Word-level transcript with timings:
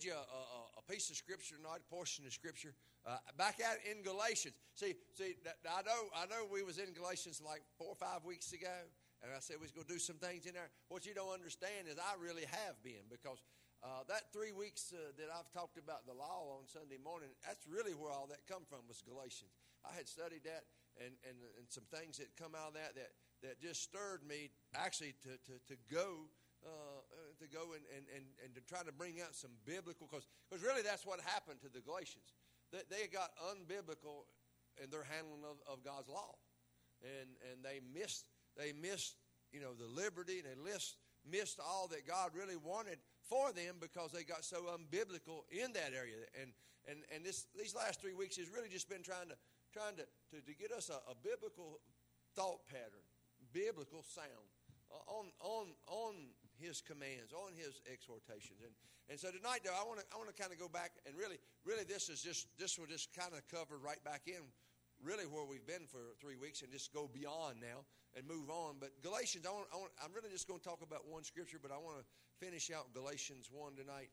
read 0.00 0.08
you 0.08 0.16
a, 0.16 0.24
a, 0.24 0.80
a 0.80 0.84
piece 0.88 1.10
of 1.10 1.16
scripture 1.16 1.56
tonight, 1.60 1.84
a 1.84 1.90
portion 1.92 2.24
of 2.24 2.32
scripture. 2.32 2.72
Uh, 3.04 3.20
back 3.36 3.60
out 3.60 3.76
in 3.84 4.00
Galatians. 4.00 4.56
See, 4.72 4.96
see, 5.12 5.36
I 5.68 5.84
know, 5.84 6.00
I 6.16 6.24
know, 6.24 6.48
we 6.48 6.62
was 6.64 6.78
in 6.78 6.92
Galatians 6.96 7.42
like 7.44 7.60
four 7.76 7.92
or 7.92 8.00
five 8.00 8.24
weeks 8.24 8.52
ago, 8.56 8.72
and 9.20 9.28
I 9.28 9.40
said 9.44 9.60
we 9.60 9.68
was 9.68 9.76
going 9.76 9.84
to 9.84 9.92
do 9.92 10.00
some 10.00 10.16
things 10.16 10.48
in 10.48 10.56
there. 10.56 10.72
What 10.88 11.04
you 11.04 11.12
don't 11.12 11.32
understand 11.32 11.84
is 11.84 12.00
I 12.00 12.16
really 12.16 12.48
have 12.48 12.80
been 12.80 13.12
because 13.12 13.44
uh, 13.84 14.08
that 14.08 14.32
three 14.32 14.56
weeks 14.56 14.88
uh, 14.96 15.12
that 15.20 15.28
I've 15.28 15.52
talked 15.52 15.76
about 15.76 16.08
the 16.08 16.16
law 16.16 16.56
on 16.56 16.64
Sunday 16.64 17.00
morning, 17.00 17.28
that's 17.44 17.68
really 17.68 17.92
where 17.92 18.12
all 18.12 18.28
that 18.32 18.48
come 18.48 18.64
from 18.64 18.88
was 18.88 19.04
Galatians. 19.04 19.52
I 19.84 19.92
had 19.92 20.08
studied 20.08 20.48
that 20.48 20.64
and, 20.96 21.12
and, 21.28 21.36
and 21.60 21.68
some 21.68 21.84
things 21.92 22.16
that 22.16 22.32
come 22.40 22.56
out 22.56 22.72
of 22.72 22.76
that 22.80 22.96
that, 22.96 23.12
that 23.44 23.60
just 23.60 23.84
stirred 23.84 24.24
me 24.24 24.48
actually 24.72 25.12
to, 25.28 25.36
to, 25.44 25.60
to 25.68 25.76
go 25.92 26.28
uh, 26.64 26.99
to 27.40 27.48
go 27.48 27.72
and, 27.72 27.84
and, 27.96 28.04
and, 28.14 28.24
and 28.44 28.54
to 28.54 28.60
try 28.68 28.84
to 28.84 28.92
bring 28.92 29.20
out 29.20 29.34
some 29.34 29.50
biblical 29.64 30.06
because 30.06 30.24
really 30.62 30.82
that's 30.82 31.04
what 31.04 31.20
happened 31.20 31.60
to 31.64 31.68
the 31.72 31.80
Galatians. 31.80 32.36
They, 32.72 32.84
they 32.88 33.04
got 33.08 33.32
unbiblical 33.50 34.28
in 34.78 34.90
their 34.90 35.04
handling 35.04 35.42
of, 35.42 35.58
of 35.66 35.82
God's 35.84 36.08
law, 36.08 36.36
and 37.02 37.28
and 37.50 37.64
they 37.64 37.80
missed 37.80 38.26
they 38.56 38.72
missed 38.72 39.16
you 39.52 39.60
know 39.60 39.74
the 39.74 39.88
liberty 39.88 40.38
and 40.38 40.46
they 40.46 40.58
missed 40.60 40.96
missed 41.28 41.60
all 41.60 41.88
that 41.88 42.06
God 42.06 42.30
really 42.34 42.56
wanted 42.56 42.98
for 43.28 43.52
them 43.52 43.76
because 43.80 44.12
they 44.12 44.24
got 44.24 44.44
so 44.44 44.68
unbiblical 44.72 45.44
in 45.50 45.72
that 45.74 45.92
area. 45.96 46.16
And 46.40 46.52
and 46.88 47.04
and 47.14 47.24
this 47.24 47.46
these 47.56 47.74
last 47.74 48.00
three 48.00 48.14
weeks 48.14 48.36
has 48.36 48.48
really 48.48 48.68
just 48.68 48.88
been 48.88 49.02
trying 49.02 49.28
to 49.28 49.36
trying 49.72 49.96
to 49.96 50.04
to, 50.32 50.44
to 50.44 50.54
get 50.54 50.72
us 50.72 50.88
a, 50.88 50.98
a 51.10 51.14
biblical 51.22 51.80
thought 52.34 52.66
pattern, 52.68 53.04
biblical 53.52 54.02
sound 54.02 54.48
uh, 54.90 55.18
on 55.18 55.26
on 55.40 55.66
on 55.86 56.14
his 56.60 56.84
commands, 56.84 57.32
on 57.32 57.56
his 57.56 57.80
exhortations. 57.90 58.60
And 58.62 58.72
and 59.08 59.18
so 59.18 59.32
tonight 59.32 59.66
though 59.66 59.74
I 59.74 59.82
want 59.82 59.98
to 59.98 60.06
I 60.14 60.20
want 60.20 60.30
to 60.30 60.38
kind 60.38 60.52
of 60.52 60.58
go 60.60 60.68
back 60.68 60.92
and 61.08 61.16
really 61.16 61.40
really 61.64 61.82
this 61.82 62.08
is 62.08 62.22
just 62.22 62.46
this 62.60 62.78
will 62.78 62.86
just 62.86 63.10
kind 63.16 63.32
of 63.34 63.42
cover 63.50 63.80
right 63.80 63.98
back 64.04 64.28
in 64.28 64.44
really 65.02 65.24
where 65.24 65.44
we've 65.44 65.66
been 65.66 65.88
for 65.88 66.12
three 66.20 66.36
weeks 66.36 66.62
and 66.62 66.70
just 66.70 66.92
go 66.92 67.08
beyond 67.08 67.56
now 67.60 67.84
and 68.16 68.26
move 68.26 68.50
on. 68.50 68.76
But 68.80 68.92
Galatians, 69.02 69.46
I 69.46 69.52
want, 69.52 69.66
I 69.72 69.76
want, 69.76 69.92
I'm 70.02 70.12
really 70.12 70.30
just 70.30 70.48
going 70.48 70.60
to 70.60 70.66
talk 70.66 70.82
about 70.82 71.08
one 71.08 71.24
scripture, 71.24 71.58
but 71.60 71.72
I 71.72 71.78
want 71.78 71.98
to 71.98 72.04
finish 72.36 72.70
out 72.70 72.92
Galatians 72.92 73.48
1 73.52 73.76
tonight. 73.76 74.10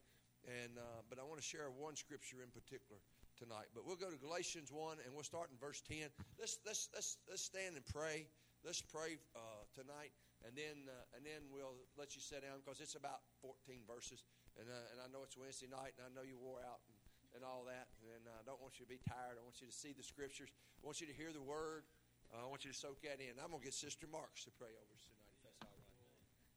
And, 0.48 0.78
uh, 0.78 1.04
but 1.10 1.20
I 1.20 1.24
want 1.28 1.42
to 1.42 1.46
share 1.46 1.68
one 1.76 1.96
scripture 1.96 2.40
in 2.40 2.52
particular 2.56 3.02
tonight. 3.36 3.68
But 3.76 3.84
we'll 3.86 4.00
go 4.00 4.10
to 4.10 4.18
Galatians 4.18 4.72
1 4.72 5.04
and 5.04 5.14
we'll 5.14 5.28
start 5.28 5.50
in 5.52 5.58
verse 5.60 5.82
10. 5.84 6.08
Let's, 6.40 6.60
let's, 6.66 6.90
let's, 6.94 7.18
let's 7.28 7.44
stand 7.44 7.76
and 7.76 7.86
pray. 7.86 8.28
Let's 8.64 8.82
pray 8.82 9.20
uh, 9.36 9.68
tonight. 9.76 10.16
And 10.48 10.56
then, 10.56 10.88
uh, 10.88 11.16
and 11.20 11.28
then 11.28 11.52
we'll 11.52 11.76
let 12.00 12.16
you 12.16 12.24
sit 12.24 12.48
down 12.48 12.64
because 12.64 12.80
it's 12.80 12.96
about 12.96 13.28
14 13.44 13.84
verses. 13.84 14.24
And, 14.56 14.72
uh, 14.72 14.94
and 14.96 15.04
I 15.04 15.12
know 15.12 15.28
it's 15.28 15.36
Wednesday 15.36 15.68
night 15.68 16.00
and 16.00 16.08
I 16.08 16.12
know 16.16 16.24
you 16.24 16.40
wore 16.40 16.64
out. 16.64 16.80
And, 16.88 16.98
and 17.36 17.46
all 17.46 17.70
that. 17.70 17.86
And 18.02 18.26
uh, 18.26 18.42
I 18.42 18.44
don't 18.50 18.58
want 18.58 18.82
you 18.82 18.90
to 18.90 18.92
be 18.92 18.98
tired. 19.06 19.38
I 19.38 19.44
want 19.46 19.62
you 19.62 19.70
to 19.70 19.76
see 19.76 19.94
the 19.94 20.02
scriptures. 20.02 20.50
I 20.50 20.82
want 20.82 20.98
you 20.98 21.06
to 21.06 21.14
hear 21.14 21.30
the 21.30 21.44
word. 21.46 21.86
Uh, 22.34 22.44
I 22.44 22.48
want 22.50 22.66
you 22.66 22.74
to 22.74 22.78
soak 22.78 23.06
that 23.06 23.22
in. 23.22 23.38
I'm 23.38 23.54
to 23.54 23.62
get 23.62 23.78
Sister 23.78 24.10
Marks 24.10 24.44
to 24.50 24.52
pray 24.58 24.74
over 24.74 24.92
us 24.92 25.06
tonight, 25.06 25.30
if 25.38 25.42
that's 25.46 25.62
all 25.62 25.70
right. 25.70 25.88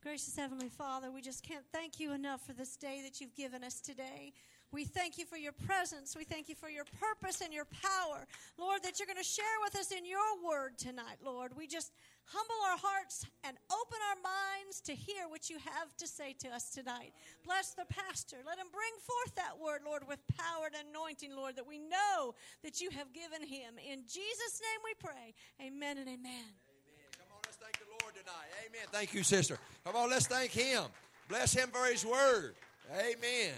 Gracious 0.03 0.35
Heavenly 0.35 0.71
Father, 0.71 1.11
we 1.11 1.21
just 1.21 1.43
can't 1.43 1.65
thank 1.75 2.01
you 2.01 2.13
enough 2.13 2.41
for 2.47 2.55
this 2.55 2.75
day 2.75 3.03
that 3.05 3.21
you've 3.21 3.37
given 3.37 3.63
us 3.63 3.83
today. 3.83 4.33
We 4.73 4.87
thank 4.87 5.19
you 5.19 5.27
for 5.27 5.37
your 5.37 5.53
presence. 5.53 6.17
We 6.17 6.25
thank 6.25 6.49
you 6.49 6.55
for 6.55 6.71
your 6.71 6.87
purpose 6.99 7.43
and 7.43 7.53
your 7.53 7.67
power. 7.67 8.25
Lord, 8.57 8.83
that 8.83 8.99
you're 8.99 9.07
going 9.07 9.21
to 9.21 9.23
share 9.23 9.61
with 9.63 9.77
us 9.77 9.93
in 9.93 10.07
your 10.07 10.41
word 10.41 10.79
tonight, 10.79 11.21
Lord. 11.23 11.53
We 11.55 11.67
just 11.67 11.93
humble 12.25 12.57
our 12.71 12.79
hearts 12.79 13.27
and 13.45 13.59
open 13.69 13.99
our 14.09 14.17
minds 14.25 14.81
to 14.89 14.95
hear 14.95 15.29
what 15.29 15.51
you 15.51 15.59
have 15.59 15.95
to 15.99 16.07
say 16.07 16.35
to 16.39 16.49
us 16.49 16.71
tonight. 16.71 17.13
Bless 17.45 17.75
the 17.75 17.85
pastor. 17.85 18.39
Let 18.47 18.57
him 18.57 18.73
bring 18.73 18.97
forth 19.05 19.35
that 19.37 19.61
word, 19.61 19.83
Lord, 19.85 20.09
with 20.09 20.25
power 20.33 20.73
and 20.73 20.89
anointing, 20.89 21.37
Lord, 21.37 21.57
that 21.57 21.69
we 21.69 21.79
know 21.79 22.33
that 22.63 22.81
you 22.81 22.89
have 22.97 23.13
given 23.13 23.47
him. 23.47 23.77
In 23.77 24.09
Jesus' 24.09 24.63
name 24.65 24.81
we 24.81 24.95
pray. 24.97 25.35
Amen 25.61 25.99
and 25.99 26.09
amen. 26.09 26.57
Amen. 26.57 27.11
Come 27.21 27.37
on, 27.37 27.43
let's 27.45 27.61
thank 27.61 27.77
the 27.77 27.91
Lord 28.01 28.10
tonight. 28.21 28.53
Amen. 28.69 28.85
Thank 28.93 29.15
you, 29.15 29.23
sister. 29.23 29.59
Come 29.85 29.97
on, 29.97 30.11
let's 30.11 30.27
thank 30.27 30.51
him. 30.51 30.85
Bless 31.29 31.55
him 31.55 31.71
for 31.73 31.87
his 31.87 32.05
word. 32.05 32.55
Amen. 32.93 33.57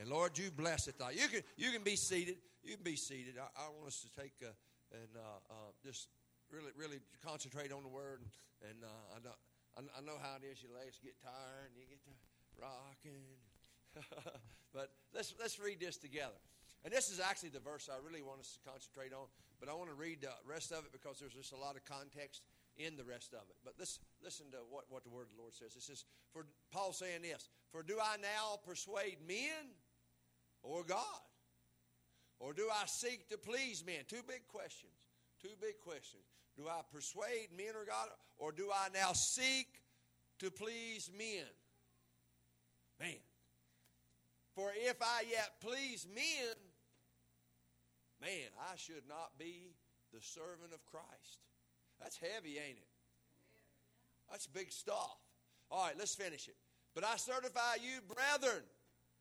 And 0.00 0.08
Lord, 0.08 0.38
you 0.38 0.50
bless 0.50 0.88
it. 0.88 0.94
You 1.12 1.28
can 1.28 1.42
you 1.56 1.70
can 1.70 1.82
be 1.82 1.96
seated. 1.96 2.36
You 2.64 2.74
can 2.76 2.84
be 2.84 2.96
seated. 2.96 3.34
I, 3.36 3.52
I 3.52 3.68
want 3.68 3.88
us 3.88 4.00
to 4.00 4.10
take 4.20 4.32
uh, 4.40 4.48
and 4.92 5.12
uh, 5.12 5.52
uh, 5.52 5.70
just 5.84 6.08
really 6.50 6.72
really 6.76 7.00
concentrate 7.24 7.72
on 7.72 7.82
the 7.82 7.92
word. 7.92 8.24
And 8.64 8.80
uh, 8.80 9.16
I 9.16 9.18
know 9.20 9.36
I 9.76 10.00
know 10.00 10.16
how 10.22 10.40
it 10.40 10.46
is. 10.46 10.62
Your 10.62 10.72
legs 10.72 10.96
get 11.02 11.20
tired 11.20 11.68
and 11.68 11.76
you 11.76 11.84
get 11.84 12.00
to 12.08 12.14
rocking. 12.56 13.28
but 14.72 14.88
let's 15.12 15.34
let's 15.38 15.58
read 15.60 15.80
this 15.80 15.98
together. 15.98 16.38
And 16.84 16.94
this 16.94 17.10
is 17.10 17.20
actually 17.20 17.50
the 17.50 17.60
verse 17.60 17.90
I 17.92 17.98
really 18.00 18.22
want 18.22 18.40
us 18.40 18.56
to 18.56 18.70
concentrate 18.70 19.12
on. 19.12 19.26
But 19.60 19.68
I 19.68 19.74
want 19.74 19.90
to 19.90 19.98
read 19.98 20.22
the 20.22 20.32
rest 20.46 20.70
of 20.72 20.86
it 20.86 20.92
because 20.92 21.18
there's 21.18 21.34
just 21.34 21.52
a 21.52 21.58
lot 21.58 21.74
of 21.74 21.84
context 21.84 22.40
in 22.78 22.96
the 22.96 23.04
rest 23.04 23.34
of 23.34 23.42
it. 23.50 23.56
But 23.64 23.74
let's 23.78 24.00
listen 24.22 24.46
to 24.52 24.58
what, 24.70 24.84
what 24.88 25.04
the 25.04 25.10
word 25.10 25.26
of 25.30 25.36
the 25.36 25.40
Lord 25.40 25.54
says. 25.54 25.74
It 25.76 25.82
says, 25.82 26.04
For 26.32 26.46
Paul 26.70 26.92
saying 26.92 27.22
this, 27.22 27.48
For 27.70 27.82
do 27.82 27.98
I 28.02 28.16
now 28.16 28.58
persuade 28.66 29.18
men 29.26 29.74
or 30.62 30.84
God? 30.84 31.22
Or 32.40 32.52
do 32.52 32.68
I 32.72 32.86
seek 32.86 33.28
to 33.30 33.38
please 33.38 33.84
men? 33.84 34.06
Two 34.06 34.22
big 34.26 34.46
questions. 34.46 34.92
Two 35.42 35.54
big 35.60 35.80
questions. 35.80 36.22
Do 36.56 36.68
I 36.68 36.80
persuade 36.92 37.48
men 37.56 37.74
or 37.74 37.84
God? 37.84 38.08
Or 38.36 38.52
do 38.52 38.70
I 38.72 38.88
now 38.94 39.12
seek 39.12 39.66
to 40.38 40.50
please 40.50 41.10
men? 41.16 41.46
Man. 43.00 43.18
For 44.54 44.70
if 44.74 44.96
I 45.00 45.24
yet 45.30 45.60
please 45.60 46.06
men, 46.12 46.54
man, 48.20 48.50
I 48.72 48.76
should 48.76 49.06
not 49.08 49.38
be 49.38 49.74
the 50.12 50.20
servant 50.20 50.72
of 50.72 50.84
Christ. 50.86 51.38
That's 52.00 52.16
heavy, 52.18 52.58
ain't 52.58 52.78
it? 52.78 52.88
That's 54.30 54.46
big 54.46 54.72
stuff. 54.72 55.16
All 55.70 55.84
right, 55.84 55.94
let's 55.98 56.14
finish 56.14 56.48
it. 56.48 56.56
But 56.94 57.04
I 57.04 57.16
certify 57.16 57.76
you, 57.82 58.00
brethren, 58.14 58.62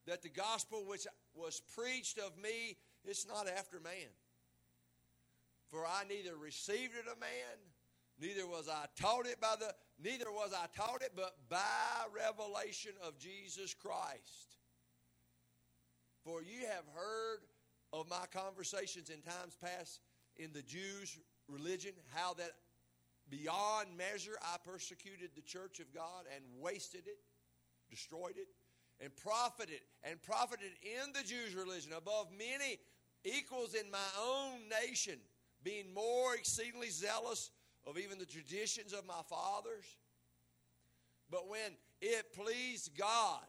that 0.06 0.22
the 0.22 0.30
gospel 0.30 0.86
which 0.86 1.06
was 1.36 1.62
preached 1.76 2.18
of 2.18 2.38
me, 2.42 2.78
it's 3.04 3.28
not 3.28 3.48
after 3.48 3.80
man. 3.80 4.12
For 5.70 5.86
I 5.86 6.04
neither 6.08 6.36
received 6.38 6.94
it 6.96 7.12
of 7.12 7.20
man, 7.20 7.58
neither 8.20 8.48
was 8.48 8.70
I 8.70 8.86
taught 9.00 9.26
it 9.26 9.42
by 9.42 9.56
the 9.60 9.74
neither 10.02 10.32
was 10.32 10.54
I 10.54 10.68
taught 10.76 11.02
it, 11.02 11.12
but 11.16 11.36
by 11.50 11.60
revelation 12.16 12.94
of 13.06 13.20
Jesus 13.20 13.74
Christ. 13.74 14.58
For 16.24 16.42
you 16.42 16.66
have 16.68 16.86
heard 16.96 17.40
of 17.92 18.10
my 18.10 18.26
conversations 18.34 19.10
in 19.10 19.22
times 19.22 19.58
past 19.62 20.00
in 20.38 20.52
the 20.54 20.62
Jews' 20.62 21.18
religion, 21.48 21.94
how 22.14 22.34
that 22.36 22.52
beyond 23.30 23.90
measure 23.98 24.38
I 24.42 24.58
persecuted 24.66 25.32
the 25.36 25.42
church 25.42 25.80
of 25.80 25.94
God 25.94 26.26
and 26.34 26.44
wasted 26.60 27.08
it, 27.08 27.20
destroyed 27.90 28.38
it 28.38 28.48
and 29.00 29.16
profited 29.16 29.82
and 30.04 30.22
profited 30.22 30.72
in 30.82 31.14
the 31.14 31.28
Jews' 31.28 31.56
religion 31.56 31.94
above 31.94 32.28
many 32.32 32.80
equals 33.24 33.74
in 33.74 33.90
my 33.92 34.10
own 34.20 34.60
nation, 34.86 35.20
being 35.64 35.94
more 35.94 36.36
exceedingly 36.36 36.90
zealous 36.90 37.52
of 37.86 37.98
even 37.98 38.18
the 38.18 38.26
traditions 38.26 38.94
of 38.94 39.06
my 39.06 39.22
fathers. 39.30 39.86
But 41.30 41.50
when 41.50 41.72
it 42.02 42.34
pleased 42.34 42.98
God, 42.98 43.44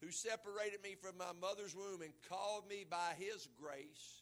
who 0.00 0.10
separated 0.10 0.82
me 0.82 0.96
from 1.00 1.16
my 1.16 1.32
mother's 1.40 1.76
womb 1.76 2.02
and 2.02 2.12
called 2.28 2.68
me 2.68 2.84
by 2.88 3.12
his 3.18 3.48
grace 3.60 4.21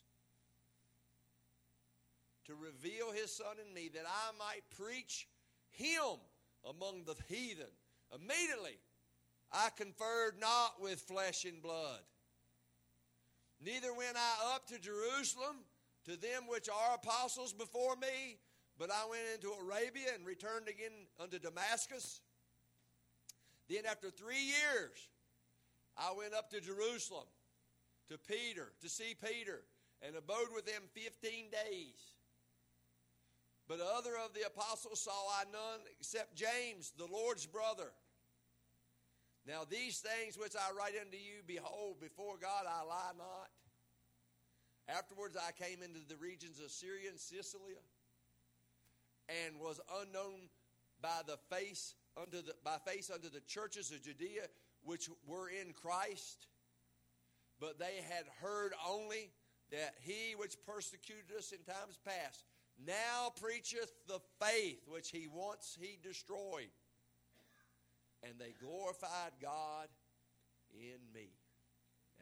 to 2.45 2.55
reveal 2.55 3.11
his 3.11 3.35
son 3.35 3.55
in 3.65 3.73
me 3.73 3.89
that 3.93 4.05
I 4.05 4.37
might 4.37 4.63
preach 4.77 5.27
him 5.69 6.19
among 6.67 7.03
the 7.05 7.15
heathen. 7.27 7.71
Immediately, 8.13 8.77
I 9.51 9.69
conferred 9.75 10.39
not 10.39 10.81
with 10.81 10.99
flesh 11.01 11.45
and 11.45 11.61
blood. 11.61 12.01
Neither 13.63 13.93
went 13.93 14.17
I 14.17 14.55
up 14.55 14.67
to 14.67 14.79
Jerusalem 14.79 15.57
to 16.05 16.17
them 16.17 16.43
which 16.47 16.67
are 16.67 16.95
apostles 16.95 17.53
before 17.53 17.95
me, 17.95 18.39
but 18.77 18.89
I 18.91 19.07
went 19.09 19.23
into 19.35 19.51
Arabia 19.51 20.09
and 20.15 20.25
returned 20.25 20.67
again 20.67 21.07
unto 21.19 21.37
Damascus. 21.37 22.21
Then, 23.69 23.85
after 23.85 24.09
three 24.09 24.41
years, 24.41 25.09
I 25.97 26.11
went 26.17 26.33
up 26.33 26.49
to 26.51 26.59
Jerusalem 26.59 27.27
to 28.09 28.17
Peter, 28.17 28.73
to 28.81 28.89
see 28.89 29.15
Peter, 29.23 29.61
and 30.01 30.15
abode 30.15 30.49
with 30.53 30.65
them 30.65 30.81
15 30.93 31.45
days. 31.51 32.10
But 33.71 33.79
other 33.79 34.17
of 34.17 34.33
the 34.33 34.45
apostles 34.45 34.99
saw 34.99 35.11
I 35.39 35.45
none 35.49 35.79
except 35.97 36.35
James, 36.35 36.91
the 36.97 37.07
Lord's 37.07 37.45
brother. 37.45 37.93
Now, 39.47 39.61
these 39.63 39.99
things 39.99 40.37
which 40.37 40.57
I 40.57 40.75
write 40.75 40.95
unto 40.99 41.15
you, 41.15 41.39
behold, 41.47 42.01
before 42.01 42.35
God 42.37 42.65
I 42.67 42.83
lie 42.83 43.13
not. 43.17 43.49
Afterwards, 44.89 45.37
I 45.37 45.53
came 45.53 45.81
into 45.81 46.01
the 46.05 46.17
regions 46.17 46.59
of 46.59 46.69
Syria 46.69 47.11
and 47.11 47.17
Cilicia, 47.17 47.79
and 49.29 49.57
was 49.57 49.79
unknown 50.01 50.49
by 51.01 51.21
the 51.25 51.37
face 51.49 51.95
unto 52.21 52.41
the 52.41 52.53
by 52.65 52.75
face 52.85 53.09
unto 53.09 53.29
the 53.29 53.39
churches 53.39 53.89
of 53.91 54.03
Judea 54.03 54.47
which 54.83 55.09
were 55.25 55.47
in 55.47 55.71
Christ. 55.71 56.47
but 57.61 57.79
they 57.79 58.03
had 58.09 58.25
heard 58.41 58.73
only 58.85 59.29
that 59.71 59.93
he 60.01 60.35
which 60.35 60.57
persecuted 60.65 61.31
us 61.37 61.53
in 61.53 61.59
times 61.59 61.97
past 62.03 62.50
now 62.85 63.31
preacheth 63.41 63.91
the 64.07 64.19
faith 64.39 64.81
which 64.87 65.09
he 65.09 65.27
once 65.27 65.77
he 65.79 65.97
destroyed. 66.01 66.69
And 68.23 68.33
they 68.39 68.53
glorified 68.63 69.31
God 69.41 69.87
in 70.73 70.99
me. 71.13 71.29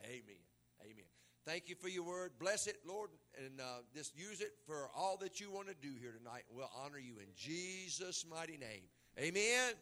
Amen. 0.06 0.44
Amen. 0.82 1.06
Thank 1.46 1.68
you 1.68 1.76
for 1.76 1.90
your 1.90 2.04
word. 2.04 2.32
Bless 2.40 2.68
it, 2.68 2.78
Lord, 2.88 3.10
and 3.44 3.60
uh, 3.60 3.82
just 3.94 4.18
use 4.18 4.40
it 4.40 4.52
for 4.66 4.90
all 4.96 5.18
that 5.18 5.40
you 5.40 5.52
want 5.52 5.68
to 5.68 5.76
do 5.82 5.94
here 6.00 6.14
tonight. 6.18 6.44
We'll 6.52 6.70
honor 6.76 7.00
you 7.00 7.18
in 7.20 7.28
Jesus' 7.36 8.26
mighty 8.30 8.58
name. 8.58 8.84
Amen. 9.18 9.74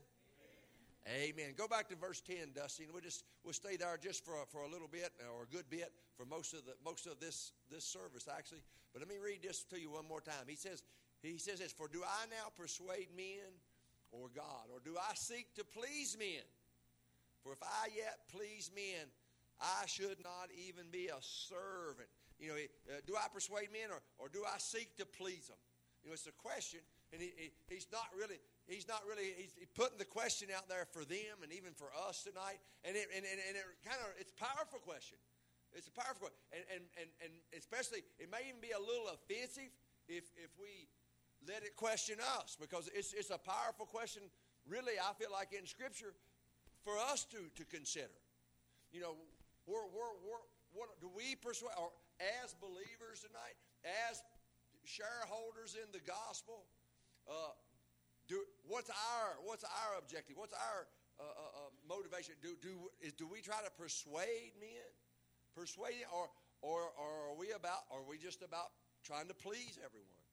Amen. 1.07 1.53
Go 1.55 1.67
back 1.67 1.87
to 1.87 1.95
verse 1.95 2.19
10, 2.19 2.51
Dusty, 2.53 2.83
and 2.83 2.91
we'll 2.91 3.01
just 3.01 3.23
we'll 3.43 3.53
stay 3.53 3.77
there 3.77 3.97
just 4.01 4.25
for 4.25 4.41
a, 4.41 4.45
for 4.45 4.63
a 4.63 4.69
little 4.69 4.89
bit 4.89 5.11
or 5.33 5.43
a 5.43 5.47
good 5.47 5.69
bit 5.69 5.93
for 6.17 6.25
most 6.25 6.53
of 6.53 6.65
the 6.65 6.73
most 6.83 7.07
of 7.07 7.19
this 7.19 7.53
this 7.71 7.85
service 7.85 8.27
actually. 8.27 8.61
But 8.91 9.01
let 9.01 9.09
me 9.09 9.15
read 9.23 9.41
this 9.41 9.63
to 9.71 9.79
you 9.79 9.91
one 9.91 10.05
more 10.07 10.19
time. 10.19 10.47
He 10.47 10.55
says 10.55 10.83
he 11.21 11.37
says 11.37 11.59
this, 11.59 11.71
for 11.71 11.87
do 11.87 12.03
I 12.03 12.25
now 12.27 12.51
persuade 12.57 13.07
men 13.15 13.55
or 14.11 14.27
God, 14.35 14.67
or 14.71 14.79
do 14.83 14.97
I 14.97 15.13
seek 15.15 15.55
to 15.55 15.63
please 15.63 16.17
men? 16.19 16.43
For 17.41 17.53
if 17.53 17.63
I 17.63 17.87
yet 17.95 18.27
please 18.29 18.71
men, 18.75 19.07
I 19.61 19.85
should 19.87 20.17
not 20.23 20.49
even 20.67 20.91
be 20.91 21.07
a 21.07 21.21
servant. 21.21 22.09
You 22.39 22.49
know, 22.49 22.55
uh, 22.55 22.99
do 23.07 23.15
I 23.15 23.27
persuade 23.33 23.69
men 23.71 23.89
or, 23.89 24.01
or 24.19 24.29
do 24.29 24.43
I 24.45 24.57
seek 24.59 24.95
to 24.97 25.05
please 25.05 25.47
them? 25.47 25.57
You 26.03 26.09
know, 26.09 26.13
it's 26.13 26.27
a 26.27 26.31
question, 26.31 26.79
and 27.11 27.21
he, 27.21 27.31
he, 27.35 27.51
he's 27.67 27.87
not 27.91 28.05
really 28.15 28.37
he's 28.67 28.87
not 28.87 29.01
really 29.07 29.33
he's 29.35 29.55
putting 29.75 29.97
the 29.97 30.07
question 30.07 30.47
out 30.51 30.67
there 30.69 30.85
for 30.91 31.03
them 31.03 31.43
and 31.43 31.51
even 31.51 31.73
for 31.73 31.89
us 32.07 32.23
tonight. 32.23 32.59
And 32.83 32.95
it, 32.95 33.07
and, 33.15 33.23
and, 33.23 33.39
and 33.47 33.55
it 33.55 33.65
kind 33.83 33.99
of 34.03 34.11
it's 34.19 34.31
a 34.31 34.39
powerful 34.39 34.79
question. 34.79 35.17
It's 35.73 35.87
a 35.87 35.95
powerful 35.95 36.29
question 36.29 36.39
and, 36.53 36.65
and, 36.71 36.83
and, 36.95 37.09
and 37.23 37.33
especially 37.57 38.03
it 38.19 38.31
may 38.31 38.47
even 38.47 38.63
be 38.63 38.71
a 38.71 38.79
little 38.79 39.11
offensive 39.11 39.71
if, 40.07 40.23
if 40.39 40.51
we 40.55 40.87
let 41.45 41.63
it 41.63 41.75
question 41.75 42.17
us 42.39 42.57
because 42.59 42.89
it's, 42.95 43.13
it's 43.13 43.29
a 43.29 43.37
powerful 43.37 43.85
question 43.85 44.23
really 44.65 44.97
i 44.97 45.13
feel 45.19 45.29
like 45.29 45.53
in 45.53 45.67
scripture 45.67 46.15
for 46.87 46.97
us 47.11 47.27
to, 47.27 47.51
to 47.59 47.67
consider. 47.67 48.15
You 48.95 49.01
know 49.03 49.13
we're, 49.67 49.83
we're, 49.91 50.15
we're, 50.23 50.45
what 50.71 50.87
do 51.03 51.11
we 51.11 51.35
persuade 51.35 51.75
or 51.75 51.91
as 52.43 52.55
believers 52.63 53.27
tonight 53.27 53.59
as 54.07 54.23
shareholders 54.87 55.75
in 55.75 55.91
the 55.91 55.99
gospel 55.99 56.63
uh, 57.27 57.51
do, 58.27 58.43
what's 58.67 58.91
our 58.91 59.39
what's 59.43 59.63
our 59.63 59.97
objective? 59.97 60.35
What's 60.35 60.53
our 60.53 60.87
uh, 61.19 61.23
uh, 61.23 61.63
uh, 61.63 61.71
motivation? 61.87 62.35
Do 62.43 62.59
do 62.59 62.91
is, 62.99 63.15
do 63.15 63.27
we 63.27 63.39
try 63.39 63.63
to 63.63 63.71
persuade 63.71 64.53
men, 64.59 64.87
persuade, 65.55 66.03
or 66.11 66.27
or, 66.61 66.91
or 66.99 67.31
are 67.31 67.37
we 67.39 67.55
about? 67.55 67.87
Are 67.87 68.03
we 68.03 68.19
just 68.19 68.43
about 68.43 68.75
trying 69.07 69.31
to 69.31 69.37
please 69.37 69.79
everyone 69.79 70.23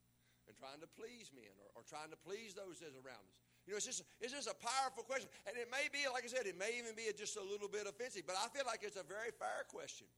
and 0.50 0.52
trying 0.58 0.82
to 0.82 0.90
please 0.90 1.30
men, 1.30 1.54
or, 1.62 1.80
or 1.80 1.82
trying 1.86 2.10
to 2.10 2.18
please 2.18 2.52
those 2.58 2.82
around 2.82 3.24
us? 3.30 3.38
You 3.64 3.72
know, 3.72 3.78
it's 3.78 3.86
just 3.86 4.02
it's 4.20 4.34
just 4.34 4.50
a 4.50 4.58
powerful 4.58 5.06
question, 5.06 5.30
and 5.46 5.54
it 5.56 5.70
may 5.70 5.86
be, 5.88 6.04
like 6.10 6.26
I 6.26 6.30
said, 6.34 6.50
it 6.50 6.58
may 6.58 6.76
even 6.76 6.92
be 6.98 7.08
just 7.16 7.38
a 7.38 7.46
little 7.46 7.70
bit 7.70 7.86
offensive, 7.86 8.26
but 8.26 8.36
I 8.36 8.50
feel 8.50 8.66
like 8.66 8.82
it's 8.82 8.98
a 8.98 9.06
very 9.06 9.32
fair 9.32 9.64
question. 9.70 10.10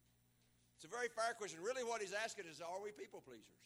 It's 0.81 0.85
a 0.85 0.93
very 0.93 1.09
fair 1.09 1.33
question. 1.37 1.61
Really, 1.63 1.85
what 1.85 2.01
he's 2.01 2.13
asking 2.13 2.49
is, 2.51 2.61
are 2.61 2.83
we 2.83 2.93
people 2.93 3.23
pleasers? 3.25 3.61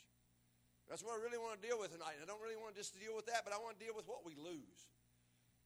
That's 0.91 1.07
what 1.07 1.15
I 1.15 1.23
really 1.23 1.39
want 1.39 1.55
to 1.55 1.63
deal 1.63 1.79
with 1.79 1.95
tonight. 1.95 2.19
I 2.19 2.27
don't 2.27 2.43
really 2.43 2.59
want 2.59 2.75
just 2.75 2.99
to 2.99 3.01
deal 3.01 3.15
with 3.15 3.31
that, 3.31 3.47
but 3.47 3.55
I 3.55 3.63
want 3.63 3.79
to 3.79 3.83
deal 3.83 3.95
with 3.95 4.11
what 4.11 4.27
we 4.27 4.35
lose. 4.35 4.91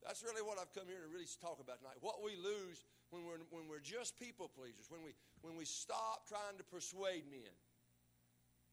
That's 0.05 0.21
really 0.21 0.45
what 0.45 0.61
I've 0.61 0.69
come 0.77 0.85
here 0.85 1.01
to 1.01 1.09
really 1.09 1.25
talk 1.41 1.65
about 1.65 1.81
tonight. 1.81 1.97
What 2.05 2.21
we 2.21 2.37
lose 2.37 2.85
when 3.09 3.25
we're, 3.25 3.41
when 3.49 3.65
we're 3.65 3.81
just 3.81 4.21
people 4.21 4.53
pleasers, 4.53 4.93
when 4.93 5.01
we, 5.01 5.17
when 5.41 5.57
we 5.57 5.65
stop 5.65 6.29
trying 6.29 6.61
to 6.61 6.65
persuade 6.69 7.25
men. 7.33 7.57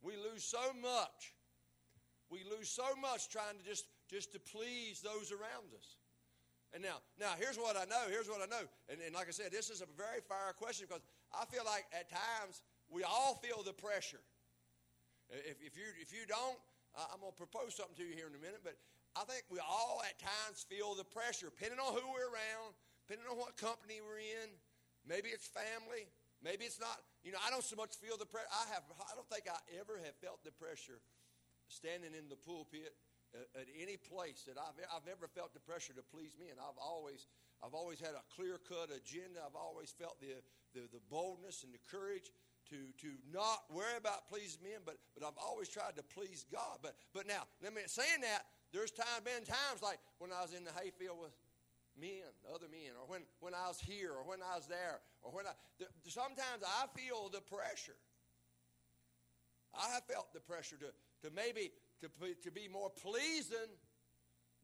We 0.03 0.19
lose 0.19 0.43
so 0.43 0.75
much. 0.75 1.31
We 2.27 2.43
lose 2.43 2.67
so 2.67 2.99
much 2.99 3.31
trying 3.31 3.55
to 3.55 3.63
just, 3.63 3.87
just 4.11 4.35
to 4.35 4.39
please 4.43 4.99
those 4.99 5.31
around 5.31 5.71
us. 5.71 5.95
And 6.73 6.83
now, 6.83 6.99
now 7.19 7.31
here's 7.39 7.57
what 7.57 7.79
I 7.79 7.87
know. 7.87 8.11
Here's 8.11 8.27
what 8.27 8.43
I 8.43 8.47
know. 8.51 8.67
And, 8.91 8.99
and 8.99 9.15
like 9.15 9.27
I 9.27 9.31
said, 9.31 9.51
this 9.51 9.69
is 9.69 9.79
a 9.79 9.87
very 9.95 10.19
fire 10.19 10.51
question 10.51 10.87
because 10.87 11.03
I 11.31 11.45
feel 11.45 11.63
like 11.63 11.87
at 11.95 12.11
times 12.11 12.63
we 12.89 13.03
all 13.03 13.35
feel 13.35 13.63
the 13.63 13.73
pressure. 13.73 14.23
If, 15.31 15.63
if, 15.63 15.73
you, 15.79 15.87
if 16.03 16.11
you 16.11 16.27
don't, 16.27 16.59
uh, 16.91 17.07
I'm 17.07 17.23
going 17.23 17.31
to 17.31 17.39
propose 17.39 17.79
something 17.79 17.95
to 17.95 18.03
you 18.03 18.11
here 18.11 18.27
in 18.27 18.35
a 18.35 18.43
minute, 18.43 18.59
but 18.67 18.75
I 19.15 19.23
think 19.23 19.47
we 19.47 19.63
all 19.63 20.03
at 20.03 20.19
times 20.19 20.67
feel 20.67 20.91
the 20.95 21.07
pressure, 21.07 21.47
depending 21.47 21.79
on 21.79 21.95
who 21.95 22.03
we're 22.11 22.27
around, 22.27 22.75
depending 23.07 23.27
on 23.31 23.39
what 23.39 23.55
company 23.55 24.03
we're 24.03 24.19
in. 24.19 24.51
Maybe 25.07 25.31
it's 25.31 25.47
family. 25.47 26.11
Maybe 26.43 26.67
it's 26.67 26.79
not. 26.79 26.99
You 27.23 27.31
know, 27.31 27.41
I 27.43 27.51
don't 27.51 27.63
so 27.63 27.79
much 27.79 27.95
feel 27.95 28.19
the 28.19 28.27
pressure. 28.27 28.49
I 28.51 28.67
have. 28.75 28.83
I 29.07 29.15
don't 29.15 29.27
think 29.31 29.47
I 29.47 29.57
ever 29.79 29.99
have 30.03 30.15
felt 30.19 30.43
the 30.43 30.51
pressure 30.51 30.99
standing 31.67 32.11
in 32.11 32.27
the 32.27 32.39
pulpit 32.39 32.91
at, 33.31 33.47
at 33.55 33.67
any 33.71 33.95
place 33.95 34.43
that 34.47 34.59
I've. 34.59 34.75
I've 34.91 35.07
never 35.07 35.31
felt 35.31 35.53
the 35.55 35.63
pressure 35.63 35.95
to 35.95 36.03
please 36.03 36.35
me, 36.35 36.51
and 36.51 36.59
I've 36.59 36.79
always. 36.79 37.27
I've 37.61 37.77
always 37.77 38.01
had 38.01 38.17
a 38.17 38.25
clear 38.33 38.57
cut 38.57 38.89
agenda. 38.89 39.37
I've 39.45 39.55
always 39.55 39.93
felt 39.93 40.17
the, 40.17 40.41
the, 40.73 40.89
the 40.89 41.03
boldness 41.13 41.61
and 41.61 41.69
the 41.69 41.83
courage 41.93 42.33
to, 42.71 42.79
to 43.03 43.11
not 43.31 43.67
worry 43.69 43.99
about 43.99 44.31
pleasing 44.31 44.63
men, 44.63 44.79
but, 44.85 44.95
but 45.13 45.27
I've 45.27 45.37
always 45.37 45.67
tried 45.67 45.99
to 45.99 46.03
please 46.03 46.45
God. 46.47 46.79
But, 46.81 46.95
but 47.13 47.27
now, 47.27 47.43
let 47.61 47.75
me 47.75 47.81
saying 47.85 48.23
that, 48.23 48.47
there's 48.71 48.91
time, 48.91 49.19
been 49.27 49.43
times 49.43 49.83
like 49.83 49.99
when 50.19 50.31
I 50.31 50.41
was 50.41 50.55
in 50.55 50.63
the 50.63 50.71
hayfield 50.79 51.19
with 51.19 51.35
men, 51.99 52.23
other 52.47 52.71
men, 52.71 52.95
or 52.95 53.03
when, 53.11 53.27
when 53.43 53.53
I 53.53 53.67
was 53.67 53.79
here, 53.79 54.15
or 54.15 54.23
when 54.23 54.39
I 54.39 54.55
was 54.55 54.67
there, 54.67 55.03
or 55.21 55.31
when 55.35 55.45
I, 55.45 55.51
the, 55.77 55.91
sometimes 56.07 56.63
I 56.63 56.87
feel 56.95 57.27
the 57.27 57.43
pressure. 57.43 57.99
I 59.75 59.91
have 59.91 60.03
felt 60.07 60.33
the 60.33 60.39
pressure 60.39 60.77
to, 60.79 60.95
to 61.27 61.35
maybe 61.35 61.71
to, 61.99 62.07
to 62.43 62.51
be 62.51 62.67
more 62.71 62.89
pleasing 62.89 63.71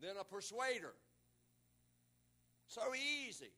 than 0.01 0.15
a 0.19 0.23
persuader. 0.23 0.95
So 2.67 2.81
easy. 2.95 3.51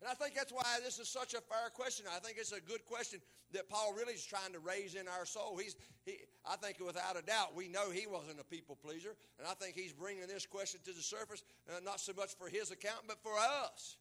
And 0.00 0.10
I 0.10 0.14
think 0.14 0.34
that's 0.34 0.52
why 0.52 0.64
this 0.82 0.98
is 0.98 1.08
such 1.08 1.34
a 1.34 1.40
fair 1.40 1.68
question. 1.74 2.06
I 2.08 2.18
think 2.20 2.38
it's 2.38 2.52
a 2.52 2.60
good 2.60 2.84
question 2.86 3.20
that 3.52 3.68
Paul 3.68 3.94
really 3.96 4.14
is 4.14 4.24
trying 4.24 4.52
to 4.52 4.60
raise 4.60 4.94
in 4.94 5.08
our 5.08 5.26
soul. 5.26 5.56
He's, 5.56 5.76
he, 6.04 6.18
I 6.46 6.56
think 6.56 6.78
without 6.78 7.18
a 7.18 7.22
doubt, 7.22 7.54
we 7.54 7.68
know 7.68 7.90
he 7.90 8.06
wasn't 8.06 8.40
a 8.40 8.44
people 8.44 8.76
pleaser. 8.76 9.16
And 9.38 9.46
I 9.48 9.54
think 9.54 9.74
he's 9.74 9.92
bringing 9.92 10.26
this 10.26 10.46
question 10.46 10.80
to 10.84 10.92
the 10.92 11.02
surface, 11.02 11.42
uh, 11.68 11.80
not 11.84 12.00
so 12.00 12.12
much 12.16 12.36
for 12.38 12.48
his 12.48 12.70
account, 12.70 13.06
but 13.06 13.18
for 13.22 13.34
us. 13.36 13.96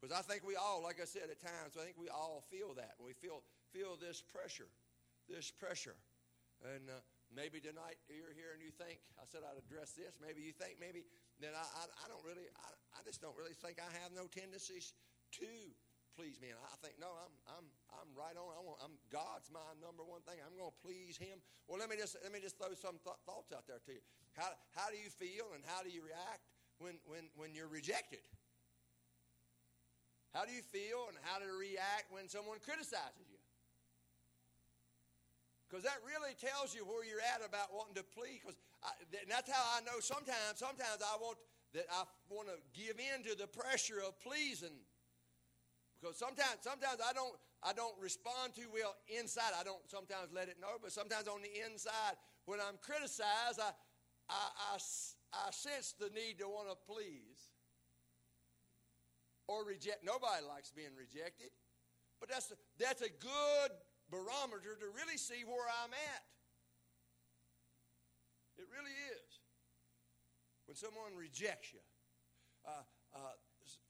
Because 0.00 0.12
I 0.12 0.20
think 0.20 0.44
we 0.44 0.56
all, 0.56 0.82
like 0.84 1.00
I 1.00 1.08
said 1.08 1.32
at 1.32 1.40
times, 1.40 1.80
I 1.80 1.84
think 1.84 1.96
we 1.96 2.08
all 2.08 2.44
feel 2.52 2.74
that. 2.76 3.00
We 3.00 3.12
feel, 3.16 3.40
feel 3.72 3.96
this 3.96 4.20
pressure, 4.20 4.68
this 5.28 5.50
pressure. 5.50 5.96
And 6.60 6.88
uh, 6.88 7.00
maybe 7.32 7.60
tonight 7.60 7.96
you're 8.12 8.36
here 8.36 8.52
and 8.52 8.60
you 8.60 8.72
think, 8.76 9.00
I 9.16 9.24
said 9.24 9.40
I'd 9.40 9.56
address 9.56 9.96
this. 9.96 10.20
Maybe 10.20 10.44
you 10.44 10.52
think 10.52 10.76
maybe 10.76 11.08
that 11.40 11.56
I, 11.56 11.64
I, 11.64 11.82
I 12.04 12.06
don't 12.12 12.24
really, 12.24 12.44
I, 12.60 12.68
I 12.96 13.00
just 13.08 13.24
don't 13.24 13.36
really 13.36 13.56
think 13.56 13.80
I 13.80 13.88
have 14.04 14.12
no 14.12 14.28
tendencies 14.28 14.92
to 15.40 15.48
please 16.16 16.40
me. 16.40 16.48
And 16.48 16.58
I 16.64 16.76
think, 16.80 16.96
no, 16.96 17.12
I'm, 17.12 17.34
I'm, 17.60 17.66
I'm 17.92 18.10
right 18.16 18.32
on. 18.32 18.48
I 18.56 18.60
want, 18.64 18.80
I'm, 18.80 18.96
God's 19.12 19.52
my 19.52 19.62
number 19.84 20.00
one 20.00 20.24
thing. 20.24 20.40
I'm 20.40 20.56
going 20.56 20.72
to 20.72 20.80
please 20.80 21.20
Him. 21.20 21.44
Well, 21.68 21.76
let 21.76 21.92
me 21.92 22.00
just, 22.00 22.16
let 22.24 22.32
me 22.32 22.40
just 22.40 22.56
throw 22.56 22.72
some 22.72 22.96
th- 23.04 23.20
thoughts 23.28 23.52
out 23.52 23.68
there 23.68 23.78
to 23.84 23.92
you. 23.92 24.02
How, 24.32 24.56
how 24.72 24.88
do 24.88 24.96
you 24.96 25.12
feel 25.12 25.52
and 25.52 25.60
how 25.68 25.84
do 25.84 25.92
you 25.92 26.00
react 26.00 26.48
when, 26.80 26.96
when, 27.04 27.28
when 27.36 27.52
you're 27.52 27.68
rejected? 27.68 28.24
How 30.32 30.48
do 30.48 30.56
you 30.56 30.64
feel 30.64 31.12
and 31.12 31.20
how 31.28 31.36
do 31.36 31.48
you 31.48 31.56
react 31.56 32.08
when 32.08 32.32
someone 32.32 32.64
criticizes 32.64 33.28
you? 33.28 33.40
Because 35.68 35.84
that 35.84 36.00
really 36.04 36.32
tells 36.36 36.72
you 36.72 36.88
where 36.88 37.04
you're 37.04 37.24
at 37.24 37.44
about 37.44 37.74
wanting 37.76 38.00
to 38.00 38.06
please. 38.16 38.40
Because 38.40 38.56
that's 39.28 39.52
how 39.52 39.64
I 39.76 39.84
know 39.84 40.00
sometimes, 40.00 40.56
sometimes 40.56 41.04
I 41.04 41.20
want 41.20 41.36
that 41.74 41.86
I 41.92 42.04
want 42.30 42.48
to 42.48 42.56
give 42.72 42.96
in 42.96 43.24
to 43.28 43.36
the 43.36 43.46
pressure 43.46 44.00
of 44.00 44.16
pleasing 44.20 44.80
because 46.00 46.16
sometimes, 46.16 46.60
sometimes 46.60 47.00
I 47.00 47.12
don't, 47.12 47.34
I 47.62 47.72
don't 47.72 47.96
respond 48.00 48.54
too 48.54 48.68
well 48.72 48.94
inside. 49.08 49.56
I 49.58 49.64
don't 49.64 49.82
sometimes 49.88 50.28
let 50.32 50.48
it 50.48 50.60
know, 50.60 50.76
but 50.82 50.92
sometimes 50.92 51.26
on 51.28 51.40
the 51.40 51.52
inside, 51.64 52.20
when 52.44 52.60
I'm 52.60 52.76
criticized, 52.82 53.60
I, 53.60 53.72
I, 54.28 54.74
I, 54.74 54.76
I 54.76 55.50
sense 55.50 55.94
the 55.98 56.10
need 56.12 56.38
to 56.40 56.48
want 56.48 56.68
to 56.68 56.76
please 56.86 57.56
or 59.48 59.64
reject. 59.64 60.04
Nobody 60.04 60.44
likes 60.44 60.70
being 60.70 60.92
rejected, 60.98 61.50
but 62.20 62.28
that's 62.28 62.50
a, 62.50 62.58
that's 62.78 63.00
a 63.00 63.10
good 63.10 63.70
barometer 64.10 64.76
to 64.78 64.86
really 64.92 65.16
see 65.16 65.42
where 65.46 65.66
I'm 65.82 65.92
at. 65.92 66.24
It 68.58 68.66
really 68.72 68.94
is. 69.16 69.30
When 70.66 70.76
someone 70.76 71.14
rejects 71.14 71.72
you. 71.72 71.80
Uh, 72.66 72.82
uh, 73.14 73.34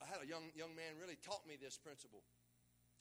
I 0.01 0.05
had 0.05 0.21
a 0.23 0.27
young 0.27 0.53
young 0.55 0.75
man 0.75 0.97
really 0.99 1.17
taught 1.17 1.47
me 1.47 1.57
this 1.59 1.77
principle. 1.77 2.21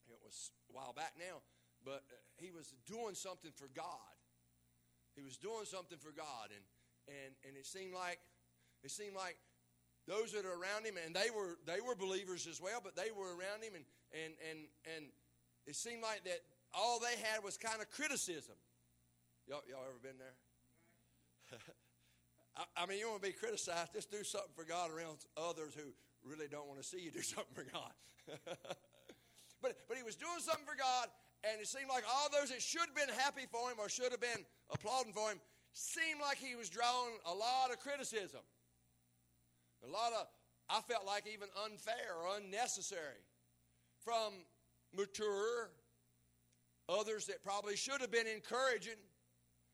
It 0.09 0.21
was 0.23 0.51
a 0.71 0.73
while 0.73 0.93
back 0.93 1.15
now, 1.19 1.43
but 1.85 2.07
uh, 2.09 2.17
he 2.39 2.51
was 2.51 2.73
doing 2.87 3.15
something 3.15 3.51
for 3.55 3.69
God. 3.75 4.15
He 5.15 5.23
was 5.23 5.37
doing 5.37 5.65
something 5.65 5.99
for 5.99 6.13
God, 6.13 6.55
and 6.55 6.65
and 7.09 7.33
and 7.47 7.57
it 7.57 7.67
seemed 7.67 7.93
like 7.93 8.21
it 8.85 8.91
seemed 8.91 9.17
like 9.17 9.37
those 10.07 10.33
that 10.33 10.47
are 10.47 10.55
around 10.55 10.87
him, 10.87 10.95
and 11.05 11.15
they 11.15 11.31
were 11.35 11.59
they 11.67 11.81
were 11.81 11.95
believers 11.95 12.47
as 12.47 12.61
well, 12.61 12.81
but 12.83 12.95
they 12.95 13.11
were 13.11 13.35
around 13.35 13.63
him, 13.63 13.75
and 13.75 13.85
and 14.15 14.33
and 14.49 14.59
and 14.97 15.05
it 15.67 15.75
seemed 15.75 16.03
like 16.03 16.25
that 16.25 16.41
all 16.73 17.01
they 17.01 17.17
had 17.27 17.43
was 17.43 17.57
kind 17.57 17.81
of 17.81 17.91
criticism. 17.91 18.55
Y'all, 19.47 19.63
y'all 19.69 19.83
ever 19.87 19.99
been 20.03 20.19
there? 20.19 21.59
I, 22.57 22.83
I 22.83 22.87
mean, 22.87 22.99
you 22.99 23.09
want 23.09 23.23
to 23.23 23.29
be 23.29 23.35
criticized, 23.35 23.93
just 23.95 24.11
do 24.11 24.23
something 24.23 24.51
for 24.55 24.65
God 24.65 24.91
around 24.91 25.19
others 25.37 25.75
who 25.75 25.95
really 26.27 26.49
don't 26.49 26.67
want 26.67 26.83
to 26.83 26.87
see 26.87 27.01
you 27.01 27.11
do 27.11 27.23
something 27.35 27.55
for 27.55 27.65
God. 27.65 27.93
but, 29.63 29.79
but 29.89 29.97
he 29.97 30.03
was 30.03 30.17
doing 30.17 30.41
something 30.41 30.67
for 30.67 30.77
God, 30.77 31.09
and 31.45 31.61
it 31.61 31.69
seemed 31.69 31.89
like 31.89 32.05
all 32.05 32.29
those 32.29 32.51
that 32.51 32.61
should 32.61 32.91
have 32.91 32.95
been 32.95 33.15
happy 33.15 33.47
for 33.51 33.71
him 33.71 33.79
or 33.79 33.89
should 33.89 34.11
have 34.11 34.21
been 34.21 34.45
applauding 34.71 35.13
for 35.13 35.31
him 35.31 35.39
seemed 35.73 36.21
like 36.21 36.39
he 36.39 36.57
was 36.57 36.69
drawing 36.71 37.21
a 37.27 37.35
lot 37.35 37.71
of 37.71 37.79
criticism. 37.81 38.41
A 39.87 39.91
lot 39.91 40.13
of, 40.13 40.27
I 40.71 40.81
felt 40.81 41.07
like 41.07 41.25
even 41.33 41.49
unfair 41.65 42.17
or 42.19 42.39
unnecessary 42.39 43.23
from 44.03 44.33
mature, 44.97 45.71
others 46.89 47.27
that 47.27 47.43
probably 47.43 47.77
should 47.77 48.01
have 48.01 48.11
been 48.11 48.27
encouraging, 48.27 48.97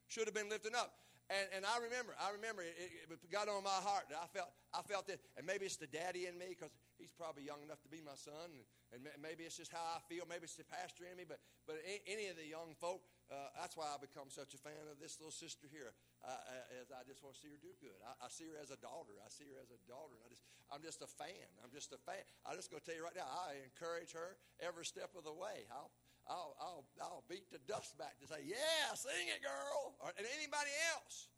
should 0.08 0.26
have 0.26 0.34
been 0.34 0.48
lifting 0.48 0.74
up. 0.74 0.92
And, 1.32 1.48
and 1.56 1.62
I 1.64 1.80
remember, 1.80 2.12
I 2.20 2.28
remember 2.36 2.60
it, 2.60 2.76
it, 2.76 3.08
got 3.32 3.48
on 3.48 3.64
my 3.64 3.80
heart 3.80 4.04
I 4.12 4.28
felt, 4.28 4.52
I 4.76 4.84
felt 4.84 5.08
that, 5.08 5.16
and 5.40 5.48
maybe 5.48 5.64
it's 5.64 5.80
the 5.80 5.88
daddy 5.88 6.28
in 6.28 6.36
me 6.36 6.52
because 6.52 6.68
he's 7.00 7.08
probably 7.16 7.48
young 7.48 7.64
enough 7.64 7.80
to 7.88 7.90
be 7.90 8.04
my 8.04 8.12
son, 8.20 8.52
and, 8.92 9.00
and, 9.08 9.24
maybe 9.24 9.48
it's 9.48 9.56
just 9.56 9.72
how 9.72 9.80
I 9.80 10.04
feel. 10.04 10.28
Maybe 10.28 10.44
it's 10.44 10.60
the 10.60 10.68
pastor 10.68 11.08
in 11.08 11.16
me, 11.16 11.24
but 11.24 11.40
but 11.64 11.80
any 12.04 12.28
of 12.28 12.36
the 12.36 12.44
young 12.44 12.76
folk, 12.76 13.00
uh, 13.32 13.48
that's 13.56 13.80
why 13.80 13.88
I 13.88 13.96
become 13.96 14.28
such 14.28 14.52
a 14.52 14.60
fan 14.60 14.84
of 14.92 15.00
this 15.00 15.16
little 15.16 15.32
sister 15.32 15.64
here. 15.72 15.96
Uh, 16.20 16.36
as 16.78 16.92
I 16.92 17.00
just 17.08 17.24
want 17.24 17.34
to 17.34 17.40
see 17.40 17.50
her 17.50 17.58
do 17.58 17.72
good. 17.82 17.98
I, 18.04 18.14
I, 18.14 18.28
see 18.30 18.46
her 18.46 18.54
as 18.60 18.70
a 18.70 18.78
daughter. 18.78 19.18
I 19.18 19.26
see 19.26 19.48
her 19.50 19.58
as 19.58 19.74
a 19.74 19.80
daughter, 19.90 20.14
and 20.14 20.22
I 20.22 20.30
just 20.30 20.44
I'm 20.68 20.84
just 20.84 21.00
a 21.00 21.10
fan. 21.10 21.48
I'm 21.64 21.72
just 21.72 21.96
a 21.96 22.00
fan. 22.04 22.20
I'm 22.44 22.60
just 22.60 22.68
going 22.68 22.78
to 22.78 22.86
tell 22.86 22.94
you 22.94 23.02
right 23.08 23.16
now. 23.16 23.26
I 23.26 23.58
encourage 23.64 24.12
her 24.12 24.36
every 24.60 24.84
step 24.84 25.16
of 25.16 25.24
the 25.24 25.32
way. 25.32 25.64
I'll 25.72 25.90
I'll, 26.30 26.54
I'll, 26.62 26.84
I'll 27.02 27.24
beat 27.26 27.50
the 27.50 27.58
dust 27.66 27.98
back 27.98 28.18
to 28.22 28.26
say, 28.30 28.46
yeah, 28.46 28.94
sing 28.94 29.26
it, 29.26 29.42
girl. 29.42 29.98
Or, 29.98 30.14
and 30.14 30.26
anybody 30.38 30.70
else. 30.94 31.32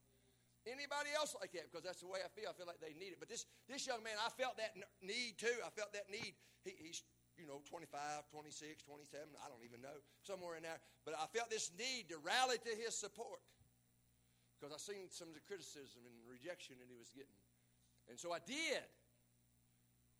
Anybody 0.65 1.13
else 1.13 1.37
like 1.37 1.53
that? 1.53 1.69
Because 1.69 1.85
that's 1.85 2.01
the 2.01 2.09
way 2.09 2.25
I 2.25 2.31
feel. 2.33 2.49
I 2.49 2.57
feel 2.57 2.69
like 2.69 2.81
they 2.81 2.97
need 2.97 3.13
it. 3.13 3.21
But 3.21 3.29
this, 3.29 3.45
this 3.69 3.85
young 3.85 4.01
man, 4.01 4.17
I 4.17 4.33
felt 4.33 4.57
that 4.57 4.73
need 5.05 5.37
too. 5.37 5.53
I 5.61 5.69
felt 5.73 5.93
that 5.93 6.09
need. 6.09 6.33
He, 6.65 6.73
he's, 6.81 7.05
you 7.37 7.45
know, 7.45 7.61
25, 7.69 7.93
26, 8.33 8.81
27, 8.85 9.29
I 9.45 9.47
don't 9.53 9.61
even 9.61 9.85
know, 9.85 10.01
somewhere 10.25 10.57
in 10.57 10.65
there. 10.65 10.81
But 11.05 11.21
I 11.21 11.29
felt 11.33 11.53
this 11.53 11.69
need 11.77 12.09
to 12.09 12.17
rally 12.25 12.57
to 12.65 12.73
his 12.73 12.97
support 12.97 13.45
because 14.57 14.73
I 14.73 14.81
seen 14.81 15.13
some 15.13 15.29
of 15.29 15.37
the 15.37 15.45
criticism 15.45 16.09
and 16.09 16.17
rejection 16.25 16.81
that 16.81 16.89
he 16.89 16.97
was 16.97 17.13
getting. 17.13 17.37
And 18.09 18.17
so 18.17 18.33
I 18.33 18.41
did. 18.41 18.85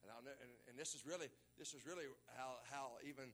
And, 0.05 0.13
I, 0.13 0.21
and, 0.21 0.53
and 0.69 0.75
this 0.77 0.93
is 0.93 1.09
really, 1.09 1.33
this 1.57 1.73
is 1.73 1.89
really 1.89 2.05
how, 2.37 2.61
how 2.69 3.01
even 3.09 3.33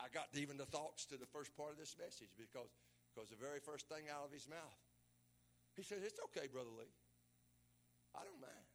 I 0.00 0.08
got 0.12 0.28
even 0.34 0.56
the 0.56 0.66
thoughts 0.66 1.04
to 1.06 1.16
the 1.16 1.26
first 1.26 1.56
part 1.56 1.70
of 1.70 1.78
this 1.78 1.96
message 1.98 2.30
because, 2.38 2.70
because 3.12 3.30
the 3.30 3.36
very 3.36 3.60
first 3.60 3.88
thing 3.88 4.08
out 4.10 4.24
of 4.24 4.32
his 4.32 4.48
mouth, 4.48 4.80
he 5.76 5.82
said, 5.82 5.98
It's 6.04 6.20
okay, 6.30 6.48
Brother 6.48 6.72
Lee. 6.76 6.92
I 8.14 8.24
don't 8.24 8.40
mind. 8.40 8.66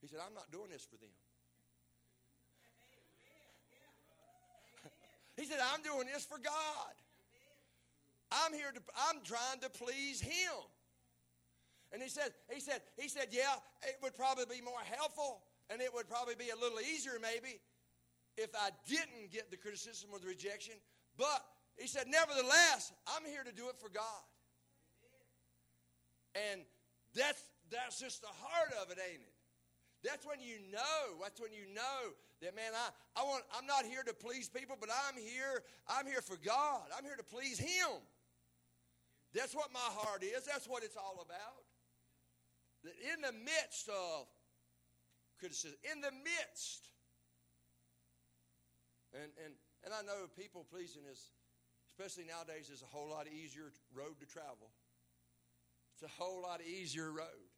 He 0.00 0.08
said, 0.08 0.18
I'm 0.24 0.34
not 0.34 0.50
doing 0.50 0.70
this 0.70 0.84
for 0.84 0.96
them. 0.96 1.12
he 5.36 5.44
said, 5.44 5.58
I'm 5.72 5.82
doing 5.82 6.08
this 6.12 6.24
for 6.24 6.38
God. 6.38 6.94
I'm 8.32 8.52
here 8.52 8.72
to, 8.72 8.80
I'm 9.10 9.22
trying 9.22 9.60
to 9.62 9.70
please 9.70 10.20
Him. 10.20 10.64
And 11.92 12.02
he 12.02 12.08
said, 12.08 12.30
he 12.48 12.60
said, 12.60 12.82
he 12.96 13.08
said, 13.08 13.26
yeah, 13.30 13.58
it 13.82 13.96
would 14.02 14.14
probably 14.14 14.46
be 14.46 14.62
more 14.62 14.80
helpful 14.96 15.42
and 15.70 15.80
it 15.80 15.92
would 15.92 16.08
probably 16.08 16.34
be 16.34 16.50
a 16.50 16.56
little 16.56 16.78
easier 16.80 17.18
maybe 17.20 17.58
if 18.40 18.50
I 18.56 18.70
didn't 18.88 19.30
get 19.30 19.50
the 19.50 19.56
criticism 19.56 20.08
or 20.12 20.18
the 20.18 20.26
rejection. 20.26 20.74
But 21.16 21.44
he 21.76 21.86
said, 21.86 22.08
nevertheless, 22.08 22.92
I'm 23.06 23.28
here 23.28 23.44
to 23.44 23.52
do 23.52 23.68
it 23.68 23.76
for 23.76 23.88
God. 23.88 24.24
And 26.34 26.62
that's 27.14 27.42
that's 27.70 28.00
just 28.00 28.22
the 28.22 28.32
heart 28.32 28.72
of 28.82 28.90
it, 28.90 28.98
ain't 28.98 29.22
it? 29.22 29.34
That's 30.02 30.24
when 30.24 30.40
you 30.40 30.58
know. 30.72 31.20
That's 31.22 31.40
when 31.40 31.52
you 31.52 31.68
know 31.74 32.14
that 32.40 32.56
man, 32.56 32.72
I, 32.72 33.20
I 33.20 33.24
want 33.24 33.44
I'm 33.56 33.66
not 33.66 33.84
here 33.84 34.02
to 34.02 34.14
please 34.14 34.48
people, 34.48 34.76
but 34.80 34.88
I'm 34.88 35.20
here, 35.20 35.62
I'm 35.88 36.06
here 36.06 36.22
for 36.22 36.36
God. 36.36 36.88
I'm 36.96 37.04
here 37.04 37.16
to 37.16 37.24
please 37.24 37.58
Him. 37.58 38.00
That's 39.34 39.54
what 39.54 39.72
my 39.72 39.78
heart 39.80 40.22
is. 40.22 40.44
That's 40.44 40.66
what 40.66 40.82
it's 40.82 40.96
all 40.96 41.22
about. 41.22 41.62
That 42.84 42.94
in 43.12 43.20
the 43.20 43.32
midst 43.32 43.88
of 43.88 44.26
criticism, 45.38 45.76
in 45.92 46.00
the 46.00 46.10
midst 46.10 46.88
and, 49.14 49.30
and, 49.42 49.52
and 49.84 49.90
I 49.94 50.02
know 50.02 50.30
people 50.38 50.66
pleasing 50.68 51.02
is, 51.10 51.32
especially 51.94 52.28
nowadays, 52.28 52.70
is 52.70 52.82
a 52.82 52.90
whole 52.90 53.10
lot 53.10 53.26
easier 53.26 53.72
road 53.94 54.20
to 54.20 54.26
travel. 54.26 54.70
It's 55.94 56.06
a 56.06 56.14
whole 56.16 56.42
lot 56.42 56.60
easier 56.62 57.10
road 57.10 57.50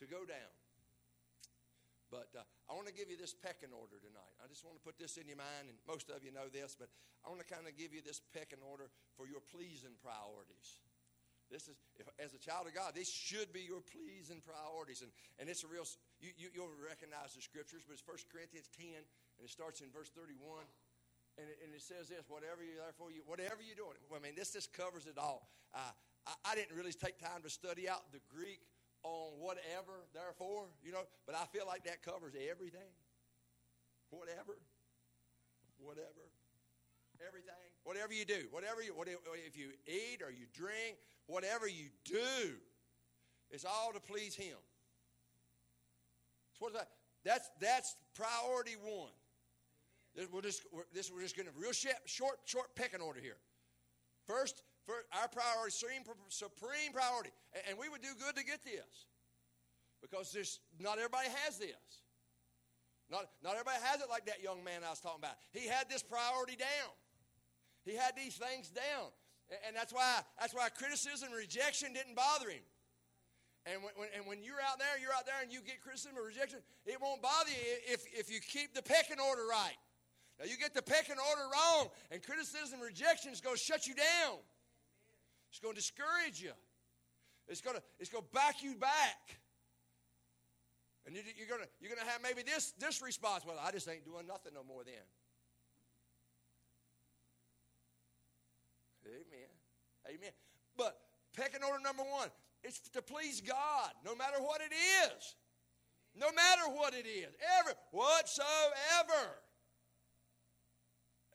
to 0.00 0.06
go 0.06 0.24
down. 0.24 0.52
But 2.10 2.30
uh, 2.38 2.46
I 2.70 2.78
want 2.78 2.86
to 2.86 2.94
give 2.94 3.10
you 3.10 3.18
this 3.18 3.34
pecking 3.34 3.74
order 3.74 3.98
tonight. 3.98 4.34
I 4.38 4.46
just 4.46 4.62
want 4.62 4.78
to 4.78 4.84
put 4.84 4.94
this 4.94 5.18
in 5.18 5.26
your 5.26 5.38
mind, 5.38 5.66
and 5.66 5.76
most 5.90 6.06
of 6.06 6.22
you 6.22 6.30
know 6.30 6.46
this, 6.46 6.78
but 6.78 6.86
I 7.26 7.28
want 7.28 7.42
to 7.42 7.48
kind 7.50 7.66
of 7.66 7.74
give 7.74 7.90
you 7.90 7.98
this 7.98 8.22
pecking 8.30 8.62
order 8.62 8.86
for 9.18 9.26
your 9.26 9.42
pleasing 9.42 9.98
priorities. 9.98 10.86
This 11.50 11.70
is, 11.70 11.78
if, 11.98 12.06
as 12.18 12.34
a 12.34 12.42
child 12.42 12.66
of 12.66 12.74
God, 12.74 12.94
this 12.94 13.10
should 13.10 13.54
be 13.54 13.62
your 13.62 13.82
pleasing 13.82 14.42
priorities. 14.42 15.02
And, 15.02 15.10
and 15.38 15.46
it's 15.46 15.62
a 15.62 15.70
real, 15.70 15.86
you, 16.18 16.34
you, 16.34 16.50
you'll 16.54 16.74
recognize 16.82 17.34
the 17.34 17.42
scriptures, 17.42 17.86
but 17.86 17.94
it's 17.94 18.06
1 18.06 18.18
Corinthians 18.30 18.66
10, 18.74 19.06
and 19.38 19.44
it 19.44 19.52
starts 19.52 19.80
in 19.80 19.88
verse 19.92 20.10
31. 20.10 20.64
And 21.36 21.46
it, 21.52 21.58
and 21.64 21.70
it 21.76 21.84
says 21.84 22.08
this, 22.08 22.24
whatever 22.28 22.64
you, 22.64 22.80
therefore 22.80 23.12
you, 23.12 23.20
whatever 23.28 23.60
you're 23.60 23.76
doing. 23.76 23.96
I 24.08 24.20
mean, 24.24 24.32
this 24.32 24.56
just 24.56 24.72
covers 24.72 25.04
it 25.04 25.20
all. 25.20 25.48
Uh, 25.74 25.92
I, 26.24 26.52
I 26.52 26.54
didn't 26.54 26.74
really 26.76 26.96
take 26.96 27.20
time 27.20 27.44
to 27.44 27.50
study 27.50 27.88
out 27.88 28.08
the 28.12 28.24
Greek 28.32 28.64
on 29.04 29.36
whatever, 29.38 30.08
therefore, 30.16 30.72
you 30.82 30.92
know, 30.92 31.04
but 31.26 31.36
I 31.36 31.44
feel 31.52 31.66
like 31.66 31.84
that 31.84 32.02
covers 32.02 32.32
everything. 32.34 32.88
Whatever, 34.10 34.56
whatever, 35.78 36.24
everything, 37.20 37.68
whatever 37.84 38.12
you 38.12 38.24
do, 38.24 38.48
whatever 38.50 38.82
you, 38.82 38.94
whatever, 38.94 39.18
if 39.46 39.56
you 39.56 39.70
eat 39.86 40.22
or 40.22 40.30
you 40.30 40.46
drink, 40.54 40.96
whatever 41.26 41.68
you 41.68 41.90
do, 42.04 42.56
it's 43.50 43.64
all 43.64 43.92
to 43.92 44.00
please 44.00 44.34
Him. 44.34 44.56
So 46.58 46.66
what? 46.66 46.88
That's 47.24 47.50
that's 47.60 47.96
priority 48.14 48.76
one. 48.82 49.10
We're 50.32 50.40
just, 50.40 50.62
we're, 50.72 50.88
this, 50.94 51.12
we're 51.12 51.22
just 51.22 51.36
going 51.36 51.46
to 51.46 51.52
real 51.58 51.72
short, 51.72 52.36
short 52.44 52.74
pecking 52.74 53.00
order 53.00 53.20
here. 53.20 53.36
First, 54.26 54.62
our 54.88 55.28
priority, 55.28 55.72
supreme, 55.72 56.02
supreme 56.28 56.92
priority. 56.92 57.30
And, 57.52 57.62
and 57.70 57.78
we 57.78 57.88
would 57.88 58.00
do 58.00 58.16
good 58.18 58.36
to 58.36 58.44
get 58.44 58.64
this 58.64 59.06
because 60.00 60.32
there's, 60.32 60.60
not 60.80 60.98
everybody 60.98 61.28
has 61.44 61.58
this. 61.58 62.02
Not, 63.10 63.28
not 63.44 63.54
everybody 63.54 63.78
has 63.84 64.00
it 64.00 64.10
like 64.10 64.26
that 64.26 64.42
young 64.42 64.64
man 64.64 64.82
I 64.82 64.90
was 64.90 65.00
talking 65.00 65.20
about. 65.20 65.38
He 65.52 65.68
had 65.68 65.88
this 65.88 66.02
priority 66.02 66.56
down. 66.56 66.90
He 67.84 67.94
had 67.94 68.16
these 68.16 68.34
things 68.34 68.68
down. 68.70 69.14
And, 69.50 69.60
and 69.68 69.72
that's 69.76 69.92
why 69.92 70.26
that's 70.40 70.54
why 70.54 70.68
criticism 70.74 71.30
and 71.30 71.38
rejection 71.38 71.92
didn't 71.92 72.16
bother 72.16 72.50
him. 72.50 72.66
And 73.66 73.82
when, 73.82 73.94
when, 73.94 74.08
and 74.14 74.26
when 74.26 74.42
you're 74.42 74.62
out 74.62 74.78
there, 74.78 74.98
you're 74.98 75.14
out 75.14 75.26
there 75.26 75.38
and 75.42 75.52
you 75.52 75.62
get 75.62 75.82
criticism 75.82 76.18
or 76.18 76.26
rejection, 76.26 76.58
it 76.86 76.98
won't 77.02 77.22
bother 77.22 77.50
you 77.50 77.62
if, 77.86 78.02
if 78.14 78.30
you 78.30 78.38
keep 78.38 78.74
the 78.74 78.82
pecking 78.82 79.18
order 79.18 79.42
right. 79.46 79.78
Now, 80.38 80.44
you 80.44 80.56
get 80.58 80.74
the 80.74 80.82
pecking 80.82 81.16
order 81.16 81.42
wrong, 81.52 81.88
and 82.10 82.22
criticism 82.22 82.80
rejection 82.80 83.32
is 83.32 83.40
going 83.40 83.56
to 83.56 83.62
shut 83.62 83.86
you 83.86 83.94
down. 83.94 84.36
It's 85.50 85.60
going 85.60 85.74
to 85.74 85.80
discourage 85.80 86.42
you. 86.42 86.52
It's 87.48 87.60
going 87.60 87.76
to, 87.76 87.82
it's 87.98 88.10
going 88.10 88.24
to 88.24 88.30
back 88.32 88.62
you 88.62 88.74
back. 88.74 89.38
And 91.06 91.14
you, 91.14 91.22
are 91.22 91.48
going 91.48 91.62
to, 91.62 91.68
you're 91.80 91.94
going 91.94 92.04
to 92.04 92.10
have 92.10 92.20
maybe 92.22 92.42
this, 92.42 92.74
this 92.78 93.00
response 93.00 93.44
well, 93.46 93.56
I 93.62 93.70
just 93.70 93.88
ain't 93.88 94.04
doing 94.04 94.26
nothing 94.26 94.52
no 94.52 94.64
more 94.64 94.82
then. 94.84 94.94
Amen. 99.06 99.48
Amen. 100.08 100.32
But 100.76 100.98
pecking 101.34 101.62
order 101.62 101.82
number 101.82 102.02
one 102.02 102.28
it's 102.64 102.80
to 102.90 103.02
please 103.02 103.40
God, 103.40 103.90
no 104.04 104.16
matter 104.16 104.38
what 104.40 104.60
it 104.60 104.74
is. 104.74 105.36
No 106.18 106.32
matter 106.32 106.62
what 106.72 106.94
it 106.94 107.06
is. 107.06 107.28
Ever. 107.60 107.74
Whatsoever. 107.92 109.38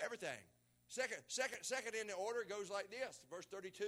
Everything. 0.04 0.42
Second, 0.88 1.24
second, 1.28 1.60
second 1.64 1.96
in 1.96 2.08
the 2.08 2.14
order 2.14 2.44
goes 2.48 2.70
like 2.70 2.90
this. 2.92 3.22
Verse 3.30 3.46
32. 3.46 3.86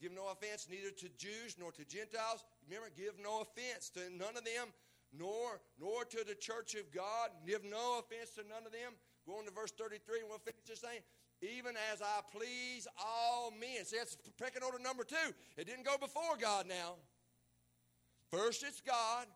Give 0.00 0.14
no 0.14 0.30
offense 0.30 0.68
neither 0.70 0.90
to 0.90 1.08
Jews 1.18 1.56
nor 1.58 1.72
to 1.72 1.84
Gentiles. 1.84 2.44
Remember, 2.68 2.88
give 2.96 3.18
no 3.18 3.42
offense 3.42 3.90
to 3.98 4.06
none 4.14 4.36
of 4.38 4.44
them, 4.44 4.70
nor 5.10 5.60
nor 5.80 6.04
to 6.04 6.22
the 6.22 6.36
church 6.36 6.74
of 6.74 6.92
God. 6.94 7.30
Give 7.44 7.64
no 7.64 7.98
offense 7.98 8.30
to 8.38 8.46
none 8.46 8.64
of 8.64 8.70
them. 8.70 8.94
Go 9.26 9.38
on 9.38 9.44
to 9.44 9.50
verse 9.50 9.72
33 9.72 10.20
and 10.20 10.28
we'll 10.28 10.38
finish 10.38 10.62
this 10.66 10.80
thing. 10.80 11.00
Even 11.42 11.74
as 11.92 12.00
I 12.00 12.20
please 12.30 12.86
all 12.98 13.50
men. 13.50 13.84
See, 13.84 13.96
that's 13.98 14.16
pecking 14.38 14.62
order 14.62 14.78
number 14.78 15.04
two. 15.04 15.34
It 15.56 15.66
didn't 15.66 15.84
go 15.84 15.96
before 15.98 16.36
God 16.40 16.66
now. 16.66 16.94
First 18.30 18.62
it's 18.62 18.80
God, 18.80 19.26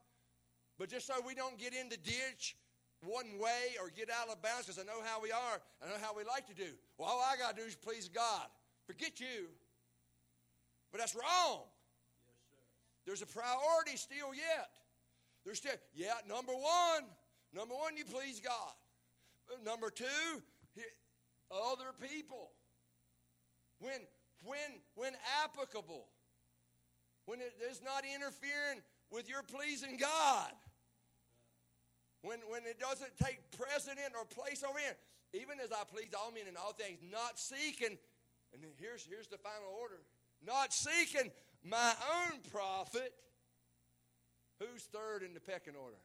but 0.78 0.88
just 0.88 1.06
so 1.06 1.14
we 1.26 1.34
don't 1.34 1.58
get 1.58 1.74
in 1.74 1.88
the 1.88 1.96
ditch 1.96 2.56
one 3.02 3.26
way 3.38 3.74
or 3.80 3.90
get 3.90 4.08
out 4.10 4.28
of 4.28 4.40
bounds 4.42 4.66
because 4.66 4.78
I 4.78 4.84
know 4.86 5.02
how 5.04 5.20
we 5.20 5.30
are. 5.32 5.60
I 5.82 5.90
know 5.90 5.98
how 6.00 6.16
we 6.16 6.24
like 6.24 6.46
to 6.46 6.54
do. 6.54 6.70
Well, 6.96 7.08
all 7.08 7.20
I 7.20 7.36
got 7.36 7.56
to 7.56 7.62
do 7.62 7.66
is 7.66 7.74
please 7.74 8.08
God. 8.08 8.46
Forget 8.86 9.20
you. 9.20 9.50
But 10.90 11.00
that's 11.00 11.14
wrong. 11.14 11.62
There's 13.04 13.22
a 13.22 13.26
priority 13.26 13.96
still 13.96 14.34
yet. 14.34 14.70
There's 15.44 15.58
still, 15.58 15.72
yeah, 15.94 16.14
number 16.28 16.52
one, 16.52 17.04
number 17.52 17.74
one, 17.74 17.96
you 17.96 18.04
please 18.04 18.40
God. 18.40 18.74
Uh, 19.50 19.56
number 19.64 19.90
two, 19.90 20.04
other 21.50 21.90
people. 22.00 22.50
When, 23.80 24.00
when, 24.44 24.80
when 24.94 25.12
applicable. 25.42 26.06
When 27.26 27.40
it 27.40 27.54
is 27.70 27.80
not 27.84 28.04
interfering 28.04 28.82
with 29.10 29.28
your 29.28 29.42
pleasing 29.42 29.96
God. 29.96 30.52
When, 32.22 32.38
when 32.48 32.62
it 32.64 32.78
doesn't 32.78 33.10
take 33.22 33.40
precedent 33.56 34.14
or 34.16 34.24
place 34.24 34.62
over 34.62 34.78
here. 34.78 34.96
Even 35.34 35.58
as 35.60 35.72
I 35.72 35.82
please 35.90 36.10
all 36.16 36.30
men 36.30 36.44
in 36.48 36.56
all 36.56 36.72
things, 36.72 36.98
not 37.10 37.38
seeking, 37.38 37.98
and 38.52 38.62
here's, 38.78 39.04
here's 39.04 39.28
the 39.28 39.38
final 39.38 39.74
order, 39.80 40.00
not 40.44 40.72
seeking 40.72 41.30
my 41.64 41.92
own 42.14 42.38
profit. 42.52 43.12
Who's 44.60 44.82
third 44.84 45.22
in 45.22 45.34
the 45.34 45.40
pecking 45.40 45.74
order? 45.74 45.96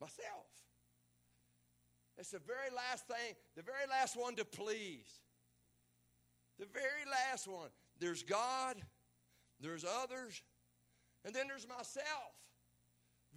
Myself. 0.00 0.46
It's 2.18 2.30
the 2.30 2.40
very 2.40 2.70
last 2.74 3.06
thing, 3.06 3.34
the 3.56 3.62
very 3.62 3.88
last 3.88 4.16
one 4.16 4.36
to 4.36 4.44
please. 4.44 5.20
The 6.58 6.66
very 6.66 7.10
last 7.10 7.48
one. 7.48 7.70
There's 8.00 8.22
God, 8.22 8.76
there's 9.60 9.84
others, 9.84 10.42
and 11.24 11.34
then 11.34 11.48
there's 11.48 11.66
myself. 11.66 12.37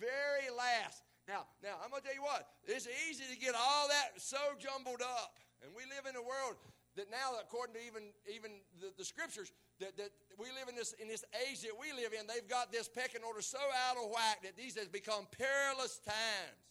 Very 0.01 0.49
last. 0.49 1.05
Now, 1.29 1.45
now 1.61 1.77
I'm 1.77 1.93
gonna 1.93 2.01
tell 2.01 2.17
you 2.17 2.25
what, 2.25 2.49
it's 2.65 2.89
easy 3.05 3.29
to 3.29 3.37
get 3.37 3.53
all 3.53 3.85
that 3.87 4.17
so 4.17 4.41
jumbled 4.57 5.05
up. 5.05 5.37
And 5.61 5.69
we 5.77 5.85
live 5.85 6.09
in 6.09 6.17
a 6.17 6.25
world 6.25 6.57
that 6.97 7.13
now, 7.13 7.37
according 7.37 7.77
to 7.77 7.81
even, 7.85 8.09
even 8.25 8.57
the, 8.81 8.89
the 8.97 9.05
scriptures, 9.05 9.53
that, 9.79 9.95
that 9.97 10.09
we 10.41 10.49
live 10.57 10.67
in 10.67 10.75
this, 10.75 10.93
in 10.97 11.07
this 11.07 11.23
age 11.45 11.61
that 11.61 11.77
we 11.77 11.93
live 11.93 12.17
in, 12.17 12.25
they've 12.25 12.49
got 12.49 12.73
this 12.73 12.89
pecking 12.89 13.21
order 13.21 13.41
so 13.41 13.61
out 13.87 13.95
of 13.95 14.09
whack 14.09 14.41
that 14.41 14.57
these 14.57 14.75
has 14.75 14.89
become 14.89 15.29
perilous 15.37 16.01
times. 16.01 16.65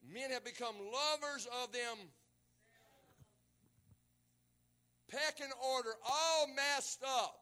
Men 0.00 0.30
have 0.32 0.44
become 0.44 0.74
lovers 0.80 1.46
of 1.62 1.70
them. 1.72 2.08
Pecking 5.12 5.52
order, 5.76 5.92
all 6.08 6.48
messed 6.48 7.04
up. 7.04 7.36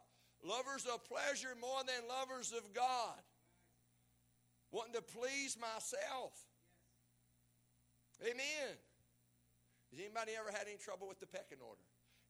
Lovers 0.44 0.86
of 0.86 1.04
pleasure 1.04 1.54
more 1.60 1.80
than 1.86 2.08
lovers 2.08 2.52
of 2.52 2.74
God. 2.74 3.22
Wanting 4.70 4.94
to 4.94 5.02
please 5.02 5.56
myself. 5.58 6.34
Amen. 8.22 8.76
Has 9.90 10.00
anybody 10.00 10.32
ever 10.38 10.50
had 10.50 10.68
any 10.68 10.76
trouble 10.76 11.08
with 11.08 11.20
the 11.20 11.26
pecking 11.26 11.58
order? 11.64 11.80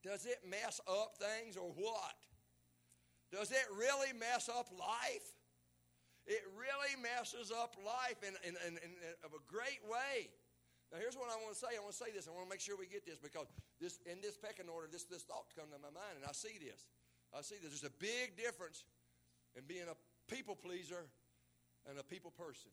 Does 0.04 0.26
it 0.26 0.38
mess 0.46 0.80
up 0.86 1.18
things 1.18 1.56
or 1.56 1.72
what? 1.74 2.18
Does 3.32 3.50
it 3.50 3.66
really 3.74 4.14
mess 4.14 4.48
up 4.48 4.70
life? 4.70 5.34
It 6.28 6.44
really 6.52 6.92
messes 7.00 7.48
up 7.48 7.72
life 7.80 8.20
in, 8.20 8.36
in, 8.44 8.52
in, 8.68 8.76
in 8.76 8.90
of 9.24 9.32
a 9.32 9.40
great 9.48 9.80
way. 9.88 10.28
Now, 10.92 11.00
here's 11.00 11.16
what 11.16 11.32
I 11.32 11.36
want 11.40 11.56
to 11.56 11.60
say. 11.60 11.72
I 11.72 11.80
want 11.80 11.96
to 11.96 12.00
say 12.04 12.12
this. 12.12 12.28
I 12.28 12.32
want 12.36 12.44
to 12.44 12.52
make 12.52 12.60
sure 12.60 12.76
we 12.76 12.84
get 12.84 13.08
this 13.08 13.16
because 13.16 13.48
this 13.80 14.00
in 14.04 14.20
this 14.20 14.36
pecking 14.36 14.68
order, 14.68 14.88
this, 14.92 15.08
this 15.08 15.24
thought 15.24 15.48
comes 15.56 15.72
to 15.72 15.80
my 15.80 15.92
mind, 15.92 16.20
and 16.20 16.24
I 16.28 16.36
see 16.36 16.60
this. 16.60 16.84
I 17.32 17.40
see 17.40 17.56
this. 17.60 17.72
There's 17.72 17.88
a 17.88 17.96
big 17.96 18.36
difference 18.36 18.84
in 19.56 19.64
being 19.64 19.88
a 19.88 19.96
people 20.28 20.52
pleaser 20.52 21.08
and 21.88 21.98
a 21.98 22.02
people 22.02 22.30
person. 22.30 22.70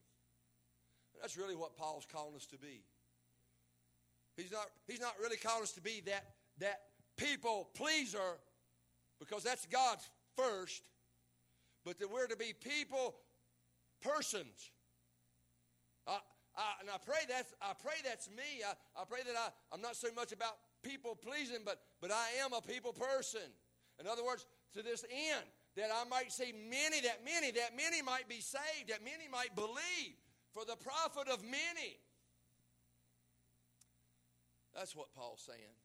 And 1.14 1.22
that's 1.22 1.38
really 1.38 1.56
what 1.56 1.78
Paul's 1.78 2.06
calling 2.12 2.36
us 2.36 2.46
to 2.48 2.58
be. 2.58 2.84
He's 4.38 4.52
not, 4.52 4.68
he's 4.88 5.00
not 5.00 5.14
really 5.22 5.38
calling 5.38 5.64
us 5.64 5.72
to 5.74 5.82
be 5.82 6.02
that, 6.06 6.26
that 6.60 6.82
people 7.18 7.70
pleaser 7.74 8.40
because 9.20 9.44
that's 9.44 9.66
God's 9.68 10.10
first, 10.36 10.84
but 11.86 12.00
that 12.00 12.12
we're 12.12 12.28
to 12.28 12.36
be 12.36 12.54
people 12.54 13.16
persons. 14.02 14.72
I, 16.06 16.20
I, 16.58 16.74
and 16.82 16.90
I 16.90 16.98
pray 17.06 17.24
that's 17.28 17.54
I 17.62 17.74
pray 17.82 17.96
that's 18.04 18.30
me. 18.30 18.64
I, 18.66 19.02
I 19.02 19.06
pray 19.06 19.20
that 19.26 19.36
I, 19.36 19.50
I'm 19.74 19.82
not 19.82 19.96
so 19.96 20.08
much 20.16 20.32
about 20.32 20.58
people 20.84 21.16
pleasing, 21.16 21.60
but 21.66 21.80
but 22.02 22.12
I 22.12 22.44
am 22.44 22.54
a 22.54 22.62
people 22.62 22.94
person. 22.94 23.48
In 24.00 24.08
other 24.08 24.24
words, 24.24 24.46
to 24.74 24.84
this 24.84 25.06
end, 25.10 25.46
that 25.76 25.92
I 25.92 26.08
might 26.08 26.32
see 26.32 26.54
many, 26.56 27.02
that 27.02 27.24
many, 27.24 27.52
that 27.52 27.76
many 27.76 28.02
might 28.02 28.28
be 28.28 28.40
saved, 28.40 28.90
that 28.90 29.04
many 29.04 29.28
might 29.28 29.56
believe 29.56 30.16
for 30.54 30.64
the 30.64 30.80
profit 30.80 31.28
of 31.28 31.44
many. 31.44 32.00
That's 34.74 34.96
what 34.96 35.12
Paul's 35.16 35.44
saying. 35.44 35.76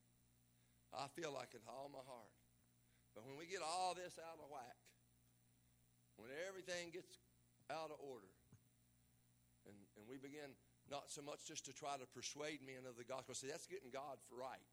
I 0.94 1.06
feel 1.14 1.30
like 1.34 1.54
it 1.54 1.62
all 1.66 1.90
my 1.90 2.02
heart. 2.06 2.34
But 3.14 3.26
when 3.26 3.38
we 3.38 3.46
get 3.46 3.62
all 3.62 3.94
this 3.94 4.18
out 4.18 4.38
of 4.38 4.46
whack, 4.50 4.78
when 6.18 6.30
everything 6.46 6.90
gets 6.94 7.18
out 7.70 7.90
of 7.90 7.98
order, 7.98 8.30
and, 9.66 9.74
and 9.98 10.06
we 10.06 10.18
begin 10.18 10.54
not 10.90 11.06
so 11.06 11.22
much 11.22 11.46
just 11.46 11.66
to 11.66 11.72
try 11.72 11.94
to 11.94 12.06
persuade 12.10 12.62
men 12.66 12.82
of 12.86 12.98
the 12.98 13.06
gospel. 13.06 13.34
See, 13.34 13.46
that's 13.46 13.70
getting 13.70 13.94
God 13.94 14.18
right. 14.34 14.66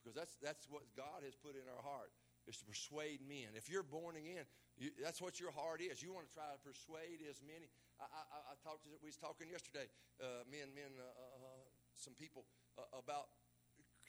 Because 0.00 0.12
that's, 0.12 0.36
that's 0.44 0.68
what 0.68 0.84
God 0.92 1.24
has 1.24 1.34
put 1.34 1.56
in 1.56 1.64
our 1.66 1.82
heart, 1.82 2.12
is 2.46 2.56
to 2.58 2.64
persuade 2.64 3.20
men. 3.26 3.54
If 3.54 3.68
you're 3.68 3.82
born 3.86 4.16
again, 4.16 4.46
you, 4.78 4.90
that's 5.02 5.20
what 5.20 5.38
your 5.38 5.50
heart 5.50 5.82
is. 5.82 6.02
You 6.02 6.14
want 6.14 6.30
to 6.30 6.34
try 6.34 6.46
to 6.50 6.60
persuade 6.62 7.22
as 7.28 7.42
many. 7.42 7.66
I, 7.98 8.06
I, 8.06 8.38
I 8.50 8.54
talked 8.62 8.86
to, 8.86 8.90
we 9.02 9.10
was 9.10 9.18
talking 9.18 9.50
yesterday, 9.50 9.90
uh, 10.22 10.46
men, 10.50 10.70
men, 10.74 10.94
uh, 10.98 11.06
uh, 11.06 11.64
some 11.98 12.14
people 12.14 12.44
uh, 12.78 12.84
about 12.94 13.32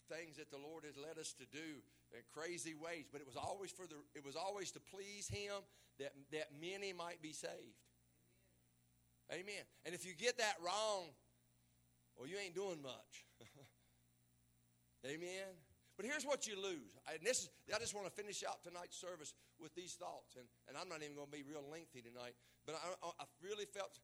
things 0.08 0.38
that 0.38 0.52
the 0.52 0.58
Lord 0.58 0.84
has 0.86 0.96
led 0.96 1.18
us 1.20 1.34
to 1.40 1.46
do 1.50 1.84
in 2.16 2.24
crazy 2.32 2.76
ways, 2.76 3.06
but 3.12 3.20
it 3.20 3.28
was 3.28 3.36
always 3.36 3.72
for 3.72 3.88
the 3.88 4.00
it 4.16 4.24
was 4.24 4.36
always 4.36 4.72
to 4.72 4.80
please 4.80 5.28
Him 5.28 5.60
that 6.00 6.14
that 6.32 6.48
many 6.60 6.94
might 6.94 7.22
be 7.22 7.34
saved. 7.34 7.84
Amen. 9.32 9.64
And 9.86 9.94
if 9.94 10.06
you 10.06 10.14
get 10.16 10.38
that 10.38 10.56
wrong, 10.64 11.12
well, 12.16 12.28
you 12.28 12.38
ain't 12.38 12.56
doing 12.56 12.82
much. 12.82 13.26
Amen. 15.06 15.67
But 15.98 16.06
here's 16.06 16.24
what 16.24 16.46
you 16.46 16.56
lose. 16.56 16.94
And 17.10 17.18
this 17.26 17.44
is, 17.44 17.50
I 17.74 17.82
just 17.82 17.98
want 17.98 18.06
to 18.06 18.14
finish 18.14 18.46
out 18.46 18.62
tonight's 18.62 18.96
service 18.96 19.34
with 19.58 19.74
these 19.74 19.98
thoughts. 19.98 20.38
And, 20.38 20.46
and 20.70 20.78
I'm 20.78 20.88
not 20.88 21.02
even 21.02 21.18
going 21.18 21.28
to 21.28 21.34
be 21.34 21.42
real 21.42 21.66
lengthy 21.66 22.06
tonight. 22.06 22.38
But 22.70 22.78
I, 22.78 23.10
I 23.18 23.26
really 23.42 23.66
felt 23.66 23.98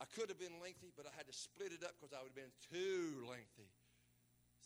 I 0.00 0.04
could 0.04 0.28
have 0.28 0.40
been 0.40 0.60
lengthy, 0.60 0.92
but 0.92 1.08
I 1.08 1.12
had 1.16 1.24
to 1.28 1.36
split 1.36 1.72
it 1.72 1.80
up 1.80 1.96
because 1.96 2.12
I 2.12 2.20
would 2.20 2.36
have 2.36 2.40
been 2.40 2.52
too 2.68 3.24
lengthy. 3.24 3.72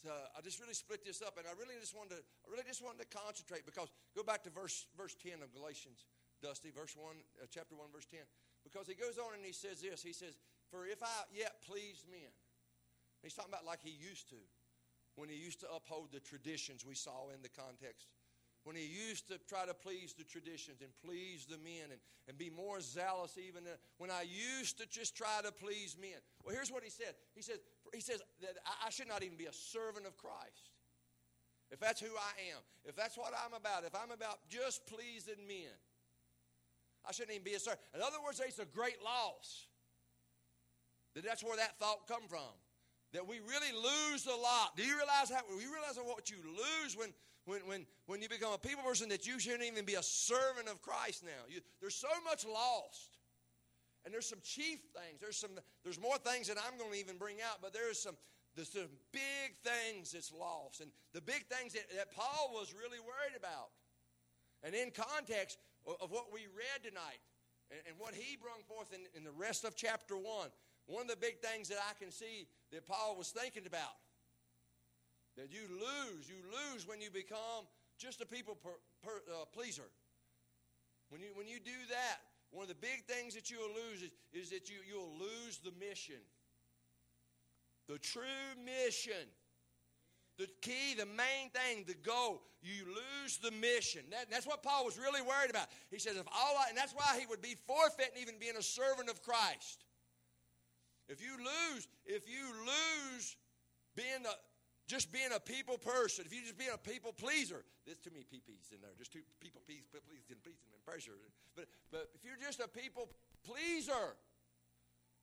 So 0.04 0.12
I 0.12 0.44
just 0.44 0.60
really 0.60 0.76
split 0.76 1.00
this 1.00 1.24
up, 1.24 1.40
and 1.40 1.48
I 1.48 1.56
really 1.56 1.80
just 1.80 1.96
wanted 1.96 2.18
to, 2.18 2.22
I 2.44 2.46
really 2.52 2.66
just 2.68 2.84
wanted 2.84 3.00
to 3.02 3.08
concentrate 3.08 3.64
because 3.64 3.88
go 4.12 4.20
back 4.20 4.44
to 4.44 4.52
verse 4.52 4.84
verse 5.00 5.16
ten 5.16 5.40
of 5.40 5.48
Galatians, 5.56 6.04
Dusty, 6.44 6.68
verse 6.68 6.92
one, 6.92 7.16
uh, 7.40 7.48
chapter 7.48 7.72
one, 7.72 7.88
verse 7.88 8.04
ten, 8.04 8.20
because 8.68 8.84
he 8.84 8.92
goes 8.92 9.16
on 9.16 9.32
and 9.32 9.40
he 9.40 9.56
says 9.56 9.80
this. 9.80 10.04
He 10.04 10.12
says, 10.12 10.36
"For 10.68 10.84
if 10.84 11.00
I 11.00 11.08
yet 11.32 11.64
please 11.64 12.04
men," 12.04 12.28
he's 13.24 13.32
talking 13.32 13.48
about 13.48 13.64
like 13.64 13.80
he 13.80 13.96
used 13.96 14.28
to, 14.28 14.36
when 15.16 15.28
he 15.28 15.36
used 15.36 15.60
to 15.60 15.66
uphold 15.74 16.08
the 16.12 16.20
traditions 16.20 16.84
we 16.84 16.94
saw 16.94 17.30
in 17.34 17.42
the 17.42 17.48
context 17.48 18.08
when 18.64 18.76
he 18.76 18.84
used 18.84 19.28
to 19.28 19.38
try 19.46 19.66
to 19.66 19.74
please 19.74 20.14
the 20.16 20.24
traditions 20.24 20.80
and 20.80 20.90
please 21.04 21.46
the 21.46 21.58
men 21.58 21.92
and, 21.92 22.00
and 22.26 22.36
be 22.36 22.48
more 22.48 22.80
zealous 22.80 23.36
even 23.36 23.64
uh, 23.66 23.76
when 23.98 24.10
I 24.10 24.24
used 24.24 24.78
to 24.80 24.86
just 24.88 25.14
try 25.14 25.40
to 25.44 25.52
please 25.52 25.96
men. 26.00 26.16
Well, 26.42 26.54
here's 26.54 26.72
what 26.72 26.82
he 26.82 26.90
said. 26.90 27.14
He 27.34 27.42
says, 27.42 27.58
he 27.92 28.00
says 28.00 28.22
that 28.40 28.56
I 28.84 28.88
should 28.88 29.08
not 29.08 29.22
even 29.22 29.36
be 29.36 29.44
a 29.44 29.52
servant 29.52 30.06
of 30.06 30.16
Christ. 30.16 30.72
If 31.70 31.78
that's 31.78 32.00
who 32.00 32.08
I 32.08 32.56
am, 32.56 32.60
if 32.84 32.96
that's 32.96 33.18
what 33.18 33.32
I'm 33.36 33.52
about, 33.52 33.84
if 33.84 33.94
I'm 33.94 34.10
about 34.10 34.38
just 34.48 34.86
pleasing 34.86 35.46
men, 35.46 35.72
I 37.06 37.12
shouldn't 37.12 37.32
even 37.32 37.44
be 37.44 37.54
a 37.54 37.60
servant. 37.60 37.82
In 37.94 38.00
other 38.00 38.18
words, 38.24 38.40
it's 38.40 38.58
a 38.58 38.64
great 38.64 39.02
loss. 39.04 39.66
That 41.14 41.24
that's 41.24 41.44
where 41.44 41.56
that 41.56 41.78
thought 41.78 42.08
come 42.08 42.26
from. 42.28 42.48
That 43.14 43.26
we 43.26 43.38
really 43.38 43.72
lose 43.72 44.26
a 44.26 44.36
lot. 44.36 44.76
Do 44.76 44.82
you 44.82 44.96
realize 44.96 45.30
how? 45.30 45.40
You 45.48 45.72
realize 45.72 45.96
what 46.02 46.28
you 46.28 46.36
lose 46.44 46.96
when 46.96 47.14
when, 47.46 47.60
when, 47.66 47.86
when 48.06 48.22
you 48.22 48.28
become 48.28 48.52
a 48.52 48.58
people 48.58 48.82
person 48.82 49.08
that 49.10 49.26
you 49.26 49.38
shouldn't 49.38 49.64
even 49.64 49.84
be 49.84 49.94
a 49.94 50.02
servant 50.02 50.68
of 50.68 50.80
Christ 50.80 51.22
now. 51.22 51.44
You, 51.48 51.60
there's 51.80 51.94
so 51.94 52.08
much 52.24 52.44
lost. 52.46 53.18
And 54.04 54.12
there's 54.12 54.28
some 54.28 54.40
chief 54.42 54.80
things. 54.92 55.20
There's 55.20 55.36
some 55.36 55.50
there's 55.82 56.00
more 56.00 56.18
things 56.18 56.48
that 56.48 56.56
I'm 56.58 56.76
going 56.76 56.92
to 56.92 56.98
even 56.98 57.16
bring 57.16 57.36
out, 57.40 57.62
but 57.62 57.72
there's 57.72 58.00
some 58.00 58.16
there's 58.56 58.70
some 58.70 58.92
big 59.12 59.56
things 59.62 60.12
that's 60.12 60.32
lost. 60.32 60.80
And 60.80 60.90
the 61.12 61.20
big 61.20 61.46
things 61.46 61.72
that, 61.72 61.88
that 61.96 62.12
Paul 62.12 62.50
was 62.52 62.74
really 62.74 62.98
worried 62.98 63.36
about. 63.36 63.70
And 64.62 64.74
in 64.74 64.90
context 64.90 65.58
of, 65.86 66.10
what 66.10 66.32
we 66.32 66.46
read 66.54 66.82
tonight 66.82 67.20
and, 67.70 67.80
and 67.88 67.94
what 67.98 68.14
he 68.14 68.36
brought 68.36 68.62
forth 68.64 68.92
in, 68.94 69.00
in 69.16 69.24
the 69.24 69.32
rest 69.32 69.64
of 69.64 69.76
chapter 69.76 70.16
1, 70.16 70.24
one 70.86 71.02
of 71.02 71.08
the 71.08 71.16
big 71.16 71.40
things 71.40 71.68
that 71.68 71.78
I 71.80 71.92
can 71.98 72.10
see 72.10 72.46
that 72.74 72.86
Paul 72.86 73.16
was 73.16 73.30
thinking 73.30 73.66
about 73.66 73.96
that 75.36 75.50
you 75.50 75.62
lose. 75.70 76.28
You 76.28 76.36
lose 76.50 76.86
when 76.86 77.00
you 77.00 77.10
become 77.10 77.66
just 77.98 78.20
a 78.20 78.26
people 78.26 78.56
per, 78.56 78.70
per, 79.02 79.22
uh, 79.32 79.44
pleaser. 79.52 79.90
When 81.10 81.20
you, 81.20 81.28
when 81.34 81.46
you 81.46 81.58
do 81.58 81.78
that, 81.90 82.20
one 82.50 82.62
of 82.62 82.68
the 82.68 82.74
big 82.74 83.04
things 83.06 83.34
that 83.34 83.50
you'll 83.50 83.74
lose 83.74 84.02
is, 84.02 84.10
is 84.32 84.50
that 84.50 84.70
you, 84.70 84.76
you'll 84.86 85.14
lose 85.18 85.58
the 85.58 85.72
mission. 85.78 86.22
The 87.88 87.98
true 87.98 88.54
mission. 88.64 89.26
The 90.38 90.48
key, 90.62 90.94
the 90.98 91.06
main 91.06 91.50
thing, 91.54 91.84
the 91.86 91.94
goal, 91.94 92.42
you 92.60 92.86
lose 92.86 93.38
the 93.38 93.52
mission. 93.52 94.02
That, 94.10 94.30
that's 94.30 94.46
what 94.46 94.64
Paul 94.64 94.84
was 94.84 94.98
really 94.98 95.22
worried 95.22 95.50
about. 95.50 95.68
He 95.90 95.98
says, 96.00 96.16
if 96.16 96.26
all 96.26 96.56
I, 96.58 96.70
and 96.70 96.78
that's 96.78 96.92
why 96.92 97.16
he 97.20 97.26
would 97.26 97.42
be 97.42 97.56
forfeiting 97.68 98.20
even 98.20 98.34
being 98.40 98.56
a 98.56 98.62
servant 98.62 99.08
of 99.08 99.22
Christ. 99.22 99.84
If 101.08 101.20
you 101.20 101.36
lose, 101.36 101.88
if 102.06 102.28
you 102.28 102.44
lose 102.64 103.36
being 103.96 104.24
a, 104.24 104.34
just 104.88 105.12
being 105.12 105.32
a 105.34 105.40
people 105.40 105.76
person, 105.76 106.24
if 106.24 106.32
you 106.32 106.40
just 106.40 106.58
being 106.58 106.72
a 106.72 106.78
people 106.78 107.12
pleaser, 107.12 107.64
there's 107.84 107.98
too 107.98 108.10
many 108.12 108.24
PPs 108.24 108.72
in 108.72 108.80
there. 108.80 108.90
Just 108.96 109.12
two 109.12 109.20
people 109.40 109.60
pleasing, 109.66 109.84
pleasing, 109.92 110.40
pleasing, 110.40 110.68
and 110.72 110.82
pressure. 110.84 111.12
But, 111.56 111.66
but 111.92 112.08
if 112.14 112.24
you're 112.24 112.40
just 112.40 112.60
a 112.60 112.68
people 112.68 113.08
pleaser, 113.44 114.16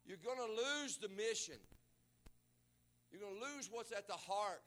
you're 0.05 0.21
going 0.21 0.37
to 0.37 0.51
lose 0.53 0.97
the 0.97 1.09
mission. 1.09 1.57
You're 3.11 3.21
going 3.21 3.37
to 3.37 3.43
lose 3.55 3.69
what's 3.71 3.91
at 3.91 4.07
the 4.07 4.17
heart. 4.17 4.61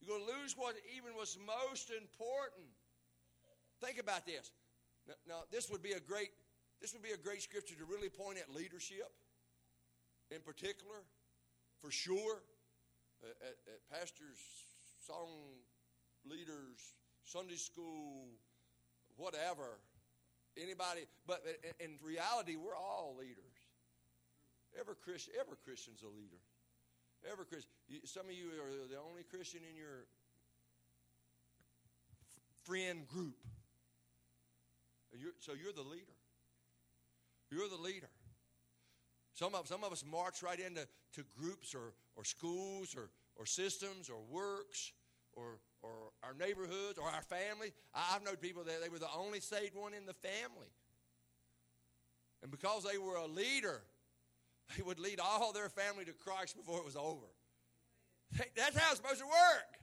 You're 0.00 0.16
going 0.16 0.26
to 0.26 0.32
lose 0.40 0.54
what 0.56 0.74
even 0.96 1.14
was 1.14 1.38
most 1.42 1.90
important. 1.90 2.70
Think 3.82 3.98
about 3.98 4.26
this. 4.26 4.50
Now, 5.06 5.14
now, 5.28 5.40
this 5.50 5.70
would 5.70 5.82
be 5.82 5.92
a 5.92 6.00
great 6.00 6.30
this 6.80 6.92
would 6.92 7.02
be 7.02 7.12
a 7.12 7.16
great 7.16 7.40
scripture 7.40 7.74
to 7.74 7.84
really 7.86 8.10
point 8.10 8.36
at 8.36 8.52
leadership 8.54 9.08
in 10.30 10.40
particular, 10.40 11.04
for 11.80 11.90
sure. 11.90 12.42
At, 13.22 13.56
at, 13.66 13.80
pastors, 13.90 14.36
song 15.06 15.56
leaders, 16.28 16.94
Sunday 17.24 17.56
school, 17.56 18.28
whatever, 19.16 19.80
anybody. 20.60 21.06
But 21.26 21.42
in 21.80 21.96
reality, 22.04 22.56
we're 22.56 22.76
all 22.76 23.16
leaders. 23.18 23.56
Every 24.78 24.94
Christian, 24.96 25.32
every 25.40 25.56
Christian's 25.64 26.02
a 26.02 26.08
leader. 26.08 26.36
Ever 27.30 27.44
Christian. 27.44 27.70
Some 28.04 28.26
of 28.26 28.32
you 28.32 28.48
are 28.60 28.88
the 28.88 29.00
only 29.00 29.22
Christian 29.24 29.60
in 29.68 29.76
your 29.76 30.06
friend 32.64 33.06
group. 33.08 33.36
You're, 35.18 35.32
so 35.40 35.52
you're 35.52 35.72
the 35.72 35.88
leader. 35.88 36.12
You're 37.50 37.68
the 37.68 37.82
leader. 37.82 38.10
Some 39.36 39.54
of, 39.54 39.68
some 39.68 39.84
of 39.84 39.92
us 39.92 40.02
march 40.10 40.42
right 40.42 40.58
into 40.58 40.88
to 41.12 41.24
groups 41.38 41.74
or, 41.74 41.92
or 42.16 42.24
schools 42.24 42.96
or, 42.96 43.10
or 43.36 43.44
systems 43.44 44.08
or 44.08 44.16
works 44.30 44.92
or, 45.34 45.58
or 45.82 45.90
our 46.22 46.32
neighborhoods 46.40 46.98
or 46.98 47.04
our 47.04 47.20
family. 47.20 47.72
I've 47.94 48.24
known 48.24 48.36
people 48.36 48.64
that 48.64 48.82
they 48.82 48.88
were 48.88 48.98
the 48.98 49.12
only 49.14 49.40
saved 49.40 49.76
one 49.76 49.92
in 49.92 50.06
the 50.06 50.14
family. 50.14 50.72
And 52.42 52.50
because 52.50 52.84
they 52.90 52.96
were 52.96 53.16
a 53.16 53.26
leader, 53.26 53.82
they 54.74 54.82
would 54.82 54.98
lead 54.98 55.20
all 55.20 55.52
their 55.52 55.68
family 55.68 56.06
to 56.06 56.14
Christ 56.14 56.56
before 56.56 56.78
it 56.78 56.86
was 56.86 56.96
over. 56.96 57.26
That's 58.56 58.74
how 58.74 58.90
it's 58.90 58.96
supposed 58.96 59.20
to 59.20 59.26
work. 59.26 59.76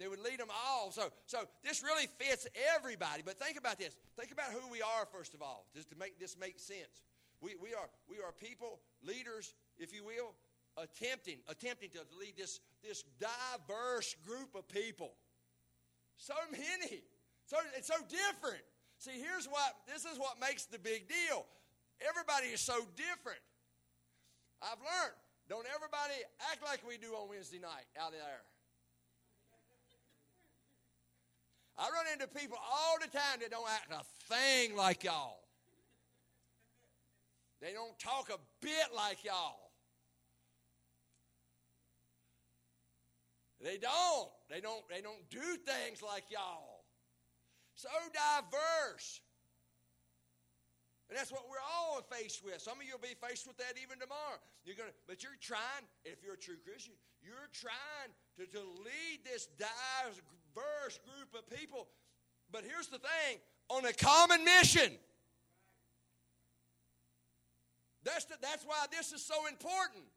They 0.00 0.08
would 0.08 0.20
lead 0.20 0.40
them 0.40 0.48
all. 0.66 0.90
So, 0.90 1.10
so 1.26 1.44
this 1.62 1.84
really 1.84 2.08
fits 2.18 2.48
everybody. 2.76 3.22
But 3.24 3.38
think 3.38 3.56
about 3.56 3.78
this. 3.78 3.96
Think 4.18 4.32
about 4.32 4.50
who 4.50 4.68
we 4.72 4.82
are, 4.82 5.06
first 5.12 5.34
of 5.34 5.42
all, 5.42 5.66
just 5.72 5.88
to 5.90 5.96
make 5.96 6.18
this 6.18 6.36
make 6.36 6.58
sense. 6.58 7.04
We, 7.40 7.54
we, 7.62 7.74
are, 7.74 7.88
we 8.08 8.16
are 8.16 8.32
people, 8.32 8.80
leaders, 9.06 9.54
if 9.78 9.94
you 9.94 10.04
will, 10.04 10.34
attempting, 10.76 11.38
attempting 11.48 11.90
to 11.90 12.00
lead 12.18 12.36
this, 12.36 12.60
this 12.82 13.04
diverse 13.18 14.16
group 14.26 14.54
of 14.54 14.68
people. 14.68 15.12
So 16.16 16.34
many. 16.50 17.02
So 17.46 17.56
it's 17.76 17.86
so 17.86 17.98
different. 18.08 18.62
See, 18.98 19.22
here's 19.22 19.46
what 19.46 19.76
this 19.86 20.04
is 20.04 20.18
what 20.18 20.40
makes 20.40 20.64
the 20.64 20.78
big 20.78 21.08
deal. 21.08 21.46
Everybody 22.02 22.48
is 22.48 22.60
so 22.60 22.74
different. 22.96 23.38
I've 24.60 24.78
learned, 24.78 25.14
don't 25.48 25.66
everybody 25.74 26.18
act 26.50 26.62
like 26.64 26.82
we 26.86 26.98
do 26.98 27.14
on 27.14 27.28
Wednesday 27.28 27.58
night 27.58 27.86
out 27.98 28.10
there. 28.10 28.42
I 31.78 31.90
run 31.94 32.12
into 32.12 32.26
people 32.26 32.58
all 32.58 32.98
the 33.00 33.06
time 33.06 33.38
that 33.40 33.52
don't 33.52 33.68
act 33.70 33.92
a 33.92 34.02
thing 34.26 34.76
like 34.76 35.04
y'all. 35.04 35.37
They 37.60 37.72
don't 37.72 37.98
talk 37.98 38.30
a 38.30 38.38
bit 38.60 38.94
like 38.94 39.24
y'all. 39.24 39.68
They 43.60 43.78
don't. 43.78 44.30
They 44.48 44.60
don't 44.60 44.88
they 44.88 45.00
don't 45.00 45.28
do 45.30 45.56
things 45.66 46.02
like 46.02 46.24
y'all. 46.30 46.84
So 47.74 47.88
diverse. 48.12 49.20
And 51.08 51.16
that's 51.16 51.32
what 51.32 51.44
we're 51.48 51.64
all 51.64 52.02
faced 52.02 52.44
with. 52.44 52.60
Some 52.60 52.78
of 52.78 52.84
you 52.84 52.92
will 52.92 53.08
be 53.08 53.16
faced 53.16 53.46
with 53.46 53.56
that 53.56 53.74
even 53.82 53.98
tomorrow. 53.98 54.36
You're 54.64 54.76
gonna, 54.76 54.92
but 55.06 55.22
you're 55.22 55.40
trying, 55.40 55.88
if 56.04 56.22
you're 56.22 56.34
a 56.34 56.38
true 56.38 56.60
Christian, 56.62 56.92
you're 57.22 57.48
trying 57.52 58.12
to, 58.36 58.44
to 58.44 58.60
lead 58.60 59.24
this 59.24 59.48
diverse 59.56 61.00
group 61.00 61.32
of 61.32 61.48
people. 61.48 61.88
But 62.52 62.64
here's 62.64 62.88
the 62.88 62.98
thing 62.98 63.40
on 63.70 63.86
a 63.86 63.92
common 63.92 64.44
mission. 64.44 64.92
That's, 68.08 68.24
the, 68.24 68.40
that's 68.40 68.64
why 68.64 68.88
this 68.90 69.12
is 69.12 69.20
so 69.20 69.36
important. 69.46 70.08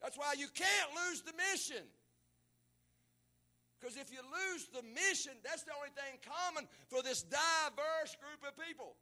That's 0.00 0.16
why 0.16 0.34
you 0.38 0.46
can't 0.54 0.90
lose 0.94 1.22
the 1.22 1.34
mission. 1.50 1.82
Because 3.80 3.96
if 3.96 4.12
you 4.12 4.22
lose 4.22 4.70
the 4.70 4.86
mission, 4.94 5.32
that's 5.42 5.64
the 5.64 5.74
only 5.74 5.90
thing 5.90 6.22
common 6.22 6.68
for 6.88 7.02
this 7.02 7.22
diverse 7.22 8.14
group 8.22 8.40
of 8.46 8.54
people. 8.54 8.94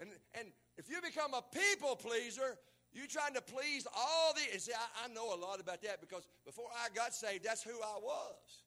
And, 0.00 0.10
and 0.32 0.48
if 0.78 0.88
you 0.88 1.00
become 1.00 1.34
a 1.34 1.44
people 1.52 1.96
pleaser, 1.96 2.56
you're 2.92 3.06
trying 3.06 3.34
to 3.34 3.42
please 3.42 3.86
all 3.94 4.32
the. 4.32 4.42
And 4.52 4.60
see, 4.60 4.72
I, 4.72 5.04
I 5.04 5.12
know 5.12 5.34
a 5.34 5.38
lot 5.38 5.60
about 5.60 5.82
that 5.82 6.00
because 6.00 6.26
before 6.44 6.66
I 6.72 6.88
got 6.94 7.14
saved, 7.14 7.44
that's 7.44 7.62
who 7.62 7.76
I 7.84 8.00
was. 8.00 8.64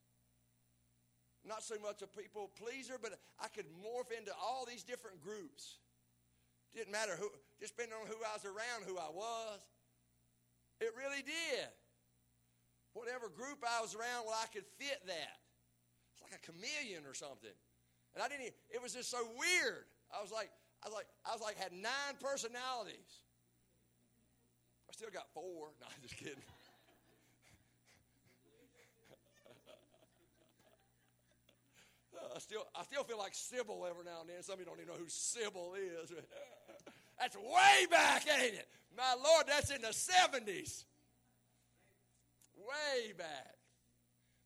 Not 1.46 1.64
so 1.64 1.76
much 1.82 2.02
a 2.02 2.08
people 2.08 2.52
pleaser, 2.56 2.96
but 3.02 3.18
I 3.40 3.48
could 3.48 3.66
morph 3.82 4.16
into 4.16 4.32
all 4.42 4.66
these 4.66 4.84
different 4.84 5.22
groups. 5.22 5.80
Didn't 6.74 6.92
matter 6.92 7.18
who, 7.18 7.30
just 7.60 7.76
depending 7.76 7.98
on 7.98 8.08
who 8.08 8.18
I 8.22 8.34
was 8.38 8.46
around, 8.46 8.86
who 8.86 8.98
I 8.98 9.10
was. 9.10 9.60
It 10.80 10.94
really 10.96 11.22
did. 11.22 11.68
Whatever 12.94 13.30
group 13.30 13.64
I 13.66 13.82
was 13.82 13.96
around, 13.96 14.26
well, 14.26 14.38
I 14.38 14.48
could 14.48 14.66
fit 14.78 15.02
that. 15.06 15.38
It's 16.14 16.22
like 16.22 16.34
a 16.34 16.42
chameleon 16.46 17.06
or 17.06 17.14
something. 17.14 17.54
And 18.14 18.24
I 18.24 18.28
didn't, 18.28 18.42
even, 18.42 18.60
it 18.70 18.82
was 18.82 18.94
just 18.94 19.12
so 19.12 19.20
weird. 19.38 19.86
I 20.10 20.22
was 20.22 20.32
like, 20.32 20.50
I 20.84 20.88
was 20.88 20.96
like, 20.96 21.08
I 21.26 21.34
was 21.34 21.42
like, 21.42 21.58
had 21.58 21.74
nine 21.74 22.16
personalities. 22.20 23.22
I 24.90 24.94
still 24.94 25.10
got 25.14 25.28
four. 25.34 25.70
No, 25.82 25.88
I'm 25.88 26.02
just 26.02 26.18
kidding. 26.18 26.36
I 32.36 32.40
still, 32.40 32.66
I 32.76 32.84
still 32.84 33.04
feel 33.04 33.18
like 33.18 33.34
Sybil 33.34 33.86
every 33.90 34.04
now 34.04 34.22
and 34.22 34.30
then. 34.30 34.44
Some 34.44 34.54
of 34.54 34.60
you 34.60 34.66
don't 34.66 34.80
even 34.80 34.88
know 34.94 35.00
who 35.00 35.08
Sybil 35.10 35.76
is. 35.76 36.12
that's 37.20 37.36
way 37.36 37.86
back, 37.92 38.26
ain't 38.42 38.56
it? 38.56 38.68
My 38.96 39.16
Lord, 39.22 39.46
that's 39.48 39.72
in 39.72 39.82
the 39.82 39.90
70s. 39.90 40.86
Way 42.58 43.14
back. 43.18 43.60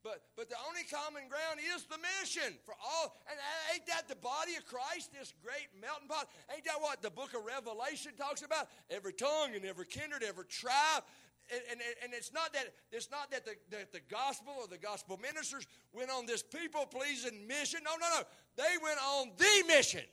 But, 0.04 0.22
but 0.36 0.50
the 0.50 0.58
only 0.68 0.84
common 0.92 1.30
ground 1.30 1.64
is 1.64 1.86
the 1.86 1.98
mission 1.98 2.54
for 2.66 2.76
all. 2.84 3.16
And 3.30 3.40
ain't 3.74 3.88
that 3.88 4.10
the 4.10 4.18
body 4.18 4.56
of 4.58 4.66
Christ, 4.66 5.14
this 5.18 5.34
great 5.42 5.72
melting 5.80 6.10
pot? 6.10 6.28
Ain't 6.54 6.66
that 6.66 6.82
what 6.82 7.02
the 7.02 7.10
book 7.10 7.34
of 7.34 7.46
Revelation 7.46 8.12
talks 8.18 8.42
about? 8.42 8.68
Every 8.92 9.14
tongue 9.14 9.56
and 9.56 9.64
every 9.64 9.86
kindred, 9.86 10.22
every 10.22 10.46
tribe. 10.46 11.04
And, 11.52 11.62
and, 11.72 11.80
and 12.04 12.14
it's 12.14 12.34
not 12.34 12.54
that 12.54 12.74
it's 12.92 13.12
not 13.12 13.32
that 13.32 13.46
the, 13.46 13.56
that 13.72 13.92
the 13.92 14.00
gospel 14.10 14.54
or 14.60 14.68
the 14.68 14.78
gospel 14.78 15.20
ministers 15.22 15.68
went 15.92 16.10
on 16.10 16.26
this 16.26 16.44
people 16.44 16.86
pleasing 16.86 17.48
mission. 17.48 17.82
No, 17.84 17.92
no, 18.00 18.08
no. 18.18 18.24
They 18.56 18.78
went 18.82 19.00
on 19.00 19.32
the 19.38 19.64
mission. 19.68 20.04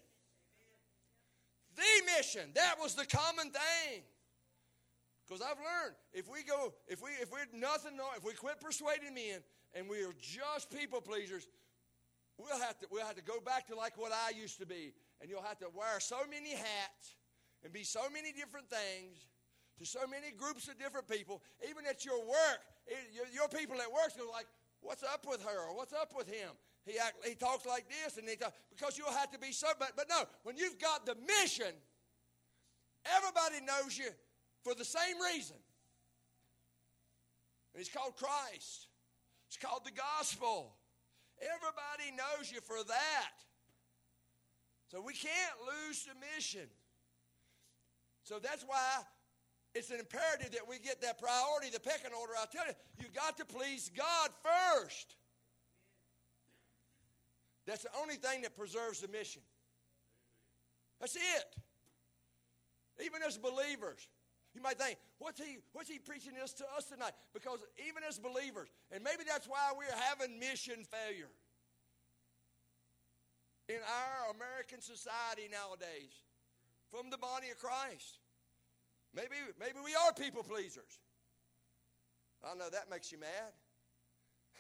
The 1.76 2.12
mission. 2.16 2.50
That 2.54 2.76
was 2.80 2.94
the 2.94 3.06
common 3.06 3.50
thing. 3.50 4.02
Because 5.26 5.42
I've 5.42 5.58
learned 5.58 5.94
if 6.12 6.28
we 6.28 6.42
go, 6.42 6.74
if 6.88 7.00
we 7.00 7.10
if 7.22 7.30
we're 7.30 7.46
nothing, 7.54 7.92
if 8.16 8.24
we 8.24 8.32
quit 8.32 8.58
persuading 8.60 9.14
men 9.14 9.38
and 9.74 9.88
we 9.88 10.02
are 10.02 10.14
just 10.20 10.70
people 10.70 11.00
pleasers, 11.00 11.46
we'll 12.36 12.58
have 12.58 12.76
to 12.80 12.86
we'll 12.90 13.06
have 13.06 13.14
to 13.14 13.22
go 13.22 13.38
back 13.38 13.68
to 13.68 13.76
like 13.76 13.96
what 13.96 14.10
I 14.10 14.36
used 14.36 14.58
to 14.58 14.66
be, 14.66 14.92
and 15.20 15.30
you'll 15.30 15.46
have 15.46 15.58
to 15.60 15.68
wear 15.72 16.00
so 16.00 16.18
many 16.28 16.50
hats 16.50 17.14
and 17.62 17.72
be 17.72 17.84
so 17.84 18.10
many 18.12 18.32
different 18.32 18.66
things 18.68 19.26
to 19.78 19.86
so 19.86 20.00
many 20.06 20.32
groups 20.36 20.66
of 20.66 20.78
different 20.78 21.08
people. 21.08 21.42
Even 21.68 21.86
at 21.86 22.04
your 22.04 22.18
work, 22.18 22.60
your, 23.14 23.26
your 23.32 23.48
people 23.48 23.80
at 23.80 23.90
work 23.92 24.10
go 24.18 24.28
like, 24.32 24.46
"What's 24.80 25.04
up 25.04 25.26
with 25.30 25.44
her?" 25.44 25.68
or 25.68 25.76
"What's 25.76 25.92
up 25.92 26.12
with 26.16 26.26
him?" 26.26 26.50
He 26.84 26.98
act, 26.98 27.26
he 27.26 27.34
talks 27.34 27.66
like 27.66 27.86
this, 27.88 28.16
and 28.16 28.28
he 28.28 28.36
because 28.70 28.96
you'll 28.96 29.12
have 29.12 29.30
to 29.32 29.38
be 29.38 29.52
so. 29.52 29.68
But 29.78 29.92
but 29.96 30.08
no, 30.08 30.24
when 30.44 30.56
you've 30.56 30.78
got 30.78 31.06
the 31.06 31.14
mission, 31.40 31.74
everybody 33.04 33.64
knows 33.64 33.98
you 33.98 34.10
for 34.64 34.74
the 34.74 34.84
same 34.84 35.20
reason. 35.20 35.56
And 37.74 37.80
it's 37.80 37.90
called 37.90 38.16
Christ. 38.16 38.88
It's 39.48 39.56
called 39.56 39.84
the 39.84 39.92
gospel. 39.92 40.74
Everybody 41.40 42.16
knows 42.16 42.50
you 42.52 42.60
for 42.60 42.82
that. 42.84 43.34
So 44.90 45.00
we 45.00 45.12
can't 45.12 45.56
lose 45.66 46.04
the 46.04 46.14
mission. 46.34 46.68
So 48.24 48.38
that's 48.38 48.64
why 48.64 49.02
it's 49.74 49.90
an 49.90 50.00
imperative 50.00 50.50
that 50.52 50.68
we 50.68 50.78
get 50.78 51.00
that 51.02 51.20
priority, 51.20 51.70
the 51.70 51.80
pecking 51.80 52.10
order. 52.12 52.32
I 52.36 52.46
tell 52.50 52.66
you, 52.66 52.74
you 52.98 53.06
got 53.14 53.36
to 53.38 53.44
please 53.44 53.90
God 53.96 54.30
first. 54.42 55.14
That's 57.66 57.82
the 57.82 57.90
only 58.00 58.16
thing 58.16 58.42
that 58.42 58.56
preserves 58.56 59.00
the 59.00 59.08
mission. 59.08 59.42
That's 61.00 61.16
it. 61.16 61.56
Even 63.04 63.22
as 63.26 63.38
believers, 63.38 64.08
you 64.54 64.60
might 64.60 64.78
think, 64.78 64.98
what's 65.18 65.40
he, 65.40 65.58
what's 65.72 65.88
he 65.88 65.98
preaching 65.98 66.32
this 66.40 66.52
to 66.54 66.64
us 66.76 66.84
tonight? 66.86 67.12
Because 67.32 67.60
even 67.86 68.02
as 68.06 68.18
believers, 68.18 68.68
and 68.92 69.02
maybe 69.04 69.22
that's 69.26 69.46
why 69.46 69.72
we're 69.76 69.96
having 70.08 70.38
mission 70.38 70.84
failure 70.84 71.30
in 73.68 73.76
our 73.76 74.34
American 74.34 74.80
society 74.80 75.48
nowadays 75.50 76.26
from 76.90 77.10
the 77.10 77.18
body 77.18 77.50
of 77.50 77.58
Christ. 77.58 78.18
Maybe, 79.14 79.36
maybe 79.58 79.78
we 79.84 79.94
are 79.94 80.12
people 80.12 80.42
pleasers. 80.42 80.98
I 82.44 82.54
know 82.54 82.68
that 82.70 82.90
makes 82.90 83.12
you 83.12 83.18
mad. 83.18 83.52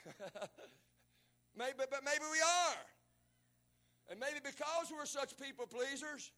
maybe, 1.60 1.76
but 1.76 2.00
maybe 2.04 2.24
we 2.32 2.40
are. 2.40 2.80
And 4.08 4.18
maybe 4.18 4.40
because 4.40 4.88
we're 4.88 5.04
such 5.04 5.36
people 5.36 5.66
pleasers 5.68 6.32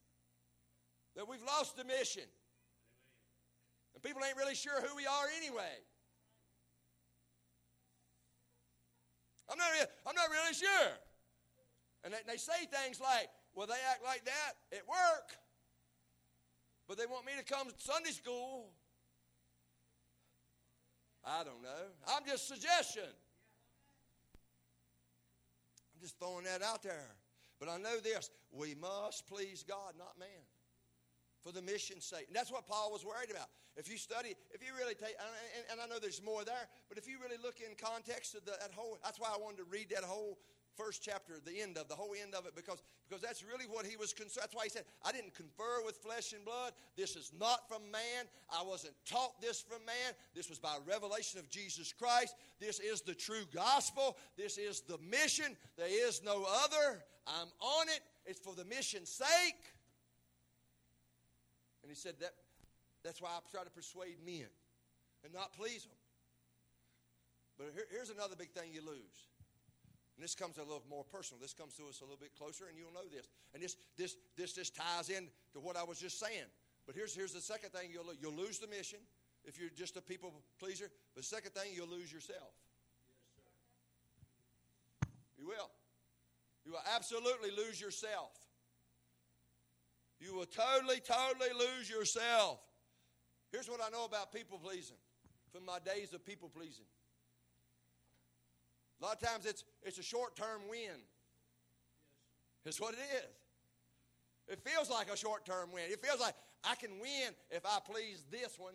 that 1.14 1.28
we've 1.28 1.42
lost 1.46 1.76
the 1.76 1.84
mission. 1.84 2.26
And 3.94 4.02
people 4.02 4.20
ain't 4.26 4.36
really 4.36 4.58
sure 4.58 4.82
who 4.82 4.96
we 4.96 5.06
are 5.06 5.26
anyway. 5.38 5.78
I'm 9.48 9.58
not, 9.58 9.68
I'm 10.06 10.14
not 10.14 10.28
really 10.30 10.54
sure. 10.54 10.90
And 12.04 12.12
they, 12.12 12.18
they 12.26 12.36
say 12.36 12.66
things 12.66 13.00
like, 13.00 13.28
well, 13.54 13.66
they 13.66 13.80
act 13.90 14.02
like 14.04 14.24
that 14.24 14.52
at 14.72 14.88
work, 14.88 15.28
but 16.88 16.98
they 16.98 17.06
want 17.06 17.26
me 17.26 17.32
to 17.38 17.44
come 17.44 17.68
to 17.68 17.74
Sunday 17.78 18.10
school. 18.10 18.70
I 21.24 21.44
don't 21.44 21.62
know. 21.62 21.84
I'm 22.08 22.26
just 22.26 22.48
suggestion. 22.48 23.08
Just 26.02 26.18
throwing 26.18 26.44
that 26.44 26.62
out 26.62 26.82
there. 26.82 27.14
But 27.60 27.68
I 27.68 27.78
know 27.78 27.98
this 28.02 28.28
we 28.50 28.74
must 28.74 29.26
please 29.28 29.64
God, 29.66 29.94
not 29.96 30.18
man 30.18 30.44
for 31.42 31.52
the 31.52 31.62
mission's 31.62 32.04
sake. 32.04 32.26
And 32.26 32.36
that's 32.36 32.50
what 32.50 32.66
Paul 32.66 32.90
was 32.92 33.04
worried 33.04 33.30
about. 33.30 33.48
If 33.76 33.90
you 33.90 33.96
study, 33.96 34.34
if 34.50 34.62
you 34.62 34.74
really 34.78 34.94
take, 34.94 35.14
and, 35.18 35.64
and 35.72 35.80
I 35.80 35.86
know 35.86 35.98
there's 35.98 36.22
more 36.22 36.44
there, 36.44 36.68
but 36.88 36.98
if 36.98 37.08
you 37.08 37.16
really 37.22 37.40
look 37.42 37.60
in 37.60 37.74
context 37.74 38.34
of 38.34 38.44
the, 38.44 38.52
that 38.60 38.70
whole, 38.74 38.98
that's 39.02 39.18
why 39.18 39.28
I 39.34 39.38
wanted 39.38 39.58
to 39.58 39.64
read 39.64 39.90
that 39.94 40.04
whole 40.04 40.38
first 40.76 41.02
chapter, 41.02 41.34
the 41.44 41.60
end 41.60 41.76
of 41.76 41.88
the 41.88 41.94
whole 41.94 42.14
end 42.20 42.34
of 42.34 42.46
it, 42.46 42.54
because 42.54 42.82
because 43.08 43.22
that's 43.22 43.42
really 43.42 43.66
what 43.66 43.84
he 43.84 43.96
was 43.96 44.12
concerned. 44.12 44.42
That's 44.42 44.54
why 44.54 44.64
he 44.64 44.70
said, 44.70 44.84
"I 45.04 45.12
didn't 45.12 45.34
confer 45.34 45.82
with 45.84 45.96
flesh 45.96 46.32
and 46.32 46.44
blood. 46.44 46.72
This 46.96 47.16
is 47.16 47.32
not 47.38 47.68
from 47.68 47.90
man. 47.90 48.28
I 48.50 48.62
wasn't 48.62 48.94
taught 49.04 49.40
this 49.40 49.60
from 49.60 49.84
man. 49.84 50.14
This 50.34 50.48
was 50.48 50.58
by 50.58 50.78
revelation 50.86 51.38
of 51.38 51.48
Jesus 51.50 51.92
Christ. 51.92 52.34
This 52.58 52.80
is 52.80 53.02
the 53.02 53.14
true 53.14 53.44
gospel. 53.52 54.16
This 54.36 54.58
is 54.58 54.80
the 54.80 54.98
mission. 54.98 55.56
There 55.76 55.86
is 55.88 56.22
no 56.22 56.44
other. 56.64 57.04
I'm 57.26 57.48
on 57.60 57.88
it. 57.88 58.00
It's 58.24 58.40
for 58.40 58.54
the 58.54 58.64
mission's 58.64 59.10
sake." 59.10 59.74
And 61.82 61.90
he 61.90 61.96
said 61.96 62.18
that 62.20 62.34
that's 63.02 63.20
why 63.20 63.30
I 63.30 63.40
try 63.50 63.64
to 63.64 63.70
persuade 63.70 64.24
men 64.24 64.48
and 65.24 65.32
not 65.32 65.52
please 65.52 65.84
them. 65.84 65.92
But 67.58 67.72
here, 67.74 67.86
here's 67.90 68.10
another 68.10 68.36
big 68.36 68.52
thing 68.52 68.72
you 68.72 68.80
lose. 68.80 69.28
And 70.22 70.28
this 70.28 70.36
comes 70.36 70.56
a 70.56 70.62
little 70.62 70.84
more 70.88 71.02
personal. 71.02 71.42
This 71.42 71.52
comes 71.52 71.74
to 71.74 71.82
us 71.88 71.98
a 72.00 72.04
little 72.04 72.16
bit 72.16 72.30
closer, 72.38 72.66
and 72.68 72.78
you'll 72.78 72.94
know 72.94 73.10
this. 73.10 73.26
And 73.54 73.60
this 73.60 73.76
this 73.98 74.14
this 74.36 74.52
just 74.52 74.76
ties 74.76 75.10
in 75.10 75.26
to 75.52 75.58
what 75.58 75.76
I 75.76 75.82
was 75.82 75.98
just 75.98 76.20
saying. 76.20 76.46
But 76.86 76.94
here's 76.94 77.12
here's 77.12 77.32
the 77.32 77.40
second 77.40 77.70
thing 77.70 77.90
you'll. 77.92 78.14
You'll 78.20 78.40
lose 78.40 78.60
the 78.60 78.68
mission 78.68 79.00
if 79.44 79.58
you're 79.58 79.70
just 79.76 79.96
a 79.96 80.00
people 80.00 80.32
pleaser. 80.60 80.92
But 81.12 81.24
the 81.24 81.28
second 81.28 81.50
thing, 81.54 81.72
you'll 81.74 81.88
lose 81.88 82.12
yourself. 82.12 82.54
You 85.36 85.48
will. 85.48 85.72
You 86.64 86.70
will 86.70 86.86
absolutely 86.94 87.50
lose 87.50 87.80
yourself. 87.80 88.30
You 90.20 90.36
will 90.36 90.46
totally, 90.46 91.00
totally 91.00 91.50
lose 91.58 91.90
yourself. 91.90 92.60
Here's 93.50 93.68
what 93.68 93.80
I 93.84 93.90
know 93.90 94.04
about 94.04 94.32
people 94.32 94.60
pleasing 94.62 94.98
from 95.50 95.66
my 95.66 95.80
days 95.80 96.14
of 96.14 96.24
people 96.24 96.48
pleasing. 96.48 96.86
A 99.02 99.04
lot 99.04 99.20
of 99.20 99.28
times 99.28 99.46
it's, 99.46 99.64
it's 99.82 99.98
a 99.98 100.02
short 100.02 100.36
term 100.36 100.60
win. 100.70 101.02
It's 102.64 102.80
what 102.80 102.94
it 102.94 103.00
is. 103.16 103.34
It 104.46 104.60
feels 104.60 104.88
like 104.88 105.12
a 105.12 105.16
short 105.16 105.44
term 105.44 105.72
win. 105.72 105.84
It 105.88 106.04
feels 106.04 106.20
like 106.20 106.34
I 106.62 106.76
can 106.76 106.90
win 107.00 107.34
if 107.50 107.66
I 107.66 107.78
please 107.84 108.24
this 108.30 108.56
one. 108.58 108.74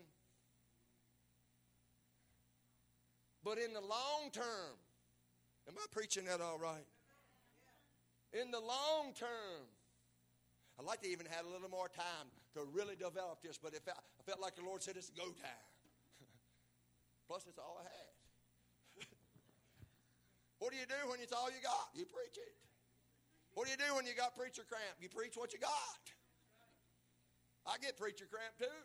But 3.41 3.57
in 3.57 3.71
the 3.71 3.79
long 3.79 4.29
term, 4.33 4.75
am 5.69 5.75
I 5.77 5.85
preaching 5.91 6.25
that 6.25 6.41
all 6.41 6.57
right? 6.57 6.85
In 8.33 8.51
the 8.51 8.59
long 8.59 9.13
term, 9.17 9.63
I'd 10.77 10.85
like 10.85 11.01
to 11.03 11.07
even 11.07 11.25
had 11.25 11.45
a 11.45 11.49
little 11.49 11.69
more 11.69 11.87
time 11.87 12.27
to 12.55 12.67
really 12.73 12.95
develop 12.97 13.41
this, 13.41 13.57
but 13.57 13.73
it 13.73 13.81
felt, 13.85 13.99
I 14.19 14.23
felt 14.23 14.41
like 14.41 14.57
the 14.57 14.63
Lord 14.63 14.83
said 14.83 14.97
it's 14.97 15.09
go 15.09 15.23
time. 15.23 15.67
Plus, 17.29 17.45
it's 17.47 17.57
all 17.57 17.77
I 17.79 17.83
had. 17.83 18.16
What 20.59 20.73
do 20.73 20.77
you 20.77 20.89
do 20.89 20.97
when 21.09 21.21
it's 21.21 21.33
all 21.33 21.49
you 21.49 21.61
got? 21.61 21.93
You 21.93 22.05
preach 22.05 22.37
it. 22.37 22.53
What 23.53 23.65
do 23.65 23.71
you 23.73 23.77
do 23.77 23.89
when 23.95 24.05
you 24.05 24.13
got 24.13 24.37
preacher 24.37 24.65
cramp? 24.65 24.97
You 25.01 25.09
preach 25.09 25.33
what 25.37 25.53
you 25.53 25.59
got. 25.59 26.03
I 27.65 27.77
get 27.81 27.97
preacher 27.97 28.25
cramp 28.29 28.53
too. 28.57 28.81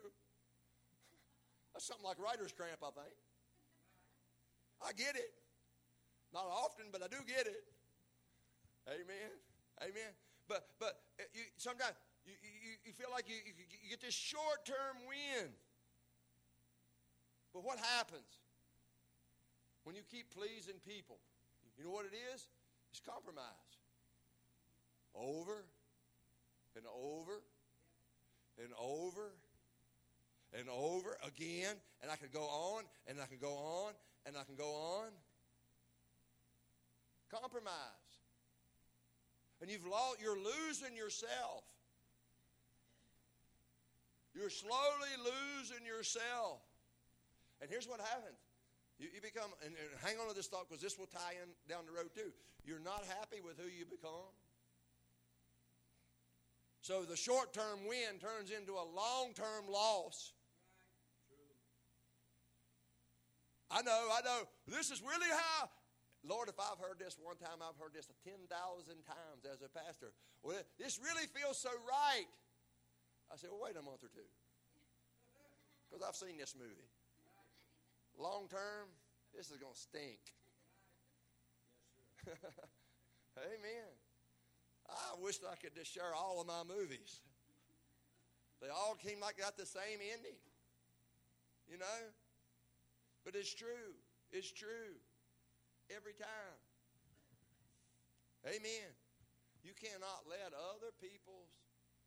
That's 1.72 1.84
something 1.84 2.04
like 2.04 2.20
writer's 2.20 2.52
cramp, 2.52 2.80
I 2.84 2.92
think. 2.92 3.16
I 4.84 4.92
get 4.92 5.16
it. 5.16 5.32
Not 6.32 6.48
often, 6.48 6.88
but 6.90 7.02
I 7.02 7.08
do 7.08 7.20
get 7.28 7.46
it. 7.46 7.64
Amen. 8.88 9.32
Amen. 9.80 10.12
But 10.48 10.66
but 10.80 11.00
uh, 11.20 11.24
you, 11.32 11.44
sometimes 11.56 11.94
you, 12.24 12.34
you, 12.42 12.72
you 12.84 12.92
feel 12.92 13.08
like 13.12 13.28
you, 13.28 13.36
you 13.44 13.90
get 13.90 14.00
this 14.00 14.14
short 14.14 14.64
term 14.66 15.04
win. 15.06 15.48
But 17.52 17.64
what 17.64 17.78
happens 17.78 18.40
when 19.84 19.94
you 19.94 20.02
keep 20.10 20.32
pleasing 20.32 20.80
people? 20.84 21.20
You 21.78 21.84
know 21.84 21.90
what 21.90 22.06
it 22.06 22.16
is? 22.34 22.46
It's 22.90 23.00
compromise. 23.00 23.44
Over 25.14 25.64
and 26.76 26.84
over 26.86 27.42
and 28.58 28.68
over 28.80 29.32
and 30.58 30.68
over 30.68 31.16
again. 31.26 31.76
And 32.02 32.10
I 32.10 32.16
can 32.16 32.28
go 32.32 32.44
on 32.44 32.84
and 33.06 33.20
I 33.20 33.26
can 33.26 33.38
go 33.38 33.54
on 33.54 33.92
and 34.26 34.36
I 34.36 34.44
can 34.44 34.56
go 34.56 34.72
on. 34.72 35.08
Compromise 37.30 38.02
and 39.62 39.70
you've 39.70 39.86
lost, 39.86 40.18
you're 40.20 40.36
losing 40.36 40.96
yourself. 40.96 41.62
You're 44.34 44.50
slowly 44.50 45.14
losing 45.22 45.86
yourself. 45.86 46.58
And 47.60 47.70
here's 47.70 47.86
what 47.86 48.00
happens. 48.00 48.41
You, 49.02 49.10
you 49.10 49.18
become, 49.18 49.50
and, 49.66 49.74
and 49.74 49.90
hang 49.98 50.22
on 50.22 50.30
to 50.30 50.34
this 50.34 50.46
thought 50.46 50.70
because 50.70 50.78
this 50.78 50.94
will 50.94 51.10
tie 51.10 51.34
in 51.34 51.50
down 51.66 51.82
the 51.90 51.90
road 51.90 52.14
too. 52.14 52.30
You're 52.62 52.78
not 52.86 53.02
happy 53.18 53.42
with 53.42 53.58
who 53.58 53.66
you 53.66 53.82
become. 53.82 54.30
So 56.86 57.02
the 57.02 57.18
short 57.18 57.50
term 57.50 57.82
win 57.90 58.22
turns 58.22 58.54
into 58.54 58.78
a 58.78 58.86
long 58.86 59.34
term 59.34 59.66
loss. 59.66 60.30
I 63.74 63.82
know, 63.82 64.06
I 64.14 64.22
know. 64.22 64.46
This 64.70 64.94
is 64.94 65.02
really 65.02 65.30
how 65.30 65.66
Lord, 66.22 66.46
if 66.46 66.54
I've 66.62 66.78
heard 66.78 67.02
this 67.02 67.18
one 67.18 67.34
time, 67.42 67.58
I've 67.58 67.74
heard 67.82 67.98
this 67.98 68.06
10,000 68.22 68.46
times 68.46 69.42
as 69.42 69.58
a 69.66 69.70
pastor. 69.74 70.14
Well, 70.44 70.62
this 70.78 71.00
really 71.02 71.26
feels 71.34 71.58
so 71.58 71.70
right. 71.90 72.30
I 73.26 73.34
said, 73.34 73.50
well, 73.50 73.66
wait 73.66 73.74
a 73.74 73.82
month 73.82 74.06
or 74.06 74.12
two. 74.14 74.30
Because 75.90 76.06
I've 76.06 76.14
seen 76.14 76.38
this 76.38 76.54
movie. 76.54 76.91
Long 78.18 78.46
term, 78.48 78.88
this 79.34 79.50
is 79.50 79.56
going 79.56 79.74
to 79.74 79.78
stink. 79.78 80.20
Amen. 83.38 83.90
I 84.88 85.16
wish 85.20 85.38
I 85.50 85.56
could 85.56 85.74
just 85.74 85.92
share 85.92 86.14
all 86.14 86.40
of 86.40 86.46
my 86.46 86.62
movies. 86.68 87.20
They 88.60 88.68
all 88.68 88.94
came 88.94 89.20
like 89.20 89.38
got 89.38 89.56
the 89.56 89.66
same 89.66 89.98
ending. 90.12 90.38
You 91.70 91.78
know? 91.78 92.00
But 93.24 93.34
it's 93.34 93.54
true. 93.54 93.96
It's 94.30 94.50
true 94.52 94.94
every 95.90 96.12
time. 96.12 96.58
Amen. 98.46 98.90
You 99.62 99.72
cannot 99.78 100.26
let 100.26 100.50
other 100.52 100.90
people's 101.00 101.54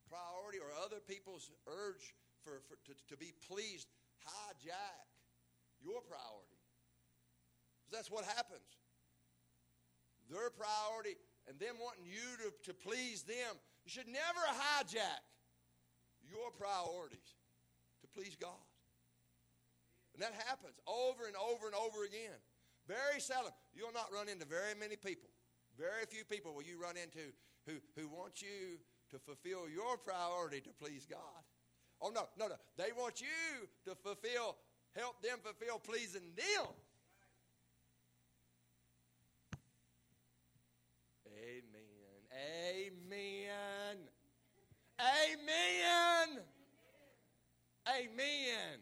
priority 0.07 0.59
or 0.59 0.69
other 0.83 0.99
people's 0.99 1.49
urge 1.67 2.13
for, 2.43 2.61
for 2.67 2.75
to, 2.85 2.93
to 3.09 3.17
be 3.17 3.33
pleased 3.47 3.87
hijack 4.21 5.14
your 5.85 6.01
priority. 6.01 6.57
That's 7.93 8.09
what 8.09 8.25
happens. 8.25 8.65
Their 10.25 10.49
priority 10.49 11.21
and 11.45 11.59
them 11.61 11.77
wanting 11.77 12.09
you 12.09 12.25
to, 12.41 12.49
to 12.65 12.73
please 12.73 13.21
them 13.21 13.53
You 13.85 13.93
should 13.93 14.09
never 14.09 14.41
hijack 14.49 15.21
your 16.25 16.49
priorities 16.57 17.37
to 18.01 18.07
please 18.09 18.33
God. 18.33 18.65
And 20.17 20.23
that 20.23 20.33
happens 20.49 20.73
over 20.89 21.29
and 21.29 21.37
over 21.37 21.69
and 21.69 21.75
over 21.77 22.03
again. 22.03 22.39
Very 22.87 23.21
seldom. 23.21 23.53
You'll 23.75 23.93
not 23.93 24.09
run 24.09 24.29
into 24.29 24.45
very 24.45 24.73
many 24.73 24.95
people. 24.95 25.29
Very 25.77 26.05
few 26.09 26.25
people 26.25 26.53
will 26.55 26.63
you 26.63 26.81
run 26.81 26.97
into 26.97 27.29
who, 27.67 27.77
who 27.93 28.07
want 28.07 28.41
you 28.41 28.81
to 29.11 29.19
fulfill 29.19 29.69
your 29.69 29.97
priority 29.97 30.61
to 30.61 30.71
please 30.81 31.05
God. 31.05 31.43
Oh, 32.01 32.09
no, 32.09 32.27
no, 32.39 32.47
no. 32.47 32.55
They 32.77 32.91
want 32.97 33.21
you 33.21 33.67
to 33.85 33.95
fulfill, 33.95 34.57
help 34.95 35.21
them 35.21 35.39
fulfill 35.43 35.79
pleasing 35.79 36.33
them. 36.35 36.67
Amen. 41.27 41.85
Amen. 42.79 43.97
Amen. 44.99 46.43
Amen. 47.87 48.79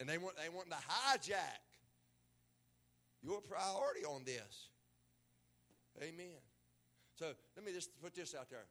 And 0.00 0.08
they 0.08 0.18
want 0.18 0.36
they 0.36 0.48
want 0.48 0.70
to 0.70 0.76
hijack 0.76 1.60
your 3.22 3.40
priority 3.42 4.04
on 4.04 4.24
this. 4.24 4.68
Amen. 6.02 6.40
So 7.14 7.26
let 7.54 7.66
me 7.66 7.72
just 7.72 7.90
put 8.00 8.14
this 8.14 8.34
out 8.34 8.48
there. 8.48 8.64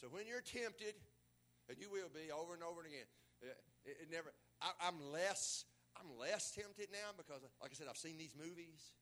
So 0.00 0.08
when 0.08 0.26
you're 0.26 0.40
tempted, 0.42 0.94
and 1.68 1.78
you 1.78 1.88
will 1.90 2.10
be 2.12 2.32
over 2.32 2.54
and 2.54 2.62
over 2.62 2.80
and 2.80 2.90
again, 2.90 3.06
it, 3.84 3.96
it 4.02 4.08
never. 4.10 4.32
I, 4.60 4.72
I'm 4.88 4.98
less. 5.12 5.64
I'm 5.94 6.10
less 6.18 6.50
tempted 6.50 6.90
now 6.90 7.14
because, 7.14 7.46
like 7.62 7.70
I 7.70 7.76
said, 7.78 7.86
I've 7.86 8.00
seen 8.00 8.18
these 8.18 8.34
movies. 8.34 8.98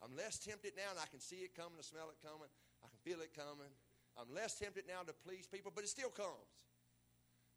I'm 0.00 0.14
less 0.14 0.38
tempted 0.38 0.72
now, 0.78 0.94
and 0.94 1.00
I 1.02 1.10
can 1.10 1.18
see 1.20 1.42
it 1.42 1.58
coming, 1.58 1.74
I 1.76 1.82
smell 1.82 2.06
it 2.08 2.22
coming, 2.22 2.48
I 2.80 2.86
can 2.86 3.02
feel 3.02 3.18
it 3.18 3.34
coming. 3.34 3.68
I'm 4.14 4.30
less 4.30 4.58
tempted 4.58 4.86
now 4.86 5.02
to 5.06 5.14
please 5.14 5.46
people, 5.46 5.70
but 5.74 5.82
it 5.82 5.90
still 5.90 6.10
comes. 6.10 6.50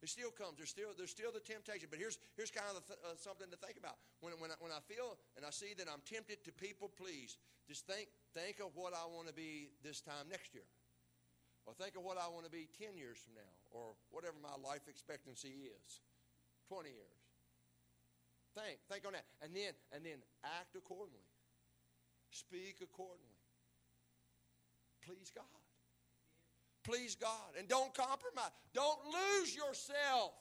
It 0.02 0.10
still 0.10 0.34
comes. 0.34 0.58
There's 0.58 0.70
still 0.70 0.90
there's 0.98 1.14
still 1.14 1.30
the 1.30 1.42
temptation. 1.42 1.86
But 1.86 2.02
here's 2.02 2.18
here's 2.34 2.50
kind 2.50 2.74
of 2.74 2.82
th- 2.86 2.98
uh, 3.06 3.14
something 3.14 3.46
to 3.50 3.58
think 3.62 3.78
about. 3.78 4.02
When 4.18 4.34
when 4.42 4.50
I, 4.50 4.58
when 4.58 4.74
I 4.74 4.82
feel 4.82 5.14
and 5.38 5.46
I 5.46 5.54
see 5.54 5.74
that 5.78 5.86
I'm 5.86 6.02
tempted 6.02 6.42
to 6.42 6.50
people 6.50 6.90
please, 6.90 7.38
just 7.70 7.86
think 7.86 8.10
think 8.34 8.58
of 8.58 8.74
what 8.74 8.94
I 8.94 9.06
want 9.06 9.30
to 9.30 9.34
be 9.34 9.70
this 9.86 10.02
time 10.02 10.26
next 10.26 10.54
year, 10.58 10.66
or 11.66 11.74
think 11.74 11.94
of 11.94 12.02
what 12.02 12.18
I 12.18 12.26
want 12.26 12.42
to 12.46 12.50
be 12.50 12.66
ten 12.74 12.98
years 12.98 13.22
from 13.22 13.38
now, 13.38 13.54
or 13.70 13.94
whatever 14.10 14.34
my 14.42 14.58
life 14.58 14.90
expectancy 14.90 15.70
is, 15.70 16.02
twenty 16.72 16.96
years. 16.96 17.20
Think 18.56 18.80
think 18.88 19.04
on 19.04 19.12
that, 19.12 19.28
and 19.44 19.52
then 19.52 19.76
and 19.92 20.00
then 20.04 20.24
act 20.44 20.72
accordingly. 20.72 21.28
Speak 22.32 22.80
accordingly. 22.80 23.36
Please 25.04 25.28
God. 25.28 25.60
Please 26.84 27.14
God. 27.14 27.58
And 27.58 27.68
don't 27.68 27.92
compromise. 27.92 28.54
Don't 28.72 29.00
lose 29.04 29.52
yourself. 29.52 30.32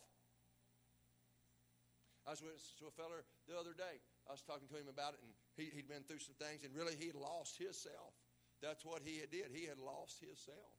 I 2.24 2.32
was 2.32 2.41
with 2.41 2.62
to 2.80 2.88
a 2.88 2.94
feller 2.94 3.26
the 3.50 3.58
other 3.58 3.74
day. 3.74 4.00
I 4.30 4.32
was 4.32 4.46
talking 4.46 4.70
to 4.70 4.78
him 4.78 4.88
about 4.88 5.17
it, 5.17 5.22
and 5.26 5.34
he, 5.58 5.74
had 5.74 5.89
been 5.89 6.06
through 6.06 6.22
some 6.22 6.38
things, 6.38 6.62
and 6.62 6.72
really 6.78 6.94
he 6.94 7.10
lost 7.12 7.58
himself. 7.58 8.13
That's 8.62 8.86
what 8.86 9.02
he 9.02 9.17
had 9.17 9.34
did. 9.34 9.50
He 9.50 9.65
had 9.65 9.82
lost 9.82 10.22
himself. 10.22 10.78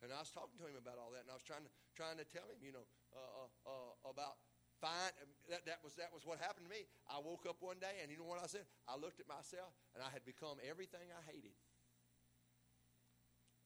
And 0.00 0.08
I 0.08 0.24
was 0.24 0.32
talking 0.32 0.56
to 0.62 0.66
him 0.66 0.80
about 0.80 0.96
all 0.96 1.12
that, 1.12 1.28
and 1.28 1.30
I 1.30 1.36
was 1.36 1.44
trying 1.44 1.66
to 1.66 1.72
trying 1.92 2.16
to 2.16 2.26
tell 2.26 2.46
him, 2.48 2.58
you 2.62 2.72
know, 2.72 2.86
uh, 3.12 3.44
uh, 3.44 3.50
uh, 3.68 4.10
about 4.14 4.38
fine. 4.80 5.12
Um, 5.22 5.30
that, 5.50 5.66
that 5.66 5.78
was 5.82 5.94
that 5.98 6.10
was 6.14 6.26
what 6.26 6.38
happened 6.38 6.66
to 6.66 6.72
me. 6.72 6.86
I 7.10 7.18
woke 7.18 7.46
up 7.48 7.58
one 7.60 7.78
day, 7.78 8.02
and 8.02 8.10
you 8.10 8.18
know 8.18 8.28
what 8.28 8.42
I 8.42 8.46
said? 8.46 8.66
I 8.86 8.96
looked 8.96 9.20
at 9.20 9.28
myself, 9.28 9.74
and 9.94 10.02
I 10.02 10.10
had 10.10 10.24
become 10.24 10.58
everything 10.62 11.06
I 11.10 11.22
hated. 11.26 11.54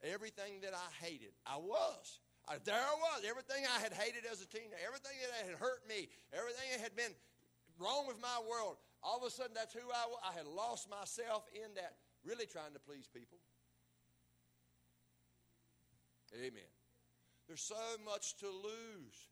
Everything 0.03 0.59
that 0.67 0.75
I 0.75 0.89
hated, 0.99 1.31
I 1.47 1.57
was. 1.57 2.19
I, 2.51 2.59
there 2.67 2.75
I 2.75 2.97
was. 2.99 3.23
Everything 3.23 3.63
I 3.71 3.79
had 3.79 3.95
hated 3.95 4.27
as 4.27 4.43
a 4.43 4.49
teenager, 4.51 4.75
everything 4.83 5.15
that 5.23 5.47
had 5.47 5.55
hurt 5.55 5.87
me, 5.87 6.11
everything 6.35 6.67
that 6.75 6.83
had 6.83 6.97
been 6.99 7.15
wrong 7.79 8.11
with 8.11 8.19
my 8.19 8.43
world, 8.43 8.83
all 9.03 9.19
of 9.19 9.23
a 9.23 9.31
sudden 9.31 9.55
that's 9.55 9.73
who 9.73 9.87
I 9.87 10.05
was. 10.11 10.19
I 10.27 10.35
had 10.35 10.51
lost 10.51 10.91
myself 10.91 11.47
in 11.55 11.71
that, 11.79 12.03
really 12.27 12.47
trying 12.47 12.75
to 12.75 12.83
please 12.83 13.07
people. 13.07 13.39
Amen. 16.35 16.71
There's 17.47 17.63
so 17.63 17.79
much 18.05 18.37
to 18.39 18.47
lose. 18.47 19.32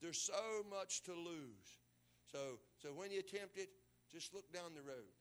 There's 0.00 0.20
so 0.20 0.62
much 0.70 1.02
to 1.04 1.12
lose. 1.12 1.68
So, 2.30 2.60
so 2.82 2.88
when 2.94 3.10
you're 3.10 3.26
it, 3.56 3.70
just 4.12 4.34
look 4.34 4.52
down 4.52 4.74
the 4.74 4.82
road. 4.82 5.12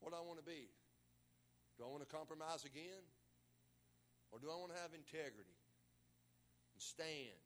What 0.00 0.12
do 0.12 0.18
I 0.18 0.24
want 0.24 0.38
to 0.38 0.44
be? 0.44 0.68
Do 1.78 1.84
I 1.84 1.88
want 1.88 2.02
to 2.02 2.10
compromise 2.10 2.64
again? 2.64 3.04
Or 4.32 4.38
do 4.38 4.50
I 4.50 4.56
want 4.56 4.74
to 4.74 4.80
have 4.82 4.90
integrity 4.92 5.56
and 6.74 6.80
stand 6.82 7.40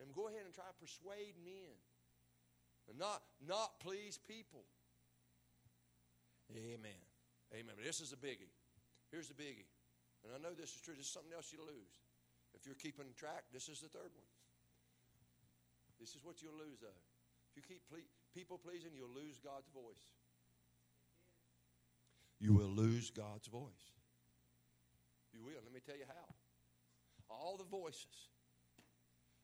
and 0.00 0.12
go 0.12 0.28
ahead 0.28 0.42
and 0.44 0.52
try 0.52 0.66
to 0.66 0.76
persuade 0.80 1.38
men 1.44 1.76
and 2.88 2.98
not, 2.98 3.22
not 3.46 3.78
please 3.80 4.18
people? 4.18 4.64
Amen. 6.50 7.02
Amen. 7.54 7.74
But 7.76 7.84
this 7.84 8.00
is 8.00 8.12
a 8.12 8.18
biggie. 8.18 8.50
Here's 9.10 9.28
the 9.28 9.38
biggie. 9.38 9.70
And 10.24 10.34
I 10.34 10.38
know 10.42 10.52
this 10.54 10.74
is 10.74 10.80
true. 10.82 10.94
This 10.96 11.06
is 11.06 11.12
something 11.12 11.32
else 11.32 11.52
you 11.52 11.60
lose. 11.62 11.94
If 12.54 12.66
you're 12.66 12.78
keeping 12.78 13.06
track, 13.16 13.44
this 13.52 13.68
is 13.68 13.80
the 13.80 13.88
third 13.88 14.10
one. 14.12 14.29
This 16.00 16.14
is 16.14 16.24
what 16.24 16.40
you'll 16.40 16.56
lose, 16.56 16.80
though. 16.80 17.00
If 17.50 17.56
you 17.56 17.62
keep 17.62 17.82
ple- 17.88 18.08
people 18.34 18.56
pleasing, 18.56 18.90
you'll 18.96 19.14
lose 19.14 19.38
God's 19.38 19.68
voice. 19.68 20.00
You 22.40 22.54
will 22.54 22.72
lose 22.72 23.10
God's 23.10 23.46
voice. 23.46 23.92
You 25.32 25.44
will. 25.44 25.60
Let 25.62 25.74
me 25.74 25.80
tell 25.84 25.96
you 25.96 26.08
how. 26.08 26.34
All 27.28 27.56
the 27.56 27.64
voices, 27.64 28.28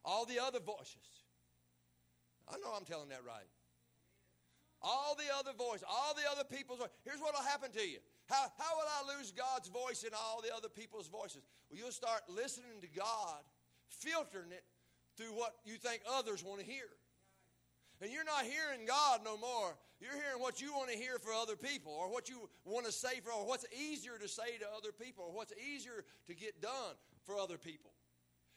all 0.05 0.25
the 0.25 0.41
other 0.43 0.59
voices. 0.59 1.23
I 2.49 2.57
know 2.59 2.73
I'm 2.75 2.85
telling 2.85 3.11
that 3.11 3.23
right. 3.25 3.47
All 4.83 5.15
the 5.17 5.35
other 5.39 5.57
voices, 5.57 5.85
all 5.89 6.15
the 6.15 6.29
other 6.31 6.45
people's 6.45 6.79
voices. 6.79 6.95
Here's 7.05 7.21
what 7.21 7.35
will 7.35 7.47
happen 7.47 7.71
to 7.73 7.87
you. 7.87 7.99
How, 8.29 8.51
how 8.59 8.77
will 8.77 8.87
I 8.87 9.17
lose 9.17 9.33
God's 9.33 9.69
voice 9.69 10.03
in 10.03 10.11
all 10.15 10.43
the 10.43 10.55
other 10.55 10.69
people's 10.69 11.09
voices? 11.09 11.43
Well, 11.71 11.79
you'll 11.79 11.93
start 11.93 12.23
listening 12.29 12.81
to 12.83 12.89
God, 12.89 13.43
filtering 13.89 14.53
it 14.53 14.65
through 15.17 15.33
what 15.35 15.55
you 15.65 15.75
think 15.77 16.03
others 16.09 16.45
want 16.45 16.61
to 16.61 16.67
hear. 16.67 16.89
And 18.01 18.13
you're 18.13 18.25
not 18.25 18.45
hearing 18.45 18.87
God 18.87 19.21
no 19.25 19.37
more. 19.39 19.75
You're 20.01 20.13
hearing 20.13 20.41
what 20.41 20.61
you 20.61 20.73
want 20.73 20.91
to 20.91 20.97
hear 20.97 21.19
for 21.19 21.33
other 21.33 21.57
people, 21.57 21.93
or 21.93 22.13
what 22.13 22.29
you 22.29 22.51
want 22.67 22.85
to 22.85 22.93
say 22.93 23.21
for, 23.25 23.33
or 23.33 23.47
what's 23.47 23.65
easier 23.73 24.19
to 24.21 24.29
say 24.29 24.59
to 24.61 24.67
other 24.77 24.93
people, 24.93 25.25
or 25.25 25.33
what's 25.33 25.55
easier 25.57 26.05
to 26.27 26.35
get 26.35 26.61
done 26.61 26.95
for 27.25 27.39
other 27.39 27.57
people. 27.57 27.93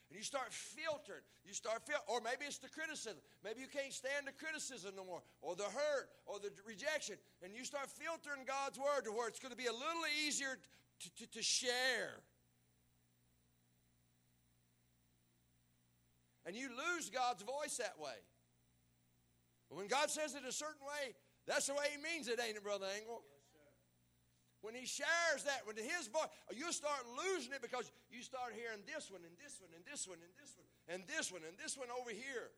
And 0.09 0.17
you 0.17 0.23
start 0.23 0.51
filtering. 0.51 1.21
You 1.45 1.53
start 1.53 1.85
fil- 1.85 2.03
or 2.07 2.19
maybe 2.19 2.43
it's 2.45 2.57
the 2.57 2.67
criticism. 2.67 3.21
Maybe 3.43 3.61
you 3.61 3.67
can't 3.67 3.93
stand 3.93 4.27
the 4.27 4.33
criticism 4.33 4.95
no 4.97 5.05
more, 5.05 5.21
or 5.41 5.55
the 5.55 5.63
hurt, 5.63 6.09
or 6.25 6.39
the 6.39 6.51
rejection. 6.67 7.15
And 7.41 7.55
you 7.55 7.63
start 7.63 7.87
filtering 7.89 8.43
God's 8.45 8.77
word 8.77 9.05
to 9.05 9.11
where 9.11 9.29
it's 9.29 9.39
going 9.39 9.51
to 9.51 9.57
be 9.57 9.67
a 9.67 9.71
little 9.71 10.03
easier 10.25 10.57
to, 10.99 11.15
to, 11.15 11.31
to 11.31 11.41
share. 11.41 12.19
And 16.49 16.57
you 16.57 16.65
lose 16.73 17.13
God's 17.13 17.45
voice 17.45 17.77
that 17.77 17.93
way. 18.01 18.17
When 19.69 19.85
God 19.85 20.09
says 20.09 20.33
it 20.33 20.41
a 20.41 20.49
certain 20.49 20.81
way, 20.81 21.13
that's 21.45 21.69
the 21.69 21.77
way 21.77 21.93
He 21.93 22.01
means 22.01 22.25
it, 22.25 22.41
ain't 22.41 22.57
it, 22.57 22.65
Brother 22.65 22.89
Engel? 22.89 23.21
When 24.65 24.73
He 24.73 24.89
shares 24.89 25.45
that 25.45 25.61
with 25.69 25.77
His 25.77 26.09
voice, 26.09 26.25
you'll 26.49 26.73
start 26.73 27.05
losing 27.13 27.53
it 27.53 27.61
because 27.61 27.93
you 28.09 28.25
start 28.25 28.57
hearing 28.57 28.81
this 28.89 29.13
one 29.13 29.21
and 29.21 29.37
this 29.37 29.61
one 29.61 29.69
and 29.77 29.85
this 29.85 30.09
one 30.09 30.17
and 30.25 30.33
this 30.41 30.57
one 30.57 30.65
and 30.89 31.05
this 31.05 31.29
one 31.29 31.45
and 31.45 31.53
this 31.61 31.77
one 31.77 31.93
over 31.93 32.09
here. 32.09 32.49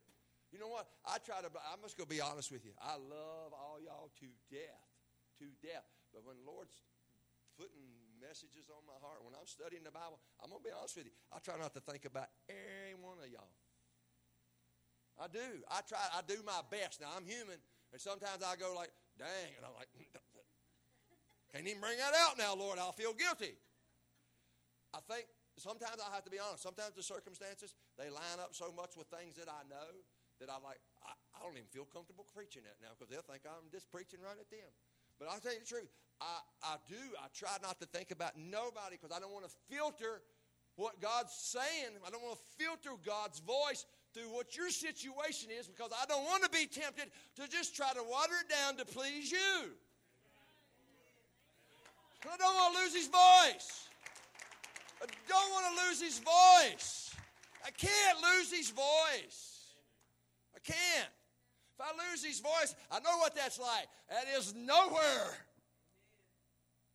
You 0.55 0.63
know 0.63 0.71
what? 0.71 0.87
I 1.03 1.19
try 1.19 1.43
to, 1.43 1.51
I 1.51 1.75
must 1.83 1.99
go 1.99 2.07
be 2.07 2.23
honest 2.23 2.47
with 2.47 2.63
you. 2.63 2.71
I 2.79 2.95
love 2.95 3.51
all 3.51 3.75
y'all 3.83 4.07
to 4.23 4.27
death, 4.47 4.87
to 5.43 5.51
death. 5.59 5.83
But 6.15 6.23
when 6.23 6.39
the 6.39 6.47
Lord's 6.47 6.79
putting 7.59 7.91
messages 8.23 8.71
on 8.71 8.87
my 8.87 8.95
heart, 9.03 9.19
when 9.27 9.35
I'm 9.35 9.51
studying 9.51 9.83
the 9.83 9.91
Bible, 9.91 10.15
I'm 10.39 10.47
going 10.47 10.63
to 10.63 10.67
be 10.71 10.71
honest 10.71 10.95
with 10.95 11.11
you. 11.11 11.15
I 11.27 11.43
try 11.43 11.59
not 11.59 11.75
to 11.75 11.83
think 11.83 12.07
about 12.07 12.31
every 12.47 12.95
one 12.95 13.19
of 13.19 13.27
y'all. 13.27 13.51
I 15.21 15.29
do. 15.29 15.61
I 15.69 15.85
try. 15.85 16.01
I 16.17 16.25
do 16.25 16.41
my 16.41 16.65
best. 16.73 16.97
Now 16.97 17.13
I'm 17.13 17.29
human, 17.29 17.61
and 17.93 18.01
sometimes 18.01 18.41
I 18.41 18.57
go 18.57 18.73
like, 18.73 18.89
"Dang," 19.21 19.53
and 19.53 19.61
I'm 19.61 19.77
like, 19.77 19.93
"Can't 21.53 21.69
even 21.69 21.77
bring 21.77 22.01
that 22.01 22.17
out 22.17 22.41
now, 22.41 22.57
Lord. 22.57 22.81
I'll 22.81 22.97
feel 22.97 23.13
guilty." 23.13 23.53
I 24.97 24.99
think 25.05 25.29
sometimes 25.61 26.01
I 26.01 26.09
have 26.09 26.25
to 26.25 26.33
be 26.33 26.41
honest. 26.41 26.65
Sometimes 26.65 26.97
the 26.97 27.05
circumstances 27.05 27.77
they 28.01 28.09
line 28.09 28.41
up 28.41 28.57
so 28.57 28.73
much 28.73 28.97
with 28.97 29.13
things 29.13 29.37
that 29.37 29.45
I 29.45 29.61
know 29.69 29.93
that 30.41 30.49
I 30.49 30.57
like. 30.57 30.81
I, 31.05 31.13
I 31.37 31.45
don't 31.45 31.53
even 31.53 31.69
feel 31.69 31.85
comfortable 31.85 32.25
preaching 32.33 32.65
that 32.65 32.81
now 32.81 32.97
because 32.97 33.13
they'll 33.13 33.23
think 33.23 33.45
I'm 33.45 33.69
just 33.69 33.93
preaching 33.93 34.25
right 34.25 34.35
at 34.35 34.49
them. 34.49 34.73
But 35.21 35.29
I'll 35.29 35.37
tell 35.37 35.53
you 35.53 35.61
the 35.61 35.69
truth. 35.69 35.93
I, 36.17 36.41
I 36.65 36.73
do. 36.89 36.97
I 37.21 37.29
try 37.29 37.61
not 37.61 37.77
to 37.77 37.85
think 37.85 38.09
about 38.09 38.33
nobody 38.41 38.97
because 38.97 39.13
I 39.13 39.21
don't 39.21 39.29
want 39.29 39.45
to 39.45 39.53
filter 39.69 40.25
what 40.81 40.97
God's 40.97 41.33
saying. 41.33 41.93
I 42.01 42.09
don't 42.09 42.25
want 42.25 42.41
to 42.41 42.45
filter 42.57 42.97
God's 43.05 43.37
voice 43.37 43.85
through 44.13 44.29
what 44.33 44.55
your 44.55 44.69
situation 44.69 45.49
is 45.57 45.67
because 45.67 45.91
I 45.91 46.05
don't 46.05 46.23
want 46.23 46.43
to 46.43 46.49
be 46.49 46.65
tempted 46.65 47.05
to 47.37 47.47
just 47.47 47.75
try 47.75 47.93
to 47.93 48.03
water 48.03 48.33
it 48.43 48.49
down 48.49 48.77
to 48.77 48.85
please 48.85 49.31
you. 49.31 49.71
I 52.31 52.37
don't 52.37 52.55
want 52.55 52.75
to 52.75 52.81
lose 52.83 52.95
his 52.95 53.07
voice. 53.07 53.87
I 55.01 55.05
don't 55.27 55.51
want 55.51 55.65
to 55.75 55.87
lose 55.87 56.01
his 56.01 56.19
voice. 56.19 57.15
I 57.65 57.71
can't 57.71 58.17
lose 58.21 58.51
his 58.51 58.69
voice. 58.69 59.75
I 60.55 60.59
can't. 60.59 61.09
If 61.73 61.81
I 61.81 62.11
lose 62.11 62.23
his 62.23 62.39
voice, 62.39 62.75
I 62.91 62.99
know 62.99 63.17
what 63.17 63.35
that's 63.35 63.59
like. 63.59 63.87
That 64.09 64.25
is 64.37 64.53
nowhere. 64.53 65.33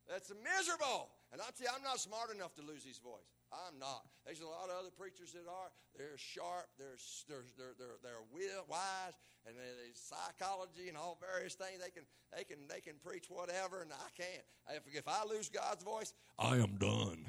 That's 0.09 0.31
miserable. 0.31 1.09
And 1.33 1.41
I 1.41 1.47
tell 1.59 1.67
you, 1.67 1.73
I'm 1.77 1.83
not 1.83 1.99
smart 1.99 2.33
enough 2.35 2.55
to 2.55 2.63
lose 2.63 2.85
his 2.85 2.99
voice. 2.99 3.36
I'm 3.65 3.79
not. 3.79 4.05
There's 4.25 4.41
a 4.41 4.47
lot 4.47 4.69
of 4.69 4.77
other 4.79 4.93
preachers 4.93 5.33
that 5.33 5.49
are. 5.49 5.71
They're 5.97 6.19
sharp. 6.19 6.69
They're 6.79 6.99
they're 7.29 7.45
they're 7.57 7.75
they're, 7.79 7.99
they're 8.03 8.65
wise, 8.69 9.17
and 9.47 9.57
they 9.57 9.95
psychology 9.95 10.89
and 10.89 10.97
all 10.97 11.19
various 11.21 11.55
things. 11.55 11.81
They 11.81 11.91
can 11.91 12.05
they 12.37 12.45
can 12.45 12.59
they 12.69 12.81
can 12.81 12.95
preach 13.05 13.27
whatever, 13.29 13.83
and 13.83 13.93
I 13.93 14.11
can't. 14.17 14.45
If 14.77 14.83
if 14.93 15.09
I 15.09 15.25
lose 15.25 15.49
God's 15.49 15.85
voice, 15.85 16.13
I 16.39 16.57
am 16.57 16.77
done. 16.77 17.25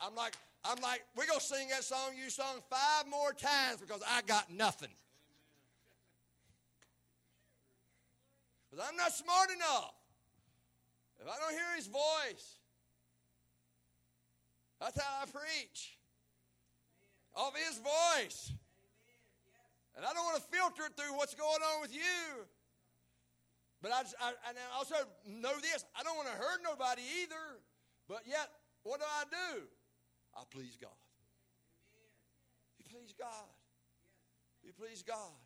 I'm 0.00 0.14
like 0.14 0.34
I'm 0.64 0.80
like 0.82 1.02
we're 1.16 1.26
gonna 1.26 1.40
sing 1.40 1.68
that 1.70 1.84
song 1.84 2.12
you 2.22 2.30
sung 2.30 2.60
five 2.68 3.06
more 3.08 3.32
times 3.32 3.80
because 3.80 4.02
I 4.08 4.22
got 4.22 4.50
nothing. 4.50 4.92
Because 8.70 8.84
I'm 8.88 8.96
not 8.96 9.12
smart 9.12 9.50
enough. 9.54 9.94
If 11.20 11.26
I 11.28 11.38
don't 11.40 11.52
hear 11.52 11.76
his 11.76 11.86
voice, 11.86 12.58
that's 14.80 15.00
how 15.00 15.22
I 15.22 15.24
preach. 15.26 15.96
Of 17.36 17.52
his 17.56 17.80
voice. 17.80 18.52
And 19.96 20.04
I 20.04 20.12
don't 20.12 20.24
want 20.24 20.36
to 20.36 20.46
filter 20.52 20.88
it 20.88 20.96
through 20.96 21.16
what's 21.16 21.34
going 21.34 21.60
on 21.72 21.80
with 21.80 21.92
you. 21.92 22.44
But 23.80 23.92
I, 23.92 24.02
just, 24.04 24.16
I, 24.20 24.32
and 24.48 24.56
I 24.56 24.76
also 24.76 24.96
know 25.24 25.52
this 25.60 25.84
I 25.96 26.02
don't 26.02 26.16
want 26.16 26.28
to 26.28 26.36
hurt 26.36 26.60
nobody 26.64 27.04
either. 27.24 27.60
But 28.08 28.24
yet, 28.28 28.48
what 28.84 29.00
do 29.00 29.06
I 29.08 29.24
do? 29.28 29.64
I 30.36 30.44
please 30.52 30.76
God. 30.80 30.96
You 32.76 32.84
please 32.88 33.12
God. 33.16 33.48
You 34.64 34.72
please 34.72 35.00
God. 35.00 35.36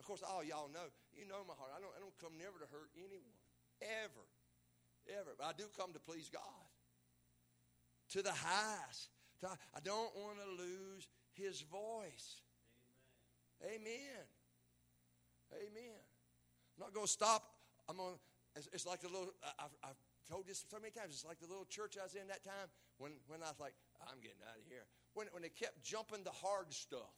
Of 0.00 0.04
course, 0.04 0.20
all 0.20 0.44
y'all 0.44 0.68
know, 0.68 0.84
you 1.16 1.24
know 1.24 1.40
my 1.48 1.56
heart. 1.56 1.72
I 1.72 1.80
don't, 1.80 1.92
I 1.96 2.00
don't 2.00 2.16
come 2.20 2.36
never 2.36 2.60
to 2.60 2.68
hurt 2.68 2.92
anyone. 2.96 3.40
Ever. 3.80 4.24
Ever. 5.08 5.32
But 5.36 5.44
I 5.48 5.52
do 5.56 5.64
come 5.76 5.92
to 5.92 6.00
please 6.00 6.28
God 6.28 6.64
to 8.14 8.22
the 8.22 8.32
highest. 8.32 9.10
I 9.42 9.80
don't 9.82 10.14
want 10.14 10.38
to 10.38 10.62
lose 10.62 11.08
his 11.34 11.60
voice. 11.62 12.40
Amen. 13.60 13.82
Amen. 15.50 15.66
Amen. 15.66 16.00
I'm 16.78 16.80
not 16.80 16.94
going 16.94 17.06
to 17.06 17.12
stop. 17.12 17.42
I'm 17.88 17.96
going. 17.96 18.14
It's, 18.56 18.68
it's 18.72 18.86
like 18.86 19.00
the 19.00 19.08
little. 19.08 19.34
I've, 19.58 19.74
I've 19.82 20.00
told 20.30 20.46
this 20.46 20.64
so 20.70 20.78
many 20.78 20.92
times. 20.94 21.10
It's 21.10 21.24
like 21.26 21.40
the 21.40 21.46
little 21.46 21.66
church 21.66 21.98
I 22.00 22.04
was 22.04 22.14
in 22.14 22.26
that 22.28 22.44
time 22.44 22.70
when 22.98 23.12
when 23.26 23.42
I 23.42 23.50
was 23.50 23.58
like, 23.58 23.74
I'm 24.00 24.22
getting 24.22 24.42
out 24.46 24.56
of 24.56 24.64
here. 24.70 24.86
When 25.14 25.26
when 25.32 25.42
they 25.42 25.50
kept 25.50 25.82
jumping 25.82 26.22
the 26.22 26.34
hard 26.34 26.72
stuff. 26.72 27.14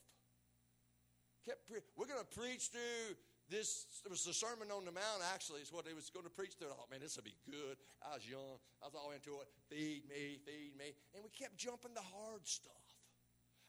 Kept 1.45 1.65
pre- 1.69 1.85
we're 1.95 2.09
going 2.09 2.19
to 2.19 2.39
preach 2.39 2.73
through 2.73 3.15
this 3.49 3.87
was 4.09 4.23
the 4.23 4.33
Sermon 4.33 4.67
on 4.75 4.83
the 4.83 4.91
Mount, 4.91 5.23
actually, 5.33 5.61
is 5.61 5.71
what 5.71 5.87
he 5.87 5.93
was 5.93 6.09
going 6.09 6.25
to 6.25 6.31
preach 6.31 6.59
through. 6.59 6.67
I 6.67 6.75
thought, 6.75 6.91
man, 6.91 6.99
this 6.99 7.15
will 7.15 7.23
be 7.23 7.37
good. 7.47 7.79
I 8.03 8.15
was 8.15 8.27
young. 8.27 8.59
I 8.83 8.91
was 8.91 8.95
all 8.95 9.11
into 9.15 9.39
it. 9.39 9.47
Feed 9.71 10.03
me, 10.09 10.39
feed 10.43 10.75
me. 10.75 10.91
And 11.15 11.23
we 11.23 11.31
kept 11.31 11.55
jumping 11.55 11.95
the 11.95 12.03
hard 12.03 12.43
stuff. 12.43 12.85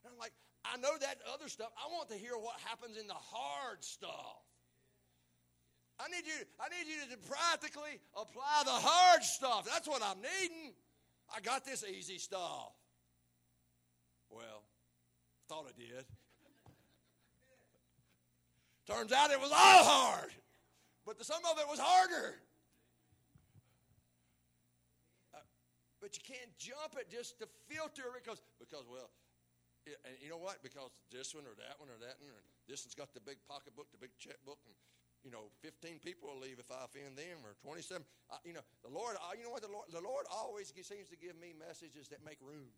And 0.03 0.13
I'm 0.13 0.19
like, 0.19 0.35
I 0.65 0.77
know 0.79 0.99
that 0.99 1.23
other 1.33 1.49
stuff. 1.49 1.71
I 1.79 1.87
want 1.95 2.11
to 2.11 2.19
hear 2.19 2.35
what 2.35 2.59
happens 2.67 2.99
in 2.99 3.07
the 3.07 3.19
hard 3.19 3.85
stuff. 3.85 4.43
I 6.01 6.09
need 6.09 6.27
you, 6.27 6.47
I 6.61 6.69
need 6.71 6.87
you 6.87 6.99
to 7.11 7.19
practically 7.29 7.99
apply 8.15 8.63
the 8.65 8.71
hard 8.71 9.23
stuff. 9.23 9.67
That's 9.67 9.89
what 9.89 10.03
I'm 10.03 10.19
needing. 10.19 10.75
I 11.35 11.41
got 11.41 11.65
this 11.65 11.85
easy 11.85 12.19
stuff. 12.19 12.73
Well, 14.31 14.63
thought 15.49 15.67
I 15.67 15.75
did. 15.79 16.05
Turns 18.89 19.13
out 19.13 19.29
it 19.29 19.37
was 19.37 19.53
all 19.53 19.85
hard, 19.85 20.33
but 21.05 21.21
the, 21.21 21.25
some 21.29 21.45
of 21.45 21.61
it 21.61 21.69
was 21.69 21.77
harder. 21.77 22.41
Uh, 25.37 25.45
but 26.01 26.17
you 26.17 26.25
can't 26.25 26.49
jump 26.57 26.97
it 26.97 27.13
just 27.13 27.37
to 27.45 27.47
filter 27.69 28.09
because, 28.17 28.41
because 28.57 28.89
well, 28.89 29.13
it, 29.85 30.01
and 30.09 30.17
you 30.25 30.33
know 30.33 30.41
what? 30.41 30.65
Because 30.65 30.89
this 31.13 31.37
one 31.37 31.45
or 31.45 31.53
that 31.61 31.77
one 31.77 31.93
or 31.93 32.01
that 32.01 32.17
one, 32.17 32.33
or 32.33 32.41
this 32.65 32.89
one's 32.89 32.97
got 32.97 33.13
the 33.13 33.21
big 33.21 33.37
pocketbook, 33.45 33.93
the 33.93 34.01
big 34.01 34.17
checkbook, 34.17 34.57
and 34.65 34.73
you 35.21 35.29
know, 35.29 35.53
15 35.61 36.01
people 36.01 36.33
will 36.33 36.41
leave 36.41 36.57
if 36.57 36.73
I 36.73 36.89
offend 36.89 37.21
them, 37.21 37.45
or 37.45 37.61
27. 37.61 38.01
Uh, 38.33 38.41
you 38.49 38.57
know, 38.57 38.65
the 38.81 38.89
Lord, 38.89 39.21
you 39.37 39.45
know 39.45 39.53
what? 39.53 39.61
The 39.61 39.69
Lord, 39.69 39.93
the 39.93 40.01
Lord 40.01 40.25
always 40.33 40.73
seems 40.73 41.13
to 41.13 41.19
give 41.21 41.37
me 41.37 41.53
messages 41.53 42.09
that 42.09 42.25
make 42.25 42.41
room 42.41 42.73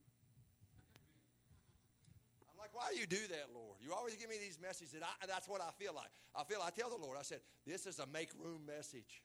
like, 2.60 2.76
why 2.76 2.92
do 2.92 3.00
you 3.00 3.06
do 3.06 3.20
that, 3.32 3.48
Lord? 3.54 3.80
You 3.80 3.92
always 3.96 4.14
give 4.16 4.28
me 4.28 4.36
these 4.36 4.58
messages 4.60 4.92
that 4.92 5.02
I, 5.02 5.26
that's 5.26 5.48
what 5.48 5.60
I 5.60 5.72
feel 5.80 5.94
like. 5.94 6.12
I 6.36 6.44
feel, 6.44 6.60
I 6.60 6.70
tell 6.70 6.90
the 6.90 7.00
Lord, 7.00 7.16
I 7.18 7.22
said, 7.22 7.40
this 7.66 7.86
is 7.86 7.98
a 7.98 8.06
make 8.06 8.30
room 8.38 8.62
message. 8.66 9.24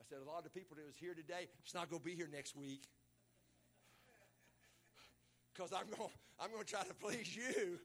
I 0.00 0.02
said, 0.08 0.18
a 0.24 0.28
lot 0.28 0.38
of 0.38 0.44
the 0.44 0.54
people 0.56 0.76
that 0.76 0.86
was 0.86 0.96
here 0.96 1.14
today, 1.14 1.48
it's 1.62 1.74
not 1.74 1.90
going 1.90 2.00
to 2.00 2.04
be 2.04 2.14
here 2.14 2.28
next 2.30 2.56
week. 2.56 2.88
Because 5.54 5.72
I'm 5.72 5.88
going, 5.96 6.12
I'm 6.38 6.50
going 6.52 6.64
to 6.64 6.70
try 6.70 6.82
to 6.84 6.92
please 6.94 7.34
you. 7.34 7.80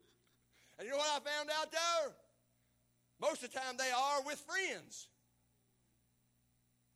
And 0.77 0.87
you 0.87 0.91
know 0.91 0.97
what 0.97 1.21
I 1.21 1.29
found 1.29 1.49
out 1.49 1.71
though? 1.71 2.11
Most 3.21 3.43
of 3.43 3.53
the 3.53 3.59
time 3.59 3.77
they 3.77 3.91
are 3.91 4.23
with 4.25 4.39
friends. 4.39 5.07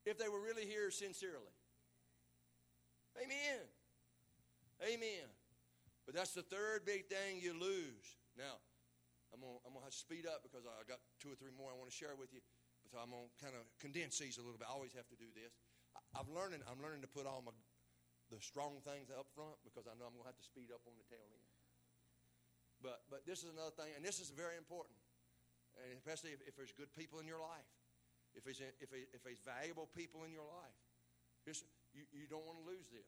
If 0.05 0.17
they 0.17 0.27
were 0.27 0.41
really 0.41 0.65
here 0.65 0.91
sincerely. 0.91 1.53
Amen. 3.17 3.61
Amen. 4.83 5.27
But 6.06 6.14
that's 6.14 6.38
the 6.38 6.45
third 6.45 6.86
big 6.86 7.10
thing 7.10 7.41
you 7.41 7.58
lose. 7.58 8.06
Now, 8.38 8.62
I'm 9.34 9.41
going 9.41 9.58
I'm 9.66 9.74
to 9.74 9.82
have 9.82 9.91
to 9.91 9.97
speed 9.97 10.30
up 10.30 10.45
because 10.45 10.64
I 10.64 10.86
got 10.86 11.01
two 11.18 11.34
or 11.34 11.38
three 11.38 11.51
more 11.51 11.74
I 11.74 11.78
want 11.78 11.89
to 11.89 11.97
share 11.97 12.14
with 12.14 12.30
you. 12.32 12.45
So 12.93 13.01
I'm 13.01 13.10
going 13.10 13.26
to 13.26 13.34
kind 13.41 13.58
of 13.58 13.66
condense 13.82 14.22
these 14.22 14.38
a 14.38 14.45
little 14.45 14.62
bit. 14.62 14.70
I 14.70 14.74
always 14.78 14.93
have 14.93 15.10
to 15.10 15.18
do 15.18 15.28
this. 15.34 15.58
I, 15.97 16.22
am 16.22 16.30
learning, 16.30 16.62
I'm 16.70 16.78
learning 16.78 17.01
to 17.01 17.10
put 17.10 17.26
all 17.26 17.41
my 17.41 17.51
the 18.34 18.41
strong 18.41 18.82
things 18.82 19.14
up 19.14 19.30
front 19.38 19.53
because 19.62 19.86
I 19.86 19.93
know 19.97 20.10
I'm 20.10 20.18
going 20.18 20.26
to 20.26 20.34
have 20.34 20.41
to 20.41 20.47
speed 20.49 20.74
up 20.74 20.82
on 20.89 20.97
the 20.97 21.06
tail 21.06 21.30
end. 21.30 21.49
But, 22.82 23.06
but 23.10 23.22
this 23.26 23.45
is 23.45 23.53
another 23.53 23.74
thing, 23.74 23.93
and 23.93 24.01
this 24.01 24.18
is 24.18 24.34
very 24.34 24.58
important, 24.58 24.97
and 25.78 25.93
especially 25.93 26.34
if, 26.34 26.41
if 26.45 26.58
there's 26.58 26.74
good 26.74 26.89
people 26.97 27.22
in 27.22 27.30
your 27.30 27.41
life, 27.41 27.70
if 28.34 28.43
there's, 28.43 28.60
if, 28.60 28.89
if 28.91 29.22
there's 29.24 29.41
valuable 29.45 29.88
people 29.93 30.26
in 30.28 30.34
your 30.34 30.45
life. 30.45 30.78
you, 31.93 32.03
you 32.12 32.28
don't 32.28 32.43
want 32.43 32.60
to 32.60 32.66
lose 32.68 32.89
this. 32.91 33.08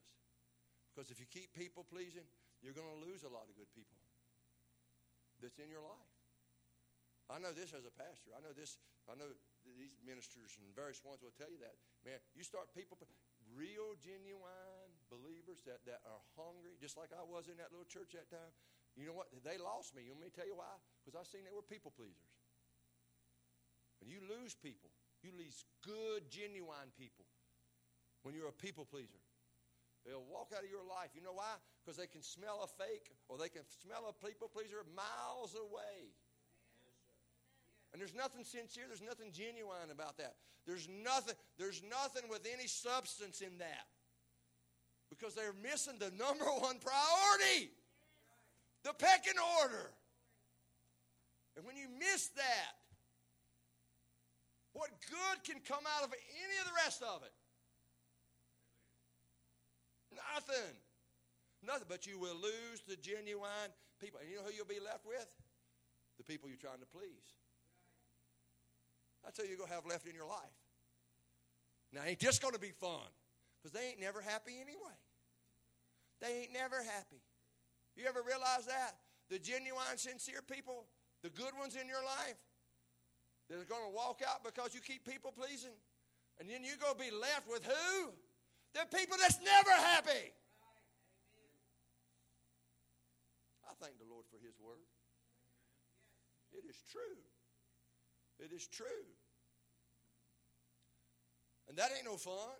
Because 0.93 1.11
if 1.11 1.19
you 1.19 1.27
keep 1.27 1.51
people 1.53 1.83
pleasing, 1.83 2.25
you're 2.61 2.75
going 2.75 2.89
to 2.89 3.01
lose 3.03 3.21
a 3.23 3.31
lot 3.31 3.45
of 3.45 3.53
good 3.55 3.69
people 3.73 3.97
that's 5.41 5.61
in 5.61 5.69
your 5.69 5.83
life. 5.83 6.13
I 7.27 7.37
know 7.43 7.51
this 7.51 7.75
as 7.75 7.83
a 7.83 7.93
pastor. 7.93 8.31
I 8.33 8.39
know 8.39 8.55
this. 8.55 8.79
I 9.07 9.15
know 9.15 9.27
these 9.75 9.95
ministers 10.03 10.55
and 10.59 10.67
various 10.75 11.03
ones 11.03 11.19
will 11.19 11.35
tell 11.35 11.51
you 11.51 11.59
that. 11.59 11.75
Man, 12.03 12.19
you 12.35 12.43
start 12.43 12.71
people, 12.71 12.95
real, 13.51 13.95
genuine 13.99 14.91
believers 15.11 15.63
that, 15.67 15.83
that 15.87 16.03
are 16.07 16.23
hungry, 16.39 16.75
just 16.79 16.95
like 16.95 17.11
I 17.11 17.23
was 17.23 17.51
in 17.51 17.59
that 17.59 17.71
little 17.71 17.87
church 17.87 18.15
that 18.15 18.31
time. 18.31 18.51
You 18.95 19.11
know 19.11 19.15
what? 19.15 19.29
They 19.43 19.59
lost 19.59 19.93
me. 19.93 20.07
Want 20.09 20.23
me 20.23 20.31
tell 20.31 20.47
you 20.47 20.57
why? 20.57 20.71
Because 21.03 21.19
I 21.19 21.23
seen 21.27 21.43
they 21.43 21.55
were 21.55 21.63
people 21.63 21.91
pleasers. 21.93 22.31
And 24.01 24.09
you 24.09 24.23
lose 24.23 24.55
people, 24.55 24.91
you 25.23 25.33
lose 25.35 25.65
good, 25.83 26.29
genuine 26.29 26.93
people 26.95 27.25
when 28.23 28.35
you're 28.35 28.49
a 28.49 28.55
people 28.55 28.85
pleaser. 28.85 29.19
They'll 30.05 30.25
walk 30.25 30.55
out 30.55 30.63
of 30.63 30.71
your 30.71 30.85
life. 30.85 31.11
You 31.15 31.21
know 31.21 31.35
why? 31.35 31.59
Because 31.87 31.95
they 31.95 32.07
can 32.07 32.21
smell 32.21 32.67
a 32.67 32.83
fake 32.83 33.15
or 33.29 33.37
they 33.37 33.47
can 33.47 33.61
smell 33.79 34.11
a 34.11 34.25
people 34.27 34.51
pleaser 34.51 34.83
miles 34.91 35.55
away. 35.55 36.11
And 37.93 38.01
there's 38.01 38.13
nothing 38.13 38.43
sincere, 38.43 38.83
there's 38.89 39.01
nothing 39.01 39.31
genuine 39.31 39.87
about 39.89 40.17
that. 40.17 40.35
There's 40.65 40.89
nothing, 40.89 41.35
there's 41.57 41.81
nothing 41.89 42.29
with 42.29 42.43
any 42.43 42.67
substance 42.67 43.39
in 43.39 43.57
that. 43.59 43.87
Because 45.09 45.33
they're 45.33 45.55
missing 45.63 45.95
the 45.97 46.11
number 46.11 46.43
one 46.59 46.75
priority. 46.83 47.71
The 48.83 48.91
pecking 48.91 49.39
order. 49.63 49.89
And 51.55 51.65
when 51.65 51.77
you 51.77 51.87
miss 51.97 52.27
that, 52.35 52.75
what 54.73 54.89
good 55.09 55.45
can 55.45 55.61
come 55.63 55.87
out 55.95 56.03
of 56.03 56.11
any 56.11 56.59
of 56.59 56.67
the 56.67 56.75
rest 56.83 57.01
of 57.01 57.23
it? 57.23 57.31
Nothing. 60.35 60.75
Nothing. 61.65 61.87
But 61.89 62.05
you 62.05 62.19
will 62.19 62.35
lose 62.35 62.81
the 62.87 62.95
genuine 62.95 63.71
people. 63.99 64.19
And 64.21 64.29
you 64.29 64.37
know 64.37 64.43
who 64.43 64.53
you'll 64.53 64.65
be 64.65 64.83
left 64.83 65.05
with? 65.05 65.27
The 66.17 66.23
people 66.23 66.49
you're 66.49 66.57
trying 66.57 66.79
to 66.79 66.89
please. 66.89 67.35
That's 69.23 69.37
who 69.39 69.47
you're 69.47 69.57
going 69.57 69.69
to 69.69 69.75
have 69.75 69.85
left 69.85 70.07
in 70.07 70.15
your 70.15 70.27
life. 70.27 70.57
Now, 71.93 72.01
ain't 72.05 72.19
just 72.19 72.41
going 72.41 72.53
to 72.53 72.59
be 72.59 72.71
fun 72.71 73.07
because 73.57 73.71
they 73.71 73.89
ain't 73.89 73.99
never 73.99 74.21
happy 74.21 74.55
anyway. 74.59 74.97
They 76.21 76.43
ain't 76.43 76.53
never 76.53 76.77
happy. 76.77 77.21
You 77.95 78.05
ever 78.07 78.21
realize 78.25 78.65
that? 78.67 78.95
The 79.29 79.39
genuine, 79.39 79.97
sincere 79.97 80.41
people, 80.41 80.85
the 81.23 81.29
good 81.29 81.51
ones 81.59 81.75
in 81.75 81.87
your 81.87 82.03
life, 82.03 82.39
they're 83.49 83.63
going 83.63 83.87
to 83.89 83.95
walk 83.95 84.21
out 84.27 84.43
because 84.43 84.73
you 84.73 84.81
keep 84.81 85.07
people 85.07 85.31
pleasing. 85.31 85.75
And 86.39 86.49
then 86.49 86.63
you're 86.63 86.77
going 86.77 86.93
to 86.93 86.99
be 86.99 87.11
left 87.11 87.49
with 87.49 87.65
who? 87.65 88.11
They're 88.73 88.85
people 88.85 89.17
that's 89.19 89.39
never 89.41 89.71
happy. 89.71 90.31
I 93.65 93.66
thank 93.79 93.97
the 93.97 94.09
Lord 94.09 94.25
for 94.29 94.37
His 94.41 94.57
word. 94.59 94.87
It 96.53 96.63
is 96.65 96.77
true. 96.89 97.21
It 98.39 98.53
is 98.53 98.67
true. 98.67 99.05
And 101.67 101.75
that 101.75 101.91
ain't 101.91 102.07
no 102.07 102.15
fun. 102.15 102.55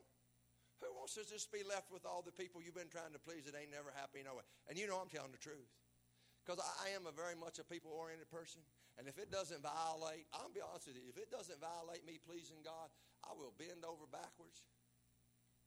Who 0.84 0.94
wants 0.94 1.18
to 1.18 1.26
just 1.26 1.50
be 1.50 1.66
left 1.66 1.90
with 1.90 2.06
all 2.06 2.22
the 2.22 2.36
people 2.36 2.62
you've 2.62 2.78
been 2.78 2.92
trying 2.92 3.16
to 3.16 3.22
please 3.22 3.50
that 3.50 3.58
ain't 3.58 3.74
never 3.74 3.90
happy 3.96 4.22
no 4.22 4.38
way? 4.38 4.46
And 4.70 4.78
you 4.78 4.86
know 4.86 5.02
I'm 5.02 5.10
telling 5.10 5.34
the 5.34 5.42
truth. 5.42 5.72
Because 6.46 6.62
I 6.62 6.94
am 6.94 7.10
a 7.10 7.14
very 7.16 7.34
much 7.34 7.58
a 7.58 7.66
people 7.66 7.92
oriented 7.92 8.30
person. 8.30 8.62
And 8.96 9.10
if 9.10 9.18
it 9.18 9.34
doesn't 9.34 9.62
violate, 9.62 10.30
I'll 10.32 10.54
be 10.54 10.62
honest 10.62 10.90
with 10.90 10.98
you, 10.98 11.06
if 11.10 11.18
it 11.18 11.30
doesn't 11.34 11.58
violate 11.58 12.06
me 12.06 12.22
pleasing 12.22 12.62
God, 12.62 12.94
I 13.26 13.34
will 13.34 13.54
bend 13.58 13.86
over 13.86 14.06
backwards. 14.10 14.64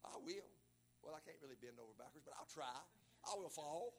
I 0.06 0.14
will. 0.22 0.50
Well, 1.02 1.16
I 1.16 1.20
can't 1.24 1.38
really 1.42 1.58
bend 1.58 1.80
over 1.80 1.92
backwards, 1.96 2.24
but 2.24 2.34
I'll 2.38 2.50
try. 2.50 2.70
I 2.70 3.32
will 3.36 3.52
fall. 3.52 3.98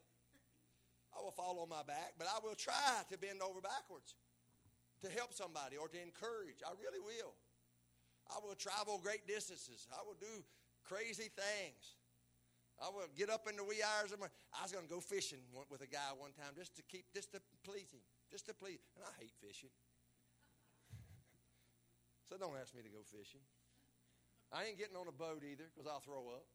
I 1.11 1.21
will 1.21 1.31
fall 1.35 1.59
on 1.59 1.69
my 1.69 1.83
back, 1.83 2.15
but 2.17 2.27
I 2.27 2.39
will 2.43 2.55
try 2.55 3.03
to 3.11 3.17
bend 3.17 3.43
over 3.43 3.59
backwards 3.59 4.15
to 5.03 5.09
help 5.11 5.33
somebody 5.33 5.75
or 5.75 5.87
to 5.87 5.99
encourage. 5.99 6.63
I 6.63 6.71
really 6.79 7.01
will. 7.03 7.35
I 8.31 8.39
will 8.39 8.55
travel 8.55 8.99
great 9.03 9.27
distances. 9.27 9.87
I 9.91 9.99
will 10.07 10.15
do 10.19 10.43
crazy 10.87 11.27
things. 11.33 11.99
I 12.79 12.89
will 12.89 13.11
get 13.13 13.29
up 13.29 13.45
in 13.49 13.57
the 13.57 13.63
wee 13.63 13.83
hours 13.83 14.11
of 14.11 14.19
my. 14.19 14.31
I 14.55 14.63
was 14.63 14.71
going 14.71 14.85
to 14.87 14.89
go 14.89 14.99
fishing 14.99 15.43
with 15.69 15.81
a 15.81 15.89
guy 15.89 16.15
one 16.17 16.31
time 16.33 16.57
just 16.57 16.75
to 16.77 16.83
keep, 16.87 17.05
just 17.13 17.31
to 17.33 17.39
please 17.61 17.91
him, 17.93 18.01
just 18.31 18.47
to 18.47 18.53
please. 18.57 18.81
And 18.95 19.05
I 19.05 19.11
hate 19.21 19.35
fishing, 19.37 19.69
so 22.29 22.37
don't 22.41 22.57
ask 22.57 22.73
me 22.73 22.81
to 22.81 22.89
go 22.89 23.05
fishing. 23.05 23.45
I 24.49 24.65
ain't 24.65 24.79
getting 24.79 24.97
on 24.97 25.07
a 25.07 25.13
boat 25.13 25.43
either 25.45 25.69
because 25.69 25.85
I'll 25.85 26.01
throw 26.01 26.33
up. 26.33 26.47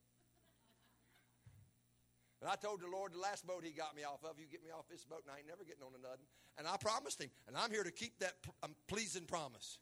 And 2.41 2.51
I 2.51 2.57
told 2.57 2.81
the 2.81 2.91
Lord 2.91 3.13
the 3.13 3.19
last 3.19 3.47
boat 3.47 3.65
He 3.65 3.73
got 3.73 3.97
me 3.97 4.05
off 4.05 4.25
of, 4.25 4.39
you 4.39 4.47
get 4.51 4.63
me 4.63 4.71
off 4.71 4.89
this 4.89 5.05
boat, 5.05 5.23
and 5.25 5.33
I 5.33 5.39
ain't 5.39 5.49
never 5.49 5.65
getting 5.65 5.83
on 5.83 5.93
another. 5.99 6.25
And 6.59 6.67
I 6.67 6.77
promised 6.77 7.21
Him, 7.21 7.31
and 7.49 7.57
I'm 7.57 7.71
here 7.71 7.85
to 7.85 7.91
keep 7.93 8.19
that 8.21 8.35
um, 8.63 8.75
pleasing 8.89 9.25
promise. 9.25 9.79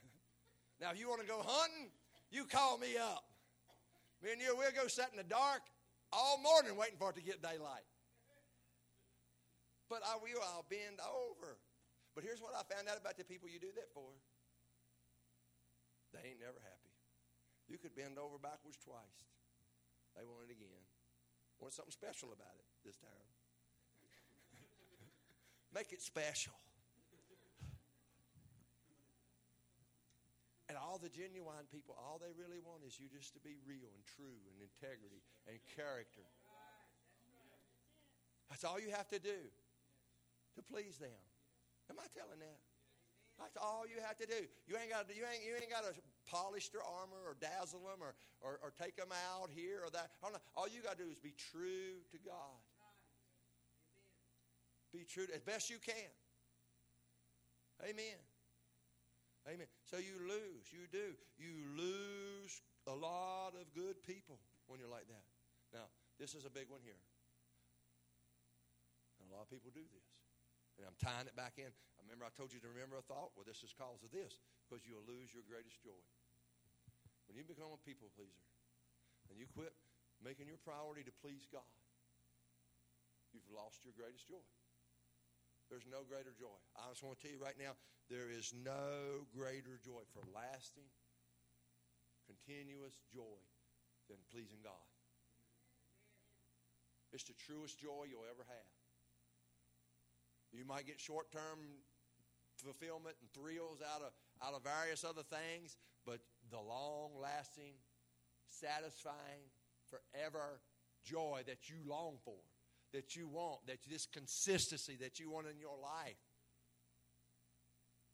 now, 0.80 0.90
if 0.90 0.98
you 0.98 1.08
want 1.08 1.20
to 1.20 1.28
go 1.28 1.44
hunting, 1.44 1.90
you 2.30 2.44
call 2.44 2.78
me 2.78 2.96
up. 2.96 3.24
Me 4.22 4.32
and 4.32 4.40
you, 4.40 4.54
we'll 4.56 4.72
go 4.76 4.86
sit 4.86 5.08
in 5.12 5.16
the 5.16 5.28
dark 5.28 5.64
all 6.12 6.40
morning 6.42 6.76
waiting 6.76 6.98
for 6.98 7.10
it 7.10 7.16
to 7.16 7.24
get 7.24 7.42
daylight. 7.42 7.88
But 9.88 10.06
I 10.06 10.16
will, 10.22 10.38
I'll 10.54 10.68
bend 10.70 11.02
over. 11.02 11.58
But 12.14 12.22
here's 12.22 12.40
what 12.40 12.54
I 12.54 12.62
found 12.68 12.86
out 12.86 12.98
about 13.00 13.16
the 13.18 13.24
people 13.24 13.48
you 13.48 13.58
do 13.58 13.72
that 13.74 13.90
for. 13.90 14.06
They 16.12 16.30
ain't 16.30 16.42
never 16.42 16.58
happy. 16.62 16.94
You 17.70 17.78
could 17.78 17.94
bend 17.94 18.18
over 18.18 18.38
backwards 18.38 18.78
twice. 18.82 19.26
They 20.16 20.24
want 20.24 20.48
it 20.48 20.52
again. 20.52 20.82
Want 21.60 21.74
something 21.74 21.92
special 21.92 22.32
about 22.32 22.56
it 22.56 22.66
this 22.84 22.96
time. 22.96 23.30
Make 25.76 25.92
it 25.92 26.00
special. 26.00 26.56
And 30.70 30.78
all 30.78 31.02
the 31.02 31.10
genuine 31.10 31.66
people, 31.74 31.98
all 31.98 32.22
they 32.22 32.30
really 32.30 32.62
want 32.62 32.86
is 32.86 32.94
you 32.94 33.10
just 33.10 33.34
to 33.34 33.42
be 33.42 33.58
real 33.66 33.90
and 33.90 34.06
true 34.06 34.38
and 34.46 34.54
integrity 34.62 35.18
and 35.50 35.58
character. 35.74 36.22
That's 38.46 38.62
all 38.62 38.78
you 38.78 38.94
have 38.94 39.10
to 39.10 39.18
do 39.18 39.50
to 40.54 40.62
please 40.62 40.98
them. 40.98 41.22
Am 41.90 41.98
I 41.98 42.06
telling 42.14 42.38
that? 42.38 42.62
That's 43.38 43.58
all 43.58 43.82
you 43.82 43.98
have 44.04 44.14
to 44.22 44.28
do. 44.30 44.46
You 44.70 44.78
ain't 44.78 44.94
got 44.94 45.10
you 45.10 45.26
ain't, 45.26 45.42
you 45.42 45.58
ain't 45.58 45.70
got 45.70 45.82
to 45.88 45.94
polish 46.28 46.68
their 46.68 46.82
armor 46.82 47.22
or 47.26 47.36
dazzle 47.40 47.80
them 47.80 48.00
or, 48.00 48.14
or, 48.40 48.58
or 48.62 48.72
take 48.80 48.96
them 48.96 49.12
out 49.32 49.50
here 49.54 49.80
or 49.84 49.90
that. 49.90 50.10
All 50.56 50.68
you 50.68 50.82
got 50.82 50.98
to 50.98 51.04
do 51.04 51.10
is 51.10 51.18
be 51.18 51.34
true 51.52 52.02
to 52.12 52.18
God. 52.24 52.60
Be 54.92 55.04
true 55.04 55.26
to, 55.26 55.34
as 55.34 55.42
best 55.42 55.70
you 55.70 55.78
can. 55.78 56.10
Amen. 57.82 58.18
Amen. 59.48 59.66
So 59.84 59.96
you 59.96 60.18
lose. 60.26 60.66
You 60.70 60.90
do. 60.90 61.14
You 61.38 61.54
lose 61.78 62.60
a 62.86 62.94
lot 62.94 63.54
of 63.54 63.72
good 63.74 64.02
people 64.02 64.38
when 64.66 64.80
you're 64.80 64.90
like 64.90 65.06
that. 65.08 65.24
Now, 65.72 65.86
this 66.18 66.34
is 66.34 66.44
a 66.44 66.50
big 66.50 66.68
one 66.68 66.80
here. 66.82 66.98
And 69.20 69.30
a 69.30 69.34
lot 69.34 69.42
of 69.42 69.50
people 69.50 69.70
do 69.72 69.80
this. 69.80 70.09
And 70.80 70.88
I'm 70.88 70.96
tying 70.96 71.28
it 71.28 71.36
back 71.36 71.60
in. 71.60 71.68
I 71.68 72.00
remember 72.00 72.24
I 72.24 72.32
told 72.32 72.56
you 72.56 72.60
to 72.64 72.72
remember 72.72 72.96
a 72.96 73.04
thought. 73.04 73.36
Well, 73.36 73.44
this 73.44 73.60
is 73.60 73.76
cause 73.76 74.00
of 74.00 74.08
this, 74.16 74.40
because 74.64 74.88
you'll 74.88 75.04
lose 75.04 75.28
your 75.28 75.44
greatest 75.44 75.76
joy. 75.84 76.00
When 77.28 77.36
you 77.36 77.44
become 77.44 77.68
a 77.68 77.80
people 77.84 78.08
pleaser 78.16 78.48
and 79.28 79.36
you 79.36 79.44
quit 79.44 79.76
making 80.24 80.48
your 80.48 80.56
priority 80.56 81.04
to 81.04 81.12
please 81.20 81.44
God, 81.52 81.68
you've 83.36 83.44
lost 83.52 83.84
your 83.84 83.92
greatest 83.92 84.24
joy. 84.24 84.40
There's 85.68 85.84
no 85.84 86.00
greater 86.08 86.32
joy. 86.32 86.56
I 86.74 86.88
just 86.88 87.04
want 87.04 87.14
to 87.14 87.20
tell 87.20 87.30
you 87.30 87.38
right 87.38 87.60
now, 87.60 87.76
there 88.08 88.32
is 88.32 88.56
no 88.56 89.28
greater 89.30 89.76
joy 89.84 90.02
for 90.16 90.24
lasting, 90.32 90.88
continuous 92.24 92.96
joy 93.12 93.44
than 94.08 94.16
pleasing 94.32 94.64
God. 94.64 94.88
It's 97.12 97.28
the 97.28 97.36
truest 97.36 97.76
joy 97.78 98.08
you'll 98.08 98.26
ever 98.26 98.48
have. 98.48 98.79
You 100.52 100.64
might 100.64 100.86
get 100.86 101.00
short 101.00 101.30
term 101.30 101.58
fulfillment 102.56 103.16
and 103.20 103.30
thrills 103.32 103.80
out 103.94 104.02
of, 104.02 104.12
out 104.42 104.54
of 104.54 104.62
various 104.62 105.04
other 105.04 105.22
things, 105.22 105.76
but 106.04 106.20
the 106.50 106.58
long 106.58 107.10
lasting, 107.20 107.74
satisfying, 108.48 109.48
forever 109.88 110.60
joy 111.04 111.42
that 111.46 111.68
you 111.68 111.76
long 111.86 112.16
for, 112.24 112.36
that 112.92 113.16
you 113.16 113.28
want, 113.28 113.66
that 113.66 113.78
this 113.88 114.06
consistency 114.06 114.96
that 115.00 115.18
you 115.18 115.30
want 115.30 115.46
in 115.46 115.58
your 115.58 115.78
life, 115.80 116.18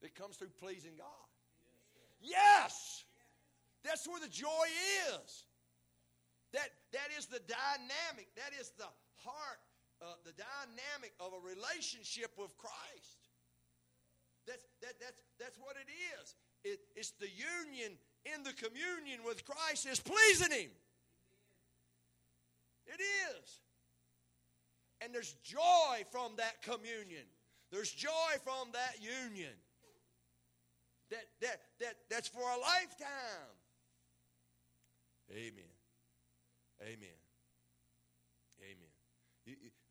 it 0.03 0.15
comes 0.15 0.37
through 0.37 0.53
pleasing 0.61 0.93
God. 0.97 1.07
Yes! 2.21 3.05
That's 3.85 4.07
where 4.07 4.21
the 4.21 4.29
joy 4.29 4.67
is. 5.23 5.45
That, 6.53 6.69
that 6.93 7.09
is 7.19 7.27
the 7.27 7.41
dynamic, 7.41 8.29
that 8.37 8.53
is 8.59 8.71
the 8.79 8.89
heart 9.25 9.59
uh, 10.03 10.17
the 10.25 10.33
dynamic 10.33 11.13
of 11.21 11.33
a 11.33 11.41
relationship 11.41 12.33
with 12.37 12.57
Christ. 12.59 13.21
That's, 14.47 14.65
that, 14.83 14.95
that's, 15.01 15.23
that's 15.41 15.59
what 15.59 15.77
it 15.77 15.91
is. 15.91 16.35
It, 16.65 16.81
it's 16.95 17.13
the 17.19 17.29
union 17.29 17.93
in 18.25 18.43
the 18.43 18.53
communion 18.53 19.21
with 19.25 19.45
Christ 19.45 19.87
is 19.87 20.01
pleasing 20.01 20.53
Him. 20.53 20.71
It 22.87 23.01
is. 23.01 23.61
And 25.03 25.15
there's 25.15 25.35
joy 25.43 26.05
from 26.11 26.33
that 26.37 26.63
communion. 26.63 27.27
There's 27.71 27.91
joy 27.91 28.39
from 28.45 28.73
that 28.73 28.97
union. 29.01 29.53
That, 31.11 31.25
that, 31.41 31.61
that, 31.81 31.95
that's 32.11 32.29
for 32.29 32.41
a 32.41 32.59
lifetime. 32.61 33.55
Amen. 35.31 35.53
Amen. 36.83 36.93
Amen. 36.93 37.26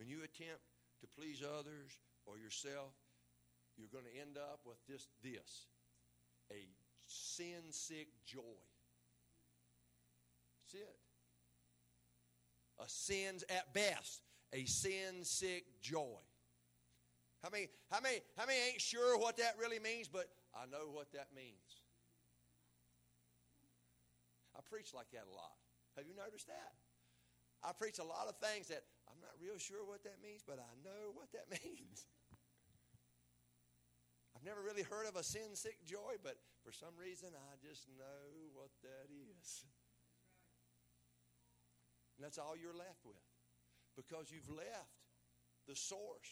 When 0.05 0.15
you 0.15 0.23
attempt 0.23 0.61
to 1.01 1.07
please 1.17 1.41
others 1.41 1.97
or 2.27 2.37
yourself, 2.37 2.93
you're 3.75 3.89
going 3.91 4.05
to 4.05 4.21
end 4.21 4.37
up 4.37 4.59
with 4.63 4.77
just 4.85 5.09
this 5.23 5.65
a 6.51 6.69
sin 7.07 7.71
sick 7.71 8.09
joy. 8.23 8.61
That's 10.61 10.83
it. 10.83 10.95
A 12.77 12.83
sin's, 12.85 13.43
at 13.49 13.73
best, 13.73 14.21
a 14.53 14.65
sin 14.65 15.23
sick 15.23 15.63
joy. 15.81 16.21
How 17.41 17.49
many, 17.49 17.69
how, 17.89 17.99
many, 17.99 18.19
how 18.37 18.45
many 18.45 18.59
ain't 18.73 18.81
sure 18.81 19.17
what 19.17 19.37
that 19.37 19.55
really 19.59 19.79
means, 19.79 20.07
but 20.07 20.27
I 20.53 20.67
know 20.67 20.91
what 20.91 21.11
that 21.13 21.29
means? 21.35 21.81
I 24.55 24.59
preach 24.69 24.93
like 24.93 25.09
that 25.13 25.23
a 25.27 25.33
lot. 25.33 25.57
Have 25.97 26.05
you 26.05 26.13
noticed 26.15 26.45
that? 26.45 26.73
I 27.63 27.71
preach 27.73 27.97
a 27.97 28.03
lot 28.03 28.27
of 28.29 28.35
things 28.37 28.67
that 28.67 28.83
not 29.25 29.33
real 29.41 29.57
sure 29.57 29.81
what 29.81 30.05
that 30.05 30.21
means, 30.21 30.45
but 30.45 30.61
I 30.61 30.73
know 30.85 31.09
what 31.17 31.33
that 31.33 31.49
means. 31.65 32.05
I've 34.37 34.45
never 34.45 34.61
really 34.61 34.85
heard 34.85 35.09
of 35.09 35.17
a 35.17 35.23
sin 35.25 35.57
sick 35.57 35.81
joy, 35.85 36.21
but 36.21 36.37
for 36.61 36.69
some 36.69 36.93
reason 36.93 37.33
I 37.33 37.57
just 37.57 37.89
know 37.97 38.53
what 38.53 38.69
that 38.85 39.09
is. 39.09 39.65
And 42.15 42.23
that's 42.23 42.37
all 42.37 42.53
you're 42.53 42.77
left 42.77 43.01
with 43.03 43.25
because 43.97 44.29
you've 44.29 44.49
left 44.53 45.01
the 45.67 45.75
source. 45.75 46.29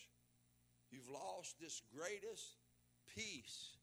You've 0.91 1.09
lost 1.09 1.57
this 1.59 1.81
greatest 1.89 2.61
peace. 3.15 3.77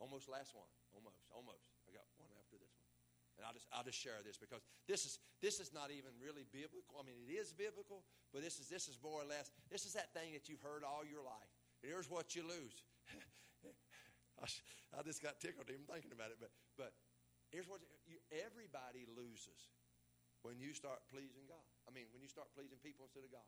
Almost 0.00 0.28
last 0.28 0.54
one. 0.54 0.66
Almost. 0.94 1.22
Almost. 1.30 1.67
And 3.38 3.46
I'll 3.46 3.54
just, 3.54 3.70
I'll 3.70 3.86
just 3.86 4.02
share 4.02 4.18
this 4.26 4.34
because 4.34 4.66
this 4.90 5.06
is, 5.06 5.22
this 5.38 5.62
is 5.62 5.70
not 5.70 5.94
even 5.94 6.10
really 6.18 6.42
biblical. 6.50 6.98
I 6.98 7.06
mean, 7.06 7.22
it 7.22 7.30
is 7.30 7.54
biblical, 7.54 8.02
but 8.34 8.42
this 8.42 8.58
is, 8.58 8.66
this 8.66 8.90
is 8.90 8.98
more 8.98 9.22
or 9.22 9.28
less, 9.30 9.54
this 9.70 9.86
is 9.86 9.94
that 9.94 10.10
thing 10.10 10.34
that 10.34 10.50
you've 10.50 10.62
heard 10.62 10.82
all 10.82 11.06
your 11.06 11.22
life. 11.22 11.52
Here's 11.78 12.10
what 12.10 12.34
you 12.34 12.42
lose. 12.42 12.82
I, 14.42 15.02
just 15.06 15.22
got 15.22 15.38
tickled 15.38 15.70
even 15.70 15.86
thinking 15.86 16.10
about 16.10 16.34
it, 16.34 16.42
but, 16.42 16.50
but 16.74 16.90
here's 17.54 17.70
what 17.70 17.78
you, 18.10 18.18
everybody 18.34 19.06
loses. 19.06 19.70
when 20.42 20.58
you 20.58 20.74
start 20.74 21.06
pleasing 21.06 21.46
God. 21.46 21.62
I 21.86 21.94
mean, 21.94 22.10
when 22.10 22.22
you 22.22 22.30
start 22.30 22.50
pleasing 22.58 22.82
people 22.82 23.06
instead 23.06 23.22
of 23.22 23.30
God. 23.30 23.46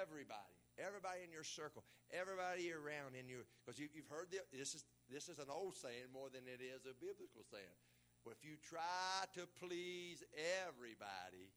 Everybody, 0.00 0.56
everybody 0.76 1.24
in 1.24 1.32
your 1.32 1.46
circle, 1.46 1.84
everybody 2.12 2.68
around 2.68 3.16
in 3.16 3.30
your, 3.30 3.48
because 3.64 3.80
you, 3.80 3.88
have 3.96 4.10
heard 4.12 4.28
the, 4.28 4.44
this 4.52 4.76
is 4.76 4.84
this 5.08 5.30
is 5.30 5.40
an 5.40 5.48
old 5.48 5.72
saying 5.72 6.10
more 6.12 6.28
than 6.28 6.44
it 6.44 6.60
is 6.60 6.84
a 6.84 6.92
biblical 6.92 7.42
saying. 7.48 7.78
But 8.24 8.34
if 8.38 8.44
you 8.44 8.56
try 8.68 9.24
to 9.34 9.46
please 9.64 10.22
everybody, 10.66 11.50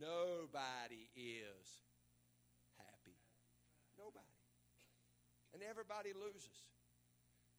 nobody 0.00 1.08
is 1.14 1.66
happy. 2.76 3.16
Nobody. 3.98 4.24
And 5.54 5.62
everybody 5.62 6.10
loses. 6.12 6.66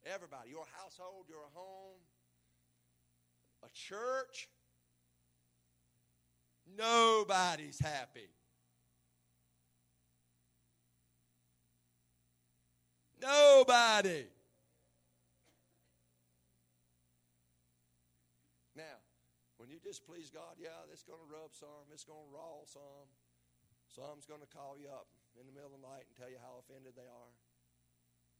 Everybody. 0.04 0.50
Your 0.50 0.66
household, 0.76 1.26
your 1.28 1.48
home, 1.54 2.00
a 3.64 3.68
church, 3.72 4.48
nobody's 6.76 7.78
happy. 7.78 8.28
Nobody. 13.20 14.24
Now, 18.74 18.82
when 19.58 19.68
you 19.70 19.78
displease 19.92 20.32
God, 20.32 20.56
yeah, 20.56 20.88
it's 20.88 21.04
going 21.04 21.20
to 21.20 21.28
rub 21.28 21.52
some, 21.52 21.84
it's 21.92 22.08
going 22.08 22.24
to 22.24 22.32
raw 22.32 22.64
some. 22.64 23.04
Some's 23.92 24.24
going 24.24 24.40
to 24.40 24.48
call 24.48 24.80
you 24.80 24.88
up 24.88 25.04
in 25.36 25.44
the 25.44 25.52
middle 25.52 25.68
of 25.68 25.76
the 25.76 25.84
night 25.84 26.08
and 26.08 26.16
tell 26.16 26.32
you 26.32 26.40
how 26.40 26.56
offended 26.64 26.96
they 26.96 27.04
are. 27.04 27.32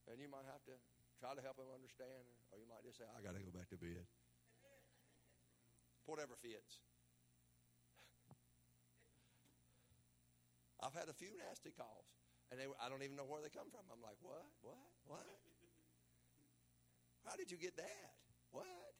And 0.09 0.17
you 0.17 0.33
might 0.33 0.49
have 0.49 0.65
to 0.65 0.73
try 1.21 1.37
to 1.37 1.45
help 1.45 1.61
them 1.61 1.69
understand, 1.69 2.25
or 2.49 2.57
you 2.57 2.65
might 2.65 2.81
just 2.89 2.97
say, 2.97 3.05
I 3.05 3.21
got 3.21 3.37
to 3.37 3.45
go 3.45 3.53
back 3.53 3.69
to 3.69 3.77
bed. 3.77 4.01
Whatever 6.09 6.41
fits. 6.41 6.81
I've 10.81 10.97
had 10.97 11.13
a 11.13 11.15
few 11.15 11.37
nasty 11.37 11.71
calls. 11.71 12.09
And 12.49 12.57
they, 12.57 12.65
I 12.81 12.89
don't 12.89 13.05
even 13.05 13.21
know 13.21 13.29
where 13.29 13.45
they 13.45 13.53
come 13.53 13.69
from. 13.69 13.85
I'm 13.93 14.01
like, 14.01 14.17
what? 14.25 14.49
What? 14.65 14.81
What? 15.05 15.29
How 17.29 17.37
did 17.37 17.53
you 17.53 17.61
get 17.61 17.77
that? 17.77 18.09
What? 18.57 18.97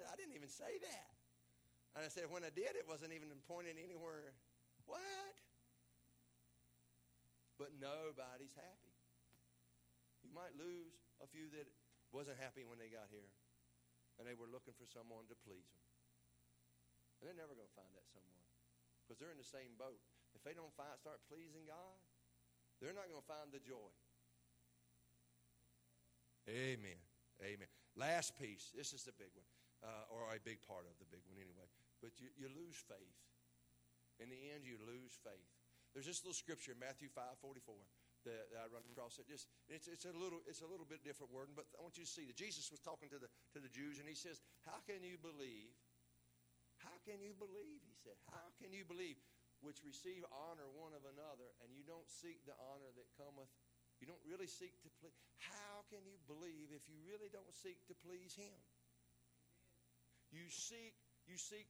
I 0.00 0.08
said, 0.08 0.08
I 0.08 0.16
didn't 0.16 0.32
even 0.32 0.48
say 0.48 0.80
that. 0.80 1.12
And 1.92 2.00
I 2.00 2.08
said, 2.08 2.32
when 2.32 2.40
I 2.40 2.48
did, 2.48 2.72
it 2.72 2.88
wasn't 2.88 3.12
even 3.12 3.28
pointing 3.44 3.76
anywhere. 3.76 4.32
What? 4.88 5.36
But 7.60 7.76
nobody's 7.76 8.56
happy. 8.56 8.96
You 10.24 10.32
might 10.32 10.56
lose 10.56 10.96
a 11.20 11.28
few 11.28 11.52
that 11.52 11.68
wasn't 12.16 12.40
happy 12.40 12.64
when 12.64 12.80
they 12.80 12.88
got 12.88 13.12
here, 13.12 13.28
and 14.16 14.24
they 14.24 14.32
were 14.32 14.48
looking 14.48 14.72
for 14.72 14.88
someone 14.88 15.28
to 15.28 15.36
please 15.44 15.68
them. 15.68 15.84
And 17.20 17.28
they're 17.28 17.36
never 17.36 17.52
going 17.52 17.68
to 17.68 17.76
find 17.76 17.92
that 17.92 18.08
someone 18.08 18.40
because 19.04 19.20
they're 19.20 19.36
in 19.36 19.42
the 19.42 19.44
same 19.44 19.76
boat. 19.76 20.00
If 20.32 20.40
they 20.40 20.56
don't 20.56 20.72
find, 20.80 20.96
start 20.96 21.20
pleasing 21.28 21.68
God, 21.68 22.00
they're 22.80 22.96
not 22.96 23.12
going 23.12 23.20
to 23.20 23.28
find 23.28 23.52
the 23.52 23.60
joy. 23.60 23.92
Amen. 26.48 26.96
Amen. 27.44 27.68
Last 27.92 28.38
piece. 28.40 28.72
This 28.72 28.96
is 28.96 29.04
the 29.04 29.12
big 29.12 29.36
one, 29.36 29.50
uh, 29.82 30.12
or 30.12 30.28
a 30.28 30.40
big 30.42 30.60
part 30.64 30.84
of 30.84 30.94
the 31.00 31.08
big 31.08 31.24
one 31.28 31.40
anyway. 31.40 31.68
But 32.00 32.16
you, 32.20 32.28
you 32.36 32.48
lose 32.52 32.76
faith. 32.88 33.18
In 34.20 34.28
the 34.28 34.40
end, 34.52 34.68
you 34.68 34.76
lose 34.84 35.16
faith. 35.24 35.50
There's 35.96 36.06
this 36.06 36.22
little 36.22 36.36
scripture, 36.36 36.76
in 36.76 36.80
Matthew 36.80 37.10
5 37.10 37.24
44, 37.40 37.74
that, 38.28 38.52
I 38.52 38.68
run 38.68 38.84
across. 38.92 39.16
It 39.16 39.26
just 39.26 39.48
it's, 39.66 39.88
it's 39.88 40.04
a 40.04 40.14
little 40.14 40.44
it's 40.44 40.60
a 40.60 40.68
little 40.68 40.86
bit 40.86 41.02
different 41.02 41.32
word, 41.32 41.50
but 41.56 41.66
I 41.74 41.80
want 41.80 41.96
you 41.96 42.04
to 42.04 42.12
see 42.12 42.28
that 42.28 42.36
Jesus 42.36 42.68
was 42.68 42.78
talking 42.78 43.08
to 43.10 43.18
the 43.18 43.32
to 43.56 43.58
the 43.58 43.72
Jews, 43.72 43.98
and 43.98 44.06
he 44.06 44.14
says, 44.14 44.38
"How 44.68 44.78
can 44.84 45.00
you 45.00 45.16
believe? 45.16 45.72
How 46.84 46.94
can 47.08 47.18
you 47.24 47.32
believe?" 47.32 47.80
He 47.88 47.96
said, 47.96 48.14
"How 48.28 48.52
can 48.60 48.70
you 48.76 48.84
believe?" 48.84 49.16
which 49.60 49.84
receive 49.84 50.24
honor 50.32 50.68
one 50.72 50.96
of 50.96 51.04
another, 51.04 51.52
and 51.60 51.68
you 51.76 51.84
don't 51.84 52.08
seek 52.08 52.40
the 52.48 52.56
honor 52.72 52.88
that 52.96 53.08
cometh. 53.20 53.52
You 54.00 54.08
don't 54.08 54.24
really 54.24 54.48
seek 54.48 54.72
to 54.80 54.88
please. 54.96 55.12
How 55.36 55.84
can 55.92 56.00
you 56.08 56.16
believe 56.24 56.72
if 56.72 56.88
you 56.88 56.96
really 57.04 57.28
don't 57.28 57.52
seek 57.52 57.76
to 57.92 57.94
please 58.00 58.32
Him? 58.32 58.56
You 60.30 60.46
seek, 60.48 60.94
you 61.26 61.36
seek 61.36 61.66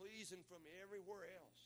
pleasing 0.00 0.44
from 0.48 0.64
everywhere 0.82 1.28
else. 1.28 1.62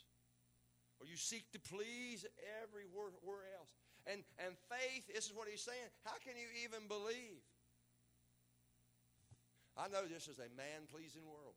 Or 1.01 1.07
you 1.07 1.17
seek 1.17 1.51
to 1.53 1.59
please 1.59 2.27
everywhere 2.63 3.47
else. 3.59 3.71
And, 4.07 4.23
and 4.39 4.55
faith, 4.71 5.07
this 5.15 5.27
is 5.27 5.35
what 5.35 5.49
he's 5.49 5.63
saying. 5.63 5.91
How 6.05 6.19
can 6.23 6.35
you 6.35 6.47
even 6.67 6.87
believe? 6.87 7.43
I 9.77 9.89
know 9.89 10.07
this 10.07 10.29
is 10.29 10.39
a 10.39 10.51
man 10.57 10.91
pleasing 10.91 11.23
world. 11.25 11.55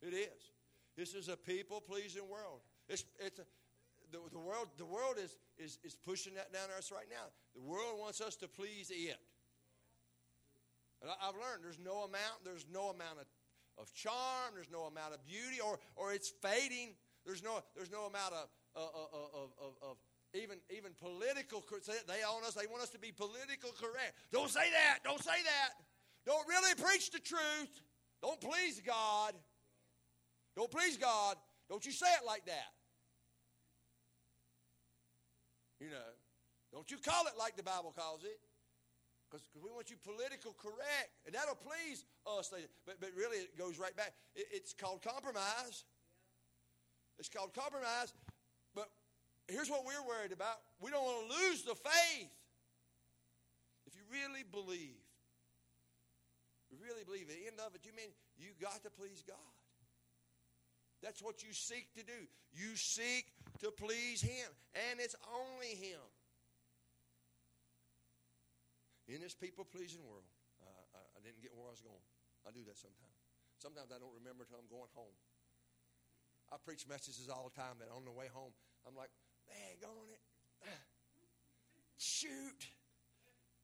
It 0.00 0.14
is. 0.14 0.52
This 0.96 1.14
is 1.14 1.28
a 1.28 1.36
people 1.36 1.80
pleasing 1.80 2.28
world. 2.28 2.60
It's, 2.88 3.04
it's 3.20 3.38
a, 3.38 3.46
the, 4.10 4.18
the, 4.32 4.38
world, 4.38 4.68
the 4.78 4.86
world 4.86 5.16
is, 5.22 5.36
is, 5.58 5.78
is 5.84 5.94
pushing 5.94 6.34
that 6.34 6.52
down 6.52 6.64
on 6.72 6.78
us 6.78 6.90
right 6.90 7.06
now. 7.10 7.28
The 7.54 7.62
world 7.62 8.00
wants 8.00 8.20
us 8.20 8.36
to 8.36 8.48
please 8.48 8.90
it. 8.90 9.20
And 11.02 11.10
I, 11.10 11.26
have 11.26 11.34
learned 11.34 11.62
there's 11.62 11.78
no 11.78 12.02
amount, 12.02 12.42
there's 12.44 12.66
no 12.72 12.90
amount 12.90 13.20
of, 13.20 13.26
of 13.80 13.92
charm, 13.94 14.54
there's 14.54 14.70
no 14.70 14.82
amount 14.84 15.14
of 15.14 15.24
beauty, 15.26 15.60
or, 15.64 15.78
or 15.96 16.12
it's 16.12 16.32
fading. 16.42 16.94
There's 17.24 17.42
no, 17.42 17.62
there's 17.76 17.90
no 17.90 18.06
amount 18.06 18.34
of, 18.34 18.48
uh, 18.76 18.80
uh, 18.80 19.08
uh, 19.12 19.42
of, 19.42 19.50
of, 19.60 19.72
of 19.82 19.96
even, 20.34 20.58
even 20.76 20.92
political, 21.00 21.64
they 22.06 22.20
own 22.28 22.44
us, 22.44 22.54
they 22.54 22.66
want 22.66 22.82
us 22.82 22.90
to 22.90 22.98
be 22.98 23.12
political 23.12 23.70
correct. 23.80 24.14
Don't 24.32 24.50
say 24.50 24.70
that, 24.70 24.98
don't 25.04 25.22
say 25.22 25.42
that. 25.44 25.70
Don't 26.26 26.46
really 26.46 26.74
preach 26.74 27.10
the 27.10 27.20
truth. 27.20 27.80
Don't 28.20 28.40
please 28.40 28.82
God. 28.84 29.32
Don't 30.56 30.70
please 30.70 30.96
God. 30.96 31.36
Don't 31.70 31.84
you 31.86 31.92
say 31.92 32.06
it 32.20 32.26
like 32.26 32.44
that. 32.46 32.72
You 35.80 35.90
know, 35.90 36.10
don't 36.72 36.90
you 36.90 36.98
call 36.98 37.26
it 37.26 37.34
like 37.38 37.56
the 37.56 37.62
Bible 37.62 37.94
calls 37.96 38.24
it. 38.24 38.38
Because 39.28 39.44
we 39.52 39.68
want 39.70 39.90
you 39.90 39.96
political 40.00 40.56
correct. 40.56 41.12
And 41.26 41.34
that'll 41.34 41.60
please 41.60 42.04
us. 42.26 42.48
But, 42.86 43.00
but 43.00 43.10
really, 43.16 43.38
it 43.38 43.58
goes 43.58 43.78
right 43.78 43.94
back. 43.96 44.14
It, 44.34 44.46
it's 44.52 44.72
called 44.72 45.02
compromise. 45.02 45.84
It's 47.18 47.28
called 47.28 47.52
compromise. 47.52 48.14
But 48.74 48.88
here's 49.46 49.68
what 49.68 49.84
we're 49.84 50.04
worried 50.06 50.32
about 50.32 50.56
we 50.80 50.90
don't 50.90 51.04
want 51.04 51.28
to 51.28 51.34
lose 51.44 51.62
the 51.62 51.74
faith. 51.74 52.32
If 53.86 53.96
you 53.96 54.04
really 54.12 54.44
believe, 54.50 55.00
really 56.88 57.04
believe, 57.04 57.28
at 57.28 57.36
the 57.36 57.46
end 57.46 57.60
of 57.64 57.74
it, 57.74 57.82
you 57.84 57.92
mean 57.96 58.10
you 58.38 58.48
got 58.60 58.82
to 58.84 58.90
please 58.90 59.22
God. 59.26 59.36
That's 61.02 61.22
what 61.22 61.42
you 61.42 61.52
seek 61.52 61.94
to 61.94 62.02
do. 62.02 62.26
You 62.52 62.74
seek 62.74 63.26
to 63.60 63.70
please 63.70 64.20
Him, 64.20 64.50
and 64.74 65.00
it's 65.00 65.14
only 65.30 65.74
Him. 65.74 66.00
In 69.08 69.24
this 69.24 69.32
people 69.32 69.64
pleasing 69.64 70.04
world, 70.04 70.28
I, 70.60 71.00
I 71.16 71.20
didn't 71.24 71.40
get 71.40 71.56
where 71.56 71.72
I 71.72 71.72
was 71.72 71.80
going. 71.80 72.04
I 72.44 72.52
do 72.52 72.60
that 72.68 72.76
sometimes. 72.76 73.16
Sometimes 73.56 73.88
I 73.88 73.96
don't 73.96 74.12
remember 74.12 74.44
until 74.44 74.60
I'm 74.60 74.68
going 74.68 74.92
home. 74.92 75.16
I 76.52 76.60
preach 76.60 76.84
messages 76.84 77.28
all 77.32 77.48
the 77.48 77.56
time 77.56 77.80
that 77.80 77.88
on 77.88 78.04
the 78.04 78.12
way 78.12 78.28
home, 78.28 78.52
I'm 78.84 78.96
like, 78.96 79.10
man, 79.48 79.80
on 79.84 80.08
it. 80.12 80.22
Shoot. 81.96 82.68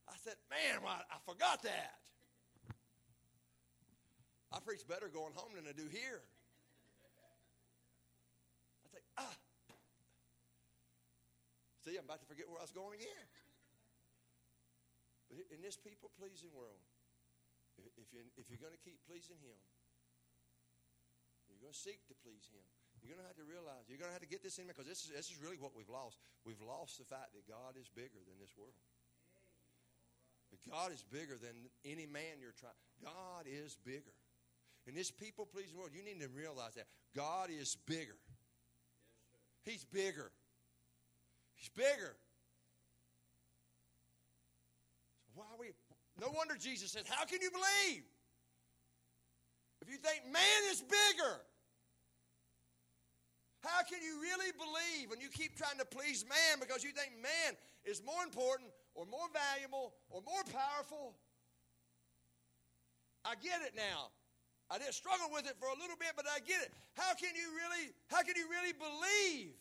I 0.08 0.16
said, 0.20 0.36
man, 0.48 0.80
I 0.84 1.18
forgot 1.24 1.62
that. 1.62 2.00
I 4.52 4.60
preach 4.60 4.86
better 4.88 5.08
going 5.08 5.32
home 5.34 5.52
than 5.56 5.64
I 5.68 5.72
do 5.72 5.88
here. 5.88 6.24
I 8.84 8.88
think, 8.92 9.04
ah! 9.18 9.36
See, 11.84 11.96
I'm 11.96 12.04
about 12.04 12.20
to 12.20 12.26
forget 12.26 12.48
where 12.48 12.58
I 12.58 12.64
was 12.64 12.72
going 12.72 12.96
again. 12.96 13.28
In 15.34 15.60
this 15.60 15.74
people 15.74 16.10
pleasing 16.14 16.54
world, 16.54 16.82
if 17.98 18.14
you're, 18.14 18.26
if 18.38 18.46
you're 18.46 18.62
going 18.62 18.74
to 18.74 18.84
keep 18.84 19.02
pleasing 19.02 19.38
Him, 19.42 19.58
you're 21.50 21.58
going 21.58 21.74
to 21.74 21.78
seek 21.78 22.06
to 22.06 22.14
please 22.22 22.46
Him. 22.50 22.62
You're 23.02 23.12
going 23.12 23.20
to 23.20 23.28
have 23.28 23.36
to 23.36 23.44
realize, 23.44 23.84
you're 23.90 24.00
going 24.00 24.08
to 24.08 24.16
have 24.16 24.24
to 24.24 24.30
get 24.30 24.40
this 24.40 24.56
in 24.56 24.70
because 24.70 24.88
this 24.88 25.04
is, 25.04 25.12
this 25.12 25.28
is 25.28 25.36
really 25.36 25.60
what 25.60 25.76
we've 25.76 25.90
lost. 25.90 26.16
We've 26.46 26.62
lost 26.62 26.96
the 26.96 27.04
fact 27.04 27.36
that 27.36 27.44
God 27.44 27.76
is 27.76 27.90
bigger 27.92 28.22
than 28.24 28.38
this 28.40 28.54
world. 28.56 28.72
But 30.54 30.62
God 30.70 30.94
is 30.94 31.02
bigger 31.02 31.36
than 31.36 31.68
any 31.84 32.06
man 32.06 32.40
you're 32.40 32.56
trying. 32.56 32.78
God 33.02 33.44
is 33.44 33.76
bigger. 33.84 34.14
In 34.86 34.94
this 34.94 35.10
people 35.10 35.44
pleasing 35.44 35.76
world, 35.76 35.90
you 35.92 36.04
need 36.04 36.20
to 36.20 36.28
realize 36.28 36.74
that 36.74 36.86
God 37.16 37.50
is 37.50 37.76
bigger. 37.86 38.16
He's 39.64 39.84
bigger. 39.84 40.30
He's 41.56 41.70
bigger. 41.70 42.16
So 45.23 45.23
why 45.34 45.46
we? 45.58 45.70
No 46.20 46.30
wonder 46.30 46.54
Jesus 46.54 46.92
says, 46.92 47.04
How 47.08 47.24
can 47.24 47.42
you 47.42 47.50
believe? 47.50 48.04
If 49.82 49.90
you 49.90 49.98
think 49.98 50.24
man 50.32 50.60
is 50.70 50.80
bigger, 50.80 51.34
how 53.60 53.82
can 53.84 54.00
you 54.00 54.20
really 54.20 54.52
believe 54.56 55.10
when 55.10 55.20
you 55.20 55.28
keep 55.28 55.56
trying 55.56 55.78
to 55.78 55.84
please 55.84 56.24
man 56.28 56.60
because 56.60 56.84
you 56.84 56.92
think 56.92 57.12
man 57.20 57.56
is 57.84 58.00
more 58.04 58.22
important 58.24 58.70
or 58.94 59.04
more 59.06 59.28
valuable 59.32 59.92
or 60.08 60.22
more 60.24 60.44
powerful? 60.48 61.16
I 63.24 63.34
get 63.40 63.60
it 63.64 63.72
now. 63.76 64.12
I 64.70 64.78
did 64.78 64.92
struggle 64.92 65.28
with 65.32 65.44
it 65.48 65.56
for 65.60 65.68
a 65.68 65.76
little 65.80 65.96
bit, 65.96 66.12
but 66.16 66.24
I 66.28 66.40
get 66.40 66.60
it. 66.60 66.72
How 66.96 67.12
can 67.16 67.32
you 67.36 67.52
really, 67.56 67.92
how 68.08 68.20
can 68.20 68.36
you 68.36 68.48
really 68.48 68.72
believe? 68.72 69.52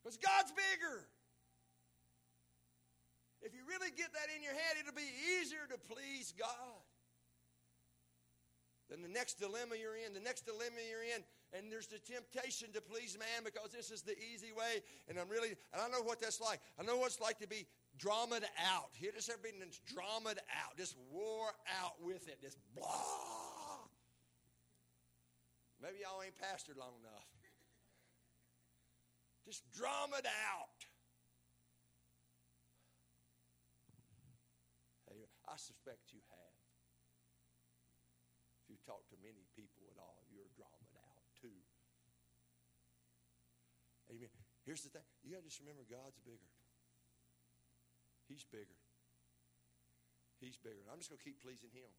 Because 0.00 0.16
God's 0.16 0.52
bigger. 0.52 1.04
If 3.42 3.54
you 3.54 3.64
really 3.68 3.90
get 3.96 4.12
that 4.12 4.28
in 4.36 4.42
your 4.42 4.52
head, 4.52 4.76
it'll 4.80 4.92
be 4.92 5.08
easier 5.40 5.64
to 5.70 5.78
please 5.88 6.34
God. 6.36 6.84
than 8.90 9.02
the 9.02 9.08
next 9.08 9.38
dilemma 9.38 9.78
you're 9.78 9.94
in, 9.94 10.12
the 10.12 10.20
next 10.20 10.44
dilemma 10.44 10.82
you're 10.82 11.06
in, 11.06 11.22
and 11.54 11.70
there's 11.70 11.86
the 11.86 11.98
temptation 12.02 12.74
to 12.74 12.82
please 12.82 13.16
man 13.16 13.46
because 13.46 13.70
this 13.70 13.90
is 13.90 14.02
the 14.02 14.18
easy 14.18 14.50
way. 14.50 14.82
And 15.08 15.18
I'm 15.18 15.30
really, 15.30 15.54
and 15.72 15.80
I 15.80 15.88
know 15.88 16.02
what 16.02 16.20
that's 16.20 16.40
like. 16.40 16.60
I 16.78 16.82
know 16.82 16.98
what 16.98 17.06
it's 17.06 17.20
like 17.20 17.38
to 17.38 17.48
be 17.48 17.66
dramaed 17.98 18.44
out. 18.58 18.90
Here, 18.92 19.12
just 19.14 19.30
everybody 19.30 19.54
that's 19.62 19.80
dramaed 19.86 20.42
out, 20.50 20.76
just 20.76 20.96
wore 21.10 21.54
out 21.80 21.94
with 22.02 22.26
it, 22.28 22.42
just 22.42 22.58
blah. 22.74 23.86
Maybe 25.80 26.02
y'all 26.02 26.22
ain't 26.22 26.36
pastored 26.36 26.76
long 26.76 26.92
enough. 27.00 27.30
Just 29.46 29.62
dramaed 29.72 30.26
out. 30.26 30.89
I 35.50 35.58
suspect 35.58 36.14
you 36.14 36.22
have. 36.30 36.54
If 38.62 38.70
you 38.70 38.78
talk 38.86 39.02
to 39.10 39.18
many 39.18 39.50
people 39.58 39.82
at 39.90 39.98
all, 39.98 40.22
you're 40.30 40.46
dramaed 40.54 40.94
out 40.94 41.26
too. 41.42 41.58
Amen. 44.14 44.30
Here's 44.62 44.86
the 44.86 44.94
thing 44.94 45.02
you 45.26 45.34
got 45.34 45.42
to 45.42 45.50
just 45.50 45.58
remember 45.58 45.82
God's 45.90 46.22
bigger. 46.22 46.54
He's 48.30 48.46
bigger. 48.46 48.78
He's 50.38 50.54
bigger. 50.54 50.86
And 50.86 50.90
I'm 50.94 51.02
just 51.02 51.10
going 51.10 51.18
to 51.18 51.26
keep 51.26 51.42
pleasing 51.42 51.74
Him. 51.74 51.90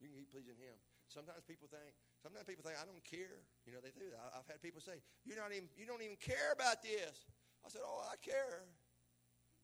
You 0.00 0.08
can 0.08 0.16
keep 0.16 0.32
pleasing 0.32 0.56
Him. 0.56 0.80
Sometimes 1.12 1.44
people 1.44 1.68
think, 1.68 1.92
sometimes 2.24 2.48
people 2.48 2.64
think 2.64 2.80
I 2.80 2.88
don't 2.88 3.04
care. 3.04 3.44
You 3.68 3.76
know, 3.76 3.84
they 3.84 3.92
do. 3.92 4.08
I've 4.32 4.48
had 4.48 4.64
people 4.64 4.80
say, 4.80 5.04
"You're 5.28 5.36
not 5.36 5.52
even, 5.52 5.68
you 5.76 5.84
don't 5.84 6.00
even 6.00 6.16
care 6.16 6.56
about 6.56 6.80
this." 6.80 7.28
I 7.60 7.68
said, 7.68 7.84
"Oh, 7.84 8.00
I 8.08 8.16
care," 8.22 8.64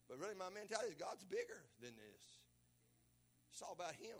but 0.07 0.15
really, 0.23 0.39
my 0.39 0.47
mentality 0.47 0.95
is 0.95 0.99
God's 0.99 1.27
bigger 1.27 1.59
than 1.83 1.91
this. 1.99 2.23
It's 3.51 3.59
all 3.59 3.75
about 3.75 3.95
Him. 3.99 4.15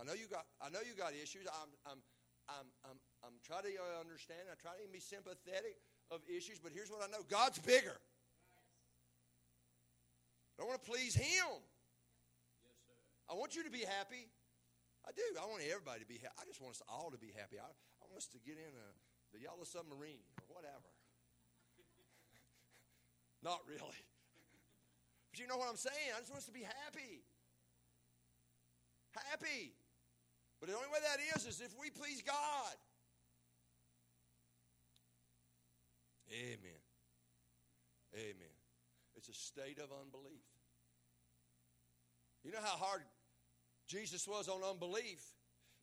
I 0.00 0.04
know 0.04 0.16
you 0.16 0.28
got, 0.28 0.48
I 0.60 0.72
know 0.72 0.80
you 0.80 0.96
got 0.96 1.12
issues. 1.12 1.44
I'm, 1.48 1.72
I'm, 1.84 2.00
I'm, 2.48 2.68
I'm, 2.84 2.98
I'm 3.24 3.36
trying 3.44 3.68
to 3.68 3.72
understand. 4.00 4.48
I 4.48 4.56
try 4.56 4.76
to 4.80 4.88
be 4.88 5.00
sympathetic 5.00 5.76
of 6.08 6.24
issues, 6.24 6.56
but 6.56 6.72
here's 6.72 6.88
what 6.88 7.04
I 7.04 7.08
know: 7.12 7.20
God's 7.28 7.60
bigger. 7.60 8.00
I 10.56 10.64
want 10.64 10.80
to 10.80 10.86
please 10.88 11.12
Him. 11.12 11.52
Yes, 12.64 12.76
sir. 12.88 12.96
I 13.28 13.36
want 13.36 13.52
you 13.52 13.64
to 13.64 13.72
be 13.72 13.84
happy. 13.84 14.24
I 15.04 15.12
do. 15.12 15.22
I 15.36 15.44
want 15.44 15.60
everybody 15.68 16.00
to 16.00 16.08
be 16.08 16.16
happy. 16.16 16.32
I 16.40 16.48
just 16.48 16.64
want 16.64 16.80
us 16.80 16.82
all 16.88 17.12
to 17.12 17.20
be 17.20 17.30
happy. 17.36 17.60
I, 17.60 17.68
I 17.68 18.04
want 18.08 18.24
us 18.24 18.28
to 18.32 18.40
get 18.40 18.56
in 18.56 18.72
a, 18.72 18.88
the 19.36 19.44
yellow 19.44 19.68
submarine 19.68 20.24
or 20.40 20.48
whatever. 20.48 20.88
Not 23.44 23.60
really. 23.68 24.00
But 25.36 25.42
you 25.42 25.48
know 25.48 25.58
what 25.58 25.68
I'm 25.68 25.76
saying? 25.76 26.16
I 26.16 26.20
just 26.20 26.30
want 26.30 26.38
us 26.38 26.46
to 26.46 26.52
be 26.52 26.62
happy. 26.62 27.20
Happy. 29.30 29.74
But 30.58 30.70
the 30.70 30.74
only 30.74 30.88
way 30.88 30.98
that 31.04 31.20
is 31.36 31.44
is 31.44 31.60
if 31.60 31.78
we 31.78 31.90
please 31.90 32.22
God. 32.22 32.72
Amen. 36.32 36.80
Amen. 38.14 38.56
It's 39.14 39.28
a 39.28 39.34
state 39.34 39.78
of 39.78 39.90
unbelief. 39.92 40.40
You 42.42 42.52
know 42.52 42.62
how 42.62 42.78
hard 42.78 43.02
Jesus 43.86 44.26
was 44.26 44.48
on 44.48 44.62
unbelief, 44.62 45.22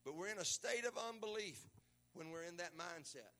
but 0.03 0.15
we're 0.15 0.29
in 0.29 0.39
a 0.39 0.45
state 0.45 0.85
of 0.87 0.93
unbelief 1.13 1.59
when 2.15 2.31
we're 2.31 2.45
in 2.45 2.57
that 2.57 2.71
mindset. 2.75 3.37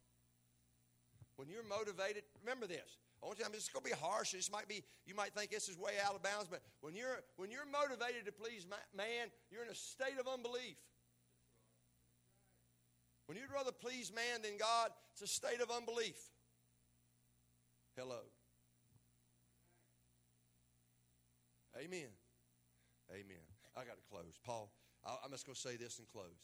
When 1.37 1.49
you're 1.49 1.63
motivated, 1.63 2.21
remember 2.43 2.67
this. 2.67 2.99
I 3.23 3.47
mean, 3.47 3.55
it's 3.55 3.69
going 3.69 3.83
to 3.83 3.89
be 3.89 3.95
harsh. 3.95 4.31
This 4.31 4.51
might 4.51 4.67
be, 4.67 4.83
you 5.05 5.15
might 5.15 5.33
think 5.33 5.51
this 5.51 5.69
is 5.69 5.77
way 5.77 5.93
out 6.05 6.15
of 6.15 6.23
bounds, 6.23 6.47
but 6.49 6.61
when 6.81 6.95
you're, 6.95 7.23
when 7.37 7.51
you're 7.51 7.65
motivated 7.65 8.25
to 8.25 8.31
please 8.31 8.67
man, 8.95 9.31
you're 9.49 9.63
in 9.63 9.69
a 9.69 9.75
state 9.75 10.19
of 10.19 10.27
unbelief. 10.27 10.75
When 13.25 13.37
you'd 13.37 13.51
rather 13.53 13.71
please 13.71 14.11
man 14.13 14.43
than 14.43 14.57
God, 14.59 14.91
it's 15.13 15.21
a 15.21 15.27
state 15.27 15.61
of 15.61 15.71
unbelief. 15.71 16.19
Hello. 17.95 18.19
Amen. 21.79 22.11
Amen. 23.09 23.45
I 23.73 23.87
got 23.87 23.97
to 23.97 24.05
close. 24.11 24.37
Paul, 24.43 24.69
I'm 25.05 25.31
just 25.31 25.45
going 25.45 25.55
to 25.55 25.61
say 25.61 25.77
this 25.77 25.97
and 25.97 26.07
close. 26.07 26.43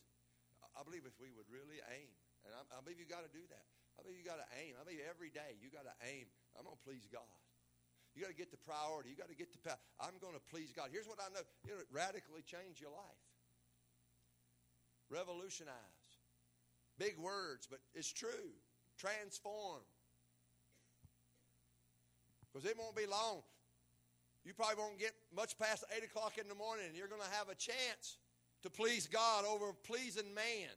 I 0.73 0.81
believe 0.87 1.03
if 1.03 1.17
we 1.19 1.29
would 1.35 1.49
really 1.51 1.83
aim, 1.91 2.09
and 2.47 2.55
I, 2.55 2.79
believe 2.81 2.97
you 2.97 3.05
got 3.09 3.27
to 3.27 3.33
do 3.33 3.43
that. 3.51 3.65
I 3.99 4.05
believe 4.05 4.15
you 4.15 4.25
got 4.25 4.39
to 4.39 4.49
aim. 4.63 4.79
I 4.79 4.87
believe 4.87 5.03
every 5.03 5.27
day 5.29 5.59
you 5.59 5.67
got 5.67 5.83
to 5.83 5.95
aim. 6.07 6.31
I'm 6.59 6.67
going 6.67 6.75
to 6.75 6.83
please 6.83 7.07
God. 7.07 7.23
You 8.13 8.21
got 8.21 8.29
to 8.29 8.35
get 8.35 8.51
the 8.51 8.59
priority. 8.59 9.09
You 9.09 9.15
got 9.15 9.29
to 9.29 9.35
get 9.35 9.53
the. 9.53 9.59
Power. 9.63 9.79
I'm 10.01 10.19
going 10.19 10.33
to 10.35 10.43
please 10.51 10.73
God. 10.75 10.89
Here's 10.91 11.07
what 11.07 11.19
I 11.23 11.31
know. 11.31 11.39
It'll 11.63 11.87
radically 11.89 12.43
change 12.43 12.81
your 12.81 12.91
life. 12.91 13.23
Revolutionize. 15.09 15.73
Big 16.97 17.17
words, 17.17 17.65
but 17.69 17.79
it's 17.95 18.11
true. 18.11 18.51
Transform. 18.97 19.81
Because 22.51 22.69
it 22.69 22.75
won't 22.77 22.95
be 22.95 23.05
long. 23.05 23.41
You 24.43 24.53
probably 24.53 24.75
won't 24.77 24.99
get 24.99 25.13
much 25.33 25.57
past 25.57 25.85
8 25.95 26.03
o'clock 26.03 26.37
in 26.37 26.49
the 26.49 26.55
morning, 26.55 26.85
and 26.87 26.97
you're 26.97 27.07
going 27.07 27.21
to 27.21 27.37
have 27.37 27.47
a 27.47 27.55
chance 27.55 28.17
to 28.63 28.69
please 28.69 29.07
God 29.07 29.45
over 29.45 29.71
pleasing 29.71 30.33
man. 30.33 30.75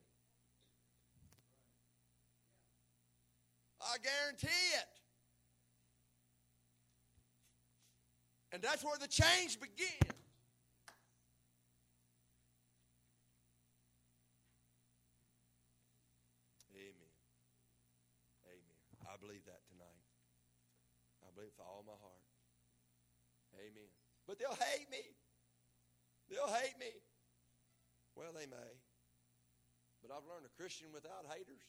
I 3.80 3.96
guarantee 3.98 4.46
it. 4.78 5.01
And 8.52 8.60
that's 8.60 8.84
where 8.84 9.00
the 9.00 9.08
change 9.08 9.56
begins. 9.56 10.12
Amen. 16.76 17.12
Amen. 18.44 18.78
I 19.08 19.16
believe 19.16 19.40
that 19.48 19.64
tonight. 19.72 20.04
I 21.24 21.32
believe 21.32 21.56
with 21.56 21.64
all 21.64 21.80
my 21.88 21.96
heart. 21.96 22.28
Amen. 23.56 23.88
But 24.28 24.38
they'll 24.38 24.60
hate 24.76 24.92
me. 24.92 25.00
They'll 26.28 26.52
hate 26.52 26.76
me. 26.78 26.92
Well, 28.14 28.36
they 28.36 28.44
may. 28.44 28.72
But 30.04 30.12
I've 30.12 30.28
learned 30.28 30.44
a 30.44 30.52
Christian 30.60 30.92
without 30.92 31.24
haters 31.32 31.64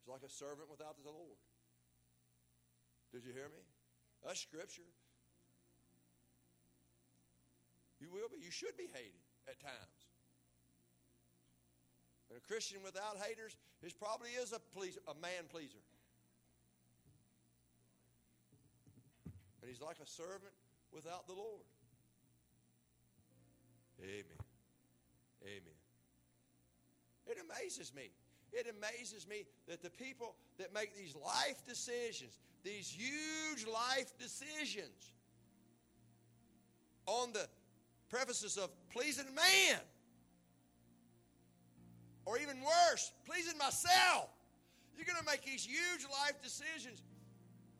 is 0.00 0.08
like 0.08 0.24
a 0.24 0.32
servant 0.32 0.72
without 0.72 0.96
the 0.96 1.04
Lord. 1.04 1.36
Did 3.12 3.28
you 3.28 3.32
hear 3.36 3.52
me? 3.52 3.60
That's 4.24 4.40
scripture. 4.40 4.88
You 8.00 8.08
will 8.10 8.28
be. 8.30 8.38
You 8.42 8.50
should 8.50 8.76
be 8.76 8.88
hated 8.92 9.22
at 9.48 9.60
times. 9.60 9.98
And 12.30 12.38
a 12.38 12.40
Christian 12.46 12.78
without 12.84 13.16
haters 13.16 13.56
is 13.82 13.92
probably 13.92 14.30
is 14.30 14.52
a, 14.52 14.60
please, 14.76 14.98
a 15.08 15.14
man 15.20 15.48
pleaser. 15.50 15.82
And 19.62 19.70
he's 19.70 19.80
like 19.80 19.96
a 20.02 20.06
servant 20.06 20.52
without 20.92 21.26
the 21.26 21.34
Lord. 21.34 21.64
Amen. 24.02 24.42
Amen. 25.42 25.78
It 27.26 27.38
amazes 27.44 27.92
me. 27.94 28.10
It 28.52 28.66
amazes 28.66 29.26
me 29.26 29.44
that 29.66 29.82
the 29.82 29.90
people 29.90 30.34
that 30.58 30.72
make 30.72 30.96
these 30.96 31.14
life 31.14 31.62
decisions, 31.66 32.38
these 32.62 32.88
huge 32.88 33.66
life 33.66 34.16
decisions, 34.18 35.12
on 37.06 37.32
the 37.32 37.46
prefaces 38.08 38.56
of 38.56 38.70
pleasing 38.90 39.34
man, 39.34 39.80
or 42.24 42.38
even 42.38 42.60
worse, 42.60 43.12
pleasing 43.24 43.56
myself. 43.58 44.30
You're 44.96 45.06
going 45.06 45.18
to 45.18 45.24
make 45.24 45.44
these 45.44 45.64
huge 45.64 46.04
life 46.10 46.42
decisions 46.42 47.02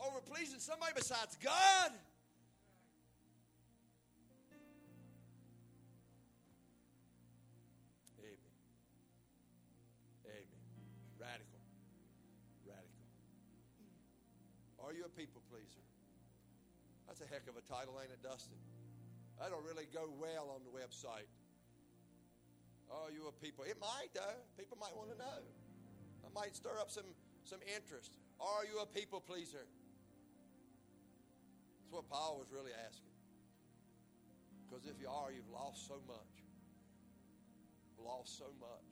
over 0.01 0.21
pleasing 0.21 0.61
somebody 0.61 0.93
besides 0.95 1.37
God? 1.43 1.91
Amen. 8.21 8.39
Amen. 10.25 10.47
Radical. 11.19 11.59
Radical. 12.65 13.05
Are 14.87 14.93
you 14.95 15.05
a 15.05 15.09
people 15.09 15.43
pleaser? 15.51 15.83
That's 17.09 17.21
a 17.21 17.27
heck 17.27 17.49
of 17.49 17.57
a 17.57 17.63
title, 17.67 17.99
ain't 18.01 18.13
it, 18.13 18.23
Dustin? 18.23 18.57
That'll 19.39 19.63
really 19.63 19.87
go 19.95 20.11
well 20.19 20.51
on 20.55 20.61
the 20.67 20.71
website. 20.75 21.31
Are 22.91 23.11
you 23.13 23.29
a 23.29 23.33
people? 23.33 23.65
It 23.65 23.79
might, 23.81 24.11
though. 24.15 24.41
People 24.59 24.79
might 24.81 24.97
want 24.97 25.11
to 25.13 25.19
know. 25.19 25.41
I 26.25 26.29
might 26.35 26.57
stir 26.57 26.75
up 26.81 26.91
some, 26.91 27.07
some 27.45 27.61
interest. 27.77 28.19
Are 28.41 28.65
you 28.65 28.81
a 28.83 28.87
people 28.87 29.21
pleaser? 29.21 29.67
That's 31.79 31.93
what 31.93 32.09
Paul 32.09 32.39
was 32.39 32.51
really 32.53 32.73
asking. 32.87 33.13
Because 34.69 34.87
if 34.87 35.01
you 35.01 35.09
are, 35.09 35.31
you've 35.33 35.49
lost 35.53 35.87
so 35.87 36.01
much. 36.07 36.35
Lost 38.05 38.39
so 38.39 38.51
much. 38.61 38.91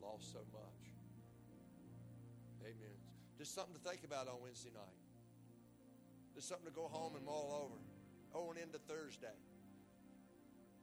Lost 0.00 0.32
so 0.32 0.38
much. 0.52 0.84
Amen. 2.62 2.98
Just 3.38 3.54
something 3.54 3.74
to 3.74 3.80
think 3.80 4.04
about 4.04 4.28
on 4.28 4.40
Wednesday 4.42 4.70
night. 4.74 4.98
Just 6.34 6.48
something 6.48 6.66
to 6.66 6.72
go 6.74 6.86
home 6.86 7.16
and 7.16 7.24
mull 7.24 7.66
over. 7.66 7.87
And 8.34 8.58
into 8.58 8.78
Thursday. 8.78 9.36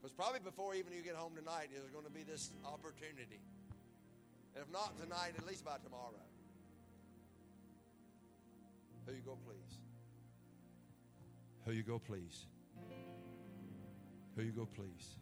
Because 0.02 0.14
probably 0.14 0.40
before 0.40 0.76
even 0.76 0.94
you 0.94 1.02
get 1.02 1.16
home 1.16 1.34
tonight, 1.36 1.70
there's 1.72 1.90
going 1.92 2.06
to 2.06 2.12
be 2.12 2.24
this 2.24 2.52
opportunity. 2.66 3.42
And 4.54 4.64
if 4.64 4.72
not 4.72 4.98
tonight, 5.02 5.34
at 5.38 5.46
least 5.46 5.66
by 5.66 5.78
tomorrow. 5.84 6.14
Who 9.06 9.14
you 9.14 9.22
go, 9.22 9.38
please? 9.46 9.80
Who 11.66 11.72
you 11.72 11.84
go, 11.84 12.00
please? 12.00 12.46
Who 14.36 14.44
you 14.44 14.52
go, 14.52 14.68
please? 14.76 15.16